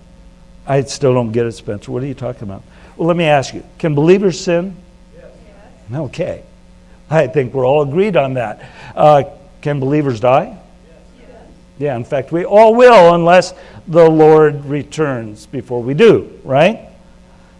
I 0.66 0.82
still 0.82 1.14
don't 1.14 1.32
get 1.32 1.46
it, 1.46 1.53
Spencer. 1.53 1.90
What 1.90 2.03
are 2.03 2.07
you 2.07 2.14
talking 2.14 2.42
about? 2.42 2.62
Well, 2.96 3.09
let 3.09 3.16
me 3.16 3.24
ask 3.24 3.55
you 3.55 3.64
can 3.78 3.94
believers 3.94 4.38
sin? 4.38 4.76
Yes. 5.16 6.00
Okay. 6.00 6.44
I 7.11 7.26
think 7.26 7.55
we're 7.55 7.66
all 7.66 7.82
agreed 7.82 8.16
on 8.16 8.34
that. 8.34 8.70
Uh, 8.94 9.24
can 9.62 9.80
believers 9.80 10.20
die? 10.20 10.59
Yes. 11.18 11.28
Yeah, 11.78 11.96
in 11.96 12.05
fact, 12.05 12.30
we 12.30 12.44
all 12.44 12.74
will 12.74 13.14
unless 13.14 13.55
the 13.88 14.09
Lord 14.09 14.66
returns 14.66 15.46
before 15.46 15.82
we 15.82 15.94
do, 15.94 16.38
right? 16.44 16.90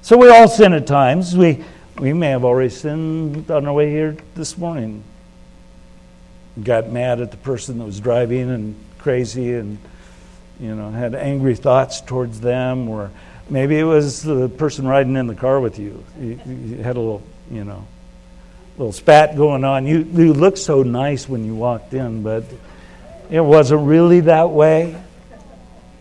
So 0.03 0.18
we 0.18 0.28
all 0.28 0.47
sin 0.47 0.74
at 0.74 0.86
times. 0.86 1.36
We, 1.36 1.64
we 1.99 2.12
may 2.12 2.28
have 2.28 2.45
already 2.45 2.70
sinned 2.70 3.51
on 3.51 3.66
our 3.66 3.72
way 3.72 3.90
here 3.90 4.16
this 4.34 4.59
morning 4.59 5.05
got 6.61 6.91
mad 6.91 7.21
at 7.21 7.31
the 7.31 7.37
person 7.37 7.79
that 7.79 7.85
was 7.85 8.01
driving 8.01 8.51
and 8.51 8.77
crazy 8.99 9.55
and 9.55 9.79
you 10.61 10.75
know 10.75 10.91
had 10.91 11.15
angry 11.15 11.57
thoughts 11.57 12.01
towards 12.01 12.41
them 12.41 12.89
or 12.89 13.11
maybe 13.49 13.79
it 13.79 13.85
was 13.85 14.23
the 14.23 14.49
person 14.49 14.87
riding 14.87 15.17
in 15.17 15.27
the 15.27 15.35
car 15.35 15.61
with 15.61 15.79
you. 15.79 16.05
You, 16.21 16.41
you 16.47 16.77
had 16.77 16.97
a 16.97 17.01
little 17.01 17.23
you 17.51 17.65
know 17.65 17.87
little 18.77 18.93
spat 18.93 19.37
going 19.37 19.65
on. 19.65 19.87
You 19.87 19.99
you 19.99 20.33
looked 20.33 20.59
so 20.59 20.83
nice 20.83 21.29
when 21.29 21.45
you 21.45 21.55
walked 21.55 21.95
in 21.95 22.23
but 22.23 22.45
it 23.31 23.41
wasn't 23.41 23.87
really 23.87 24.21
that 24.21 24.51
way 24.51 25.01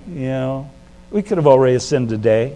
you 0.07 0.19
know. 0.19 0.69
We 1.11 1.21
could 1.23 1.37
have 1.37 1.47
already 1.47 1.77
sinned 1.79 2.07
today. 2.07 2.55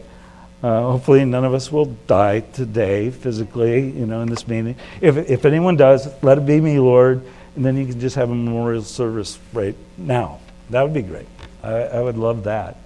Uh, 0.64 0.82
hopefully 0.82 1.26
none 1.26 1.44
of 1.44 1.54
us 1.54 1.70
will 1.70 1.86
die 2.08 2.40
today 2.40 3.10
physically 3.10 3.90
you 3.90 4.06
know 4.06 4.22
in 4.22 4.30
this 4.30 4.48
meeting. 4.48 4.76
If, 5.00 5.18
if 5.18 5.46
anyone 5.46 5.78
does 5.78 6.08
let 6.22 6.38
it 6.38 6.46
be 6.46 6.60
me 6.60 6.78
lord 6.80 7.26
and 7.56 7.66
then 7.66 7.78
you 7.78 7.86
can 7.86 8.00
just 8.00 8.16
have 8.16 8.30
a 8.30 8.36
memorial 8.36 8.84
service 8.84 9.40
right 9.54 9.76
now. 9.98 10.40
That 10.70 10.84
would 10.84 10.94
be 10.94 11.02
great. 11.02 11.28
I, 11.64 11.74
I 11.74 12.02
would 12.02 12.18
love 12.18 12.44
that. 12.44 12.78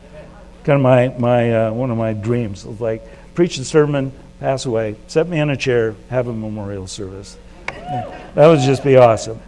Kind 0.63 0.77
of 0.77 0.81
my, 0.81 1.07
my 1.17 1.67
uh, 1.67 1.71
one 1.71 1.89
of 1.91 1.97
my 1.97 2.13
dreams. 2.13 2.65
was 2.65 2.79
like 2.79 3.03
preach 3.33 3.57
the 3.57 3.65
sermon, 3.65 4.11
pass 4.39 4.65
away, 4.65 4.95
set 5.07 5.27
me 5.27 5.39
in 5.39 5.49
a 5.49 5.57
chair, 5.57 5.95
have 6.09 6.27
a 6.27 6.33
memorial 6.33 6.87
service. 6.87 7.37
That 8.35 8.45
would 8.45 8.59
just 8.59 8.83
be 8.83 8.95
awesome. 8.95 9.41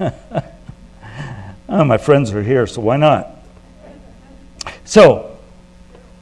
oh, 0.00 0.12
my 1.84 1.96
friends 1.96 2.32
are 2.32 2.42
here, 2.42 2.66
so 2.66 2.80
why 2.80 2.96
not? 2.96 3.30
So, 4.84 5.38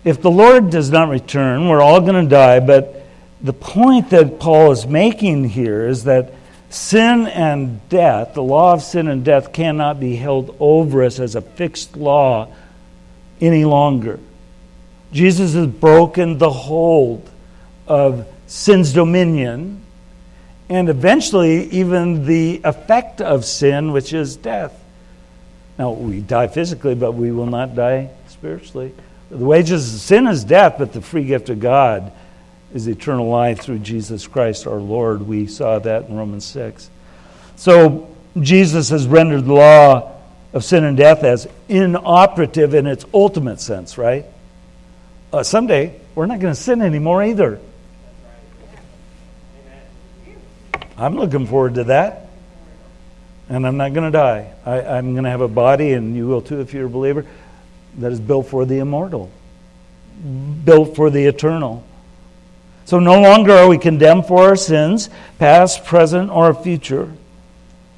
if 0.05 0.21
the 0.21 0.31
Lord 0.31 0.69
does 0.69 0.91
not 0.91 1.09
return, 1.09 1.67
we're 1.69 1.81
all 1.81 2.03
going 2.03 2.23
to 2.23 2.29
die, 2.29 2.61
but 2.61 3.07
the 3.41 3.55
point 3.55 4.11
that 4.11 4.39
Paul 4.39 4.73
is 4.73 4.87
making 4.87 5.45
here 5.45 5.87
is 5.87 6.05
that 6.05 6.35
sin 6.75 7.27
and 7.29 7.89
death, 7.89 8.35
the 8.35 8.43
law 8.43 8.73
of 8.73 8.83
sin 8.83 9.09
and 9.09 9.25
death, 9.25 9.53
cannot 9.53 10.01
be 10.01 10.17
held 10.17 10.57
over 10.59 11.05
us 11.05 11.21
as 11.21 11.35
a 11.35 11.41
fixed 11.41 11.97
law 11.97 12.49
any 13.41 13.65
longer. 13.65 14.19
Jesus 15.13 15.55
has 15.55 15.69
broken 15.69 16.39
the 16.39 16.51
hold 16.51 17.31
of 17.87 18.27
sin's 18.47 18.93
dominion 18.93 19.81
and 20.69 20.89
eventually 20.89 21.71
even 21.71 22.27
the 22.27 22.61
effect 22.65 23.21
of 23.21 23.45
sin, 23.45 23.93
which 23.93 24.13
is 24.13 24.37
death. 24.37 24.73
Now, 25.79 25.93
we 25.93 26.21
die 26.21 26.49
physically, 26.49 26.95
but 26.95 27.13
we 27.13 27.31
will 27.31 27.47
not 27.47 27.75
die 27.75 28.11
spiritually. 28.29 28.93
The 29.31 29.45
wages 29.45 29.95
of 29.95 30.01
sin 30.01 30.27
is 30.27 30.45
death, 30.45 30.77
but 30.79 30.93
the 30.93 31.01
free 31.01 31.25
gift 31.25 31.51
of 31.51 31.61
God 31.61 32.13
is 32.75 32.89
eternal 32.89 33.29
life 33.29 33.61
through 33.61 33.79
Jesus 33.79 34.27
Christ 34.27 34.67
our 34.67 34.81
Lord. 34.81 35.23
We 35.23 35.47
saw 35.47 35.79
that 35.79 36.09
in 36.09 36.17
Romans 36.17 36.45
6. 36.45 36.91
So, 37.57 38.15
Jesus 38.39 38.89
has 38.91 39.07
rendered 39.07 39.45
the 39.45 39.55
law 39.55 40.13
of 40.53 40.65
sin 40.65 40.83
and 40.83 40.97
death 40.97 41.23
as 41.23 41.49
inoperative 41.69 42.75
in 42.75 42.89
its 42.89 43.05
ultimate 43.15 43.61
sense, 43.61 43.97
right? 43.97 44.27
Uh, 45.33 45.45
someday, 45.45 45.99
we're 46.17 46.27
not 46.27 46.41
going 46.41 46.53
to 46.53 46.61
sin 46.61 46.83
anymore 46.83 47.23
either. 47.23 47.61
I'm 50.99 51.17
looking 51.17 51.47
forward 51.47 51.75
to 51.75 51.85
that. 51.85 52.29
And 53.49 53.67
I'm 53.67 53.77
not 53.77 53.93
going 53.93 54.11
to 54.11 54.17
die. 54.17 54.53
I, 54.65 54.81
I'm 54.81 55.13
going 55.13 55.25
to 55.25 55.31
have 55.31 55.43
a 55.43 55.49
body, 55.49 55.93
and 55.93 56.17
you 56.17 56.27
will 56.27 56.41
too 56.41 56.61
if 56.61 56.73
you're 56.73 56.87
a 56.87 56.91
believer, 56.91 57.27
that 57.99 58.11
is 58.11 58.19
built 58.19 58.49
for 58.49 58.65
the 58.65 58.79
immortal, 58.79 59.31
built 60.65 60.97
for 60.97 61.11
the 61.11 61.27
eternal. 61.27 61.85
So 62.85 62.99
no 62.99 63.21
longer 63.21 63.53
are 63.53 63.69
we 63.69 63.79
condemned 63.79 64.27
for 64.27 64.49
our 64.49 64.57
sins, 64.57 65.09
past, 65.39 65.85
present, 65.85 66.31
or 66.31 66.53
future. 66.55 67.13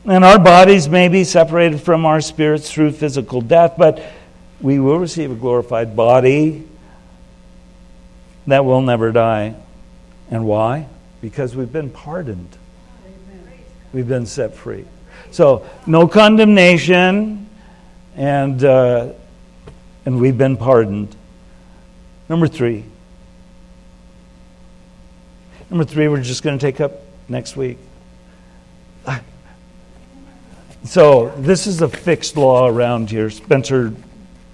And 0.04 0.24
our 0.24 0.38
bodies 0.38 0.88
may 0.88 1.08
be 1.08 1.24
separated 1.24 1.80
from 1.80 2.06
our 2.06 2.20
spirits 2.20 2.70
through 2.70 2.92
physical 2.92 3.40
death, 3.40 3.74
but 3.76 4.02
we 4.60 4.78
will 4.78 4.98
receive 4.98 5.30
a 5.30 5.34
glorified 5.34 5.96
body 5.96 6.66
that 8.46 8.64
will 8.64 8.80
never 8.80 9.10
die. 9.10 9.56
And 10.30 10.46
why? 10.46 10.86
Because 11.20 11.56
we've 11.56 11.72
been 11.72 11.90
pardoned 11.90 12.56
we've 13.96 14.06
been 14.06 14.26
set 14.26 14.54
free. 14.54 14.84
So, 15.30 15.66
no 15.86 16.06
condemnation, 16.06 17.48
and, 18.14 18.62
uh, 18.62 19.12
and 20.04 20.20
we've 20.20 20.36
been 20.36 20.58
pardoned. 20.58 21.16
Number 22.28 22.46
three. 22.46 22.84
Number 25.70 25.84
three, 25.84 26.08
we're 26.08 26.22
just 26.22 26.42
going 26.42 26.58
to 26.58 26.64
take 26.64 26.80
up 26.80 26.92
next 27.28 27.56
week. 27.56 27.78
So, 30.86 31.30
this 31.38 31.66
is 31.66 31.82
a 31.82 31.88
fixed 31.88 32.36
law 32.36 32.68
around 32.68 33.10
here. 33.10 33.28
Spencer 33.28 33.92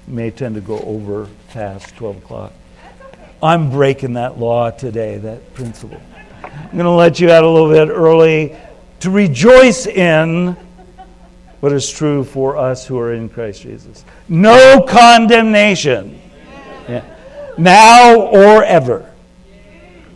may 0.06 0.30
tend 0.30 0.54
to 0.54 0.62
go 0.62 0.78
over 0.78 1.28
past 1.50 1.94
12 1.96 2.16
o'clock. 2.16 2.52
I'm 3.42 3.70
breaking 3.70 4.14
that 4.14 4.38
law 4.38 4.70
today, 4.70 5.18
that 5.18 5.52
principle. 5.52 6.00
I'm 6.42 6.70
going 6.70 6.84
to 6.84 6.90
let 6.90 7.20
you 7.20 7.30
out 7.30 7.44
a 7.44 7.48
little 7.48 7.68
bit 7.68 7.92
early 7.92 8.56
to 9.00 9.10
rejoice 9.10 9.86
in 9.86 10.56
what 11.60 11.72
is 11.72 11.90
true 11.90 12.24
for 12.24 12.56
us 12.56 12.86
who 12.86 12.98
are 12.98 13.12
in 13.12 13.28
Christ 13.28 13.60
Jesus. 13.60 14.02
No 14.26 14.86
condemnation. 14.88 16.18
Yeah. 16.88 17.04
Now 17.58 18.22
or 18.22 18.64
ever. 18.64 19.11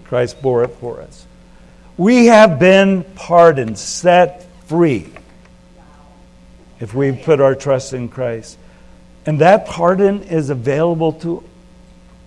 Christ 0.09 0.41
bore 0.41 0.65
it 0.65 0.71
for 0.81 1.01
us. 1.01 1.27
We 1.97 2.27
have 2.27 2.59
been 2.59 3.05
pardoned, 3.15 3.79
set 3.79 4.47
free, 4.67 5.07
if 6.79 6.95
we 6.95 7.13
put 7.13 7.41
our 7.41 7.55
trust 7.55 7.93
in 7.93 8.09
Christ. 8.09 8.59
And 9.25 9.41
that 9.41 9.67
pardon 9.67 10.23
is 10.23 10.51
available 10.51 11.13
to, 11.15 11.45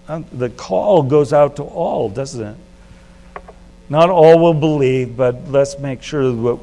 uh, 0.08 0.24
the 0.32 0.50
call 0.50 1.04
goes 1.04 1.32
out 1.34 1.58
to 1.58 1.64
all, 1.64 2.10
doesn't 2.10 2.46
it? 2.46 2.58
Not 3.90 4.10
all 4.10 4.40
will 4.40 4.54
believe, 4.54 5.16
but 5.16 5.50
let's 5.50 5.80
make 5.80 6.04
sure 6.04 6.32
that 6.32 6.60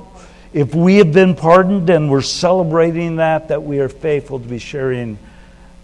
if 0.52 0.74
we 0.74 0.96
have 0.96 1.12
been 1.12 1.34
pardoned 1.34 1.90
and 1.90 2.10
we're 2.10 2.22
celebrating 2.22 3.16
that, 3.16 3.48
that 3.48 3.62
we 3.62 3.80
are 3.80 3.88
faithful 3.88 4.40
to 4.40 4.48
be 4.48 4.58
sharing 4.58 5.18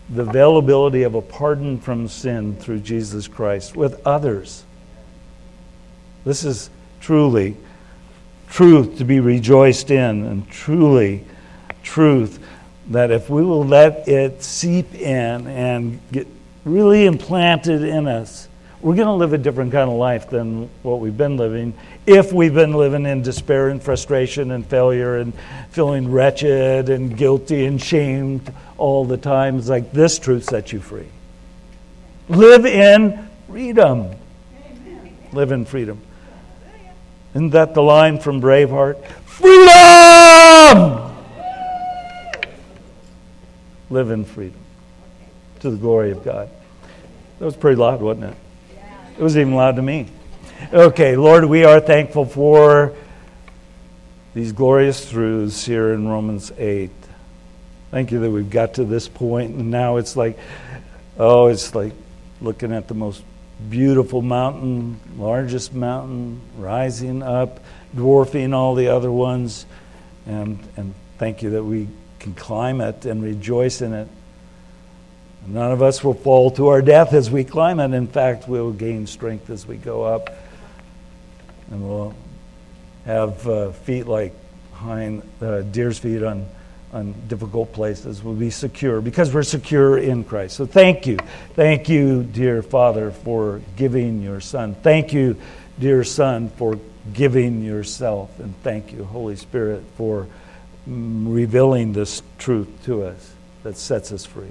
the 0.09 0.23
availability 0.23 1.05
of 1.05 1.15
a 1.15 1.23
pardon 1.23 1.79
from 1.79 2.09
sin 2.09 2.57
through 2.57 2.81
Jesus 2.81 3.29
Christ 3.29 3.77
with 3.77 4.05
others. 4.07 4.65
This 6.25 6.45
is 6.45 6.71
truly 7.01 7.57
truth 8.49 8.99
to 8.99 9.05
be 9.05 9.21
rejoiced 9.21 9.91
in, 9.91 10.25
and 10.25 10.49
truly 10.51 11.25
truth 11.83 12.39
that 12.89 13.11
if 13.11 13.31
we 13.31 13.43
will 13.43 13.65
let 13.65 14.09
it 14.09 14.43
seep 14.43 14.95
in 14.95 15.47
and 15.47 16.01
get 16.13 16.27
really 16.65 17.07
implanted 17.07 17.83
in 17.83 18.07
us, 18.07 18.49
we're 18.81 18.97
going 18.97 19.07
to 19.07 19.13
live 19.13 19.33
a 19.33 19.39
different 19.39 19.71
kind 19.71 19.89
of 19.89 19.97
life 19.97 20.29
than 20.29 20.69
what 20.83 20.99
we've 20.99 21.17
been 21.17 21.37
living 21.37 21.73
if 22.05 22.33
we've 22.33 22.55
been 22.55 22.73
living 22.73 23.07
in 23.07 23.23
despair 23.23 23.69
and 23.69 23.81
frustration 23.81 24.51
and 24.51 24.67
failure 24.67 25.19
and 25.19 25.33
feeling 25.71 26.11
wretched 26.11 26.89
and 26.89 27.17
guilty 27.17 27.65
and 27.65 27.81
shamed 27.81 28.53
all 28.79 29.05
the 29.05 29.17
time. 29.17 29.59
It's 29.59 29.69
like 29.69 29.93
this 29.93 30.19
truth 30.19 30.45
sets 30.45 30.73
you 30.73 30.81
free. 30.81 31.07
Live 32.29 32.67
in 32.67 33.29
freedom. 33.49 34.11
Live 35.33 35.53
in 35.53 35.65
freedom. 35.65 36.01
Isn't 37.35 37.51
that 37.51 37.75
the 37.75 37.83
line 37.83 38.19
from 38.19 38.41
Braveheart? 38.41 39.05
Freedom! 39.25 41.09
Live 43.89 44.11
in 44.11 44.25
freedom 44.25 44.61
to 45.61 45.71
the 45.71 45.77
glory 45.77 46.11
of 46.11 46.25
God. 46.25 46.51
That 47.39 47.45
was 47.45 47.57
pretty 47.57 47.77
loud, 47.77 48.03
wasn't 48.03 48.25
it? 48.25 48.37
It 49.19 49.23
was 49.23 49.37
even 49.37 49.55
loud 49.55 49.77
to 49.77 49.83
me. 49.83 50.09
Okay, 50.73 51.17
Lord, 51.17 51.45
we 51.45 51.65
are 51.65 51.81
thankful 51.81 52.25
for 52.25 52.95
these 54.35 54.53
glorious 54.53 55.11
truths 55.11 55.65
here 55.65 55.93
in 55.93 56.09
Romans 56.09 56.53
8. 56.57 56.91
Thank 57.91 58.13
you 58.13 58.21
that 58.21 58.31
we've 58.31 58.49
got 58.49 58.75
to 58.75 58.85
this 58.85 59.09
point, 59.09 59.55
and 59.55 59.71
now 59.71 59.97
it's 59.97 60.17
like, 60.17 60.39
oh, 61.19 61.49
it's 61.49 61.75
like 61.75 61.93
looking 62.41 62.73
at 62.73 62.89
the 62.89 62.95
most 62.95 63.23
beautiful 63.71 64.23
mountain, 64.23 65.01
largest 65.17 65.75
mountain, 65.75 66.41
rising 66.57 67.23
up, 67.23 67.61
dwarfing 67.95 68.55
all 68.55 68.75
the 68.75 68.89
other 68.89 69.11
ones. 69.11 69.67
And, 70.27 70.59
and 70.77 70.95
thank 71.19 71.43
you 71.43 71.51
that 71.51 71.65
we 71.65 71.89
can 72.19 72.35
climb 72.35 72.81
it 72.81 73.05
and 73.05 73.23
rejoice 73.23 73.83
in 73.83 73.93
it. 73.93 74.09
None 75.47 75.73
of 75.73 75.83
us 75.83 76.05
will 76.05 76.15
fall 76.15 76.53
to 76.53 76.69
our 76.69 76.83
death 76.83 77.13
as 77.13 77.31
we 77.31 77.43
climb 77.43 77.81
it. 77.81 77.93
In 77.93 78.07
fact, 78.07 78.49
we'll 78.49 78.73
gain 78.73 79.07
strength 79.07 79.51
as 79.51 79.67
we 79.67 79.77
go 79.77 80.05
up. 80.05 80.31
And 81.71 81.89
we'll 81.89 82.15
have 83.05 83.49
uh, 83.49 83.73
feet 83.73 84.07
like 84.07 84.35
hind, 84.73 85.29
uh, 85.41 85.63
deer's 85.63 85.99
feet 85.99 86.23
on, 86.23 86.47
on 86.93 87.15
difficult 87.27 87.73
places. 87.73 88.23
We'll 88.23 88.35
be 88.35 88.51
secure 88.51 89.01
because 89.01 89.33
we're 89.33 89.43
secure 89.43 89.99
in 89.99 90.25
Christ. 90.25 90.57
So 90.57 90.67
thank 90.67 91.07
you. 91.07 91.19
Thank 91.55 91.89
you, 91.89 92.23
dear 92.23 92.63
Father, 92.63 93.11
for 93.11 93.63
giving 93.77 94.23
your 94.23 94.41
Son. 94.41 94.75
Thank 94.75 95.13
you, 95.13 95.37
dear 95.79 96.05
Son, 96.05 96.51
for 96.51 96.79
giving 97.15 97.63
yourself. 97.63 98.39
And 98.39 98.55
thank 98.63 98.93
you, 98.93 99.05
Holy 99.05 99.37
Spirit, 99.37 99.83
for 99.97 100.27
revealing 100.87 101.93
this 101.93 102.23
truth 102.39 102.69
to 102.85 103.05
us 103.05 103.33
that 103.63 103.77
sets 103.77 104.13
us 104.13 104.27
free. 104.27 104.51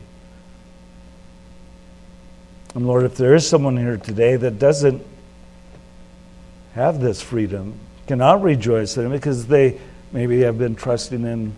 And 2.74 2.88
Lord, 2.88 3.04
if 3.04 3.16
there 3.16 3.36
is 3.36 3.48
someone 3.48 3.78
here 3.78 3.98
today 3.98 4.38
that 4.38 4.58
doesn't 4.58 5.06
have 6.74 7.02
this 7.02 7.22
freedom, 7.22 7.78
cannot 8.08 8.42
rejoice 8.42 8.98
in 8.98 9.08
it 9.08 9.10
because 9.10 9.48
they 9.48 9.80
maybe 10.12 10.42
have 10.42 10.58
been 10.58 10.76
trusting 10.76 11.24
in 11.26 11.54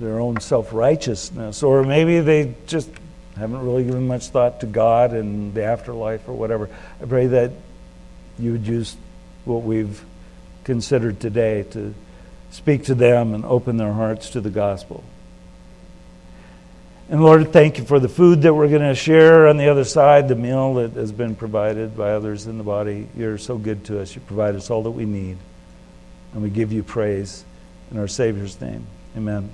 their 0.00 0.20
own 0.20 0.40
self 0.40 0.72
righteousness, 0.72 1.62
or 1.62 1.82
maybe 1.82 2.20
they 2.20 2.54
just 2.66 2.90
haven't 3.36 3.64
really 3.64 3.84
given 3.84 4.06
much 4.06 4.28
thought 4.28 4.60
to 4.60 4.66
God 4.66 5.12
and 5.12 5.54
the 5.54 5.64
afterlife 5.64 6.28
or 6.28 6.32
whatever. 6.32 6.68
I 7.00 7.06
pray 7.06 7.26
that 7.28 7.52
you 8.38 8.52
would 8.52 8.66
use 8.66 8.96
what 9.44 9.62
we've 9.62 10.04
considered 10.64 11.20
today 11.20 11.62
to 11.70 11.94
speak 12.50 12.84
to 12.84 12.94
them 12.94 13.34
and 13.34 13.44
open 13.44 13.76
their 13.76 13.92
hearts 13.92 14.30
to 14.30 14.40
the 14.40 14.50
gospel. 14.50 15.04
And 17.10 17.22
Lord, 17.22 17.52
thank 17.52 17.78
you 17.78 17.84
for 17.84 17.98
the 17.98 18.08
food 18.08 18.42
that 18.42 18.52
we're 18.52 18.68
going 18.68 18.82
to 18.82 18.94
share 18.94 19.48
on 19.48 19.56
the 19.56 19.68
other 19.68 19.84
side, 19.84 20.28
the 20.28 20.36
meal 20.36 20.74
that 20.74 20.92
has 20.92 21.10
been 21.10 21.34
provided 21.34 21.96
by 21.96 22.10
others 22.10 22.46
in 22.46 22.58
the 22.58 22.64
body. 22.64 23.08
You're 23.16 23.38
so 23.38 23.56
good 23.56 23.84
to 23.86 24.00
us. 24.00 24.14
You 24.14 24.20
provide 24.20 24.54
us 24.54 24.68
all 24.68 24.82
that 24.82 24.90
we 24.90 25.06
need. 25.06 25.38
And 26.34 26.42
we 26.42 26.50
give 26.50 26.70
you 26.70 26.82
praise 26.82 27.44
in 27.90 27.98
our 27.98 28.08
Savior's 28.08 28.60
name. 28.60 28.86
Amen. 29.16 29.48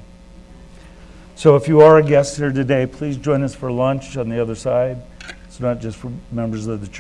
So 1.37 1.57
if 1.57 1.67
you 1.67 1.81
are 1.81 1.99
a 1.99 2.03
guest 2.03 2.37
here 2.37 2.53
today, 2.53 2.87
please 2.87 3.17
join 3.17 3.43
us 3.43 3.57
for 3.57 3.71
lunch 3.71 4.17
on 4.17 4.29
the 4.29 4.41
other 4.41 4.55
side. 4.55 5.03
It's 5.47 5.59
not 5.59 5.81
just 5.81 5.97
for 5.97 6.13
members 6.31 6.69
of 6.69 6.81
the 6.81 6.87
church. 6.87 6.93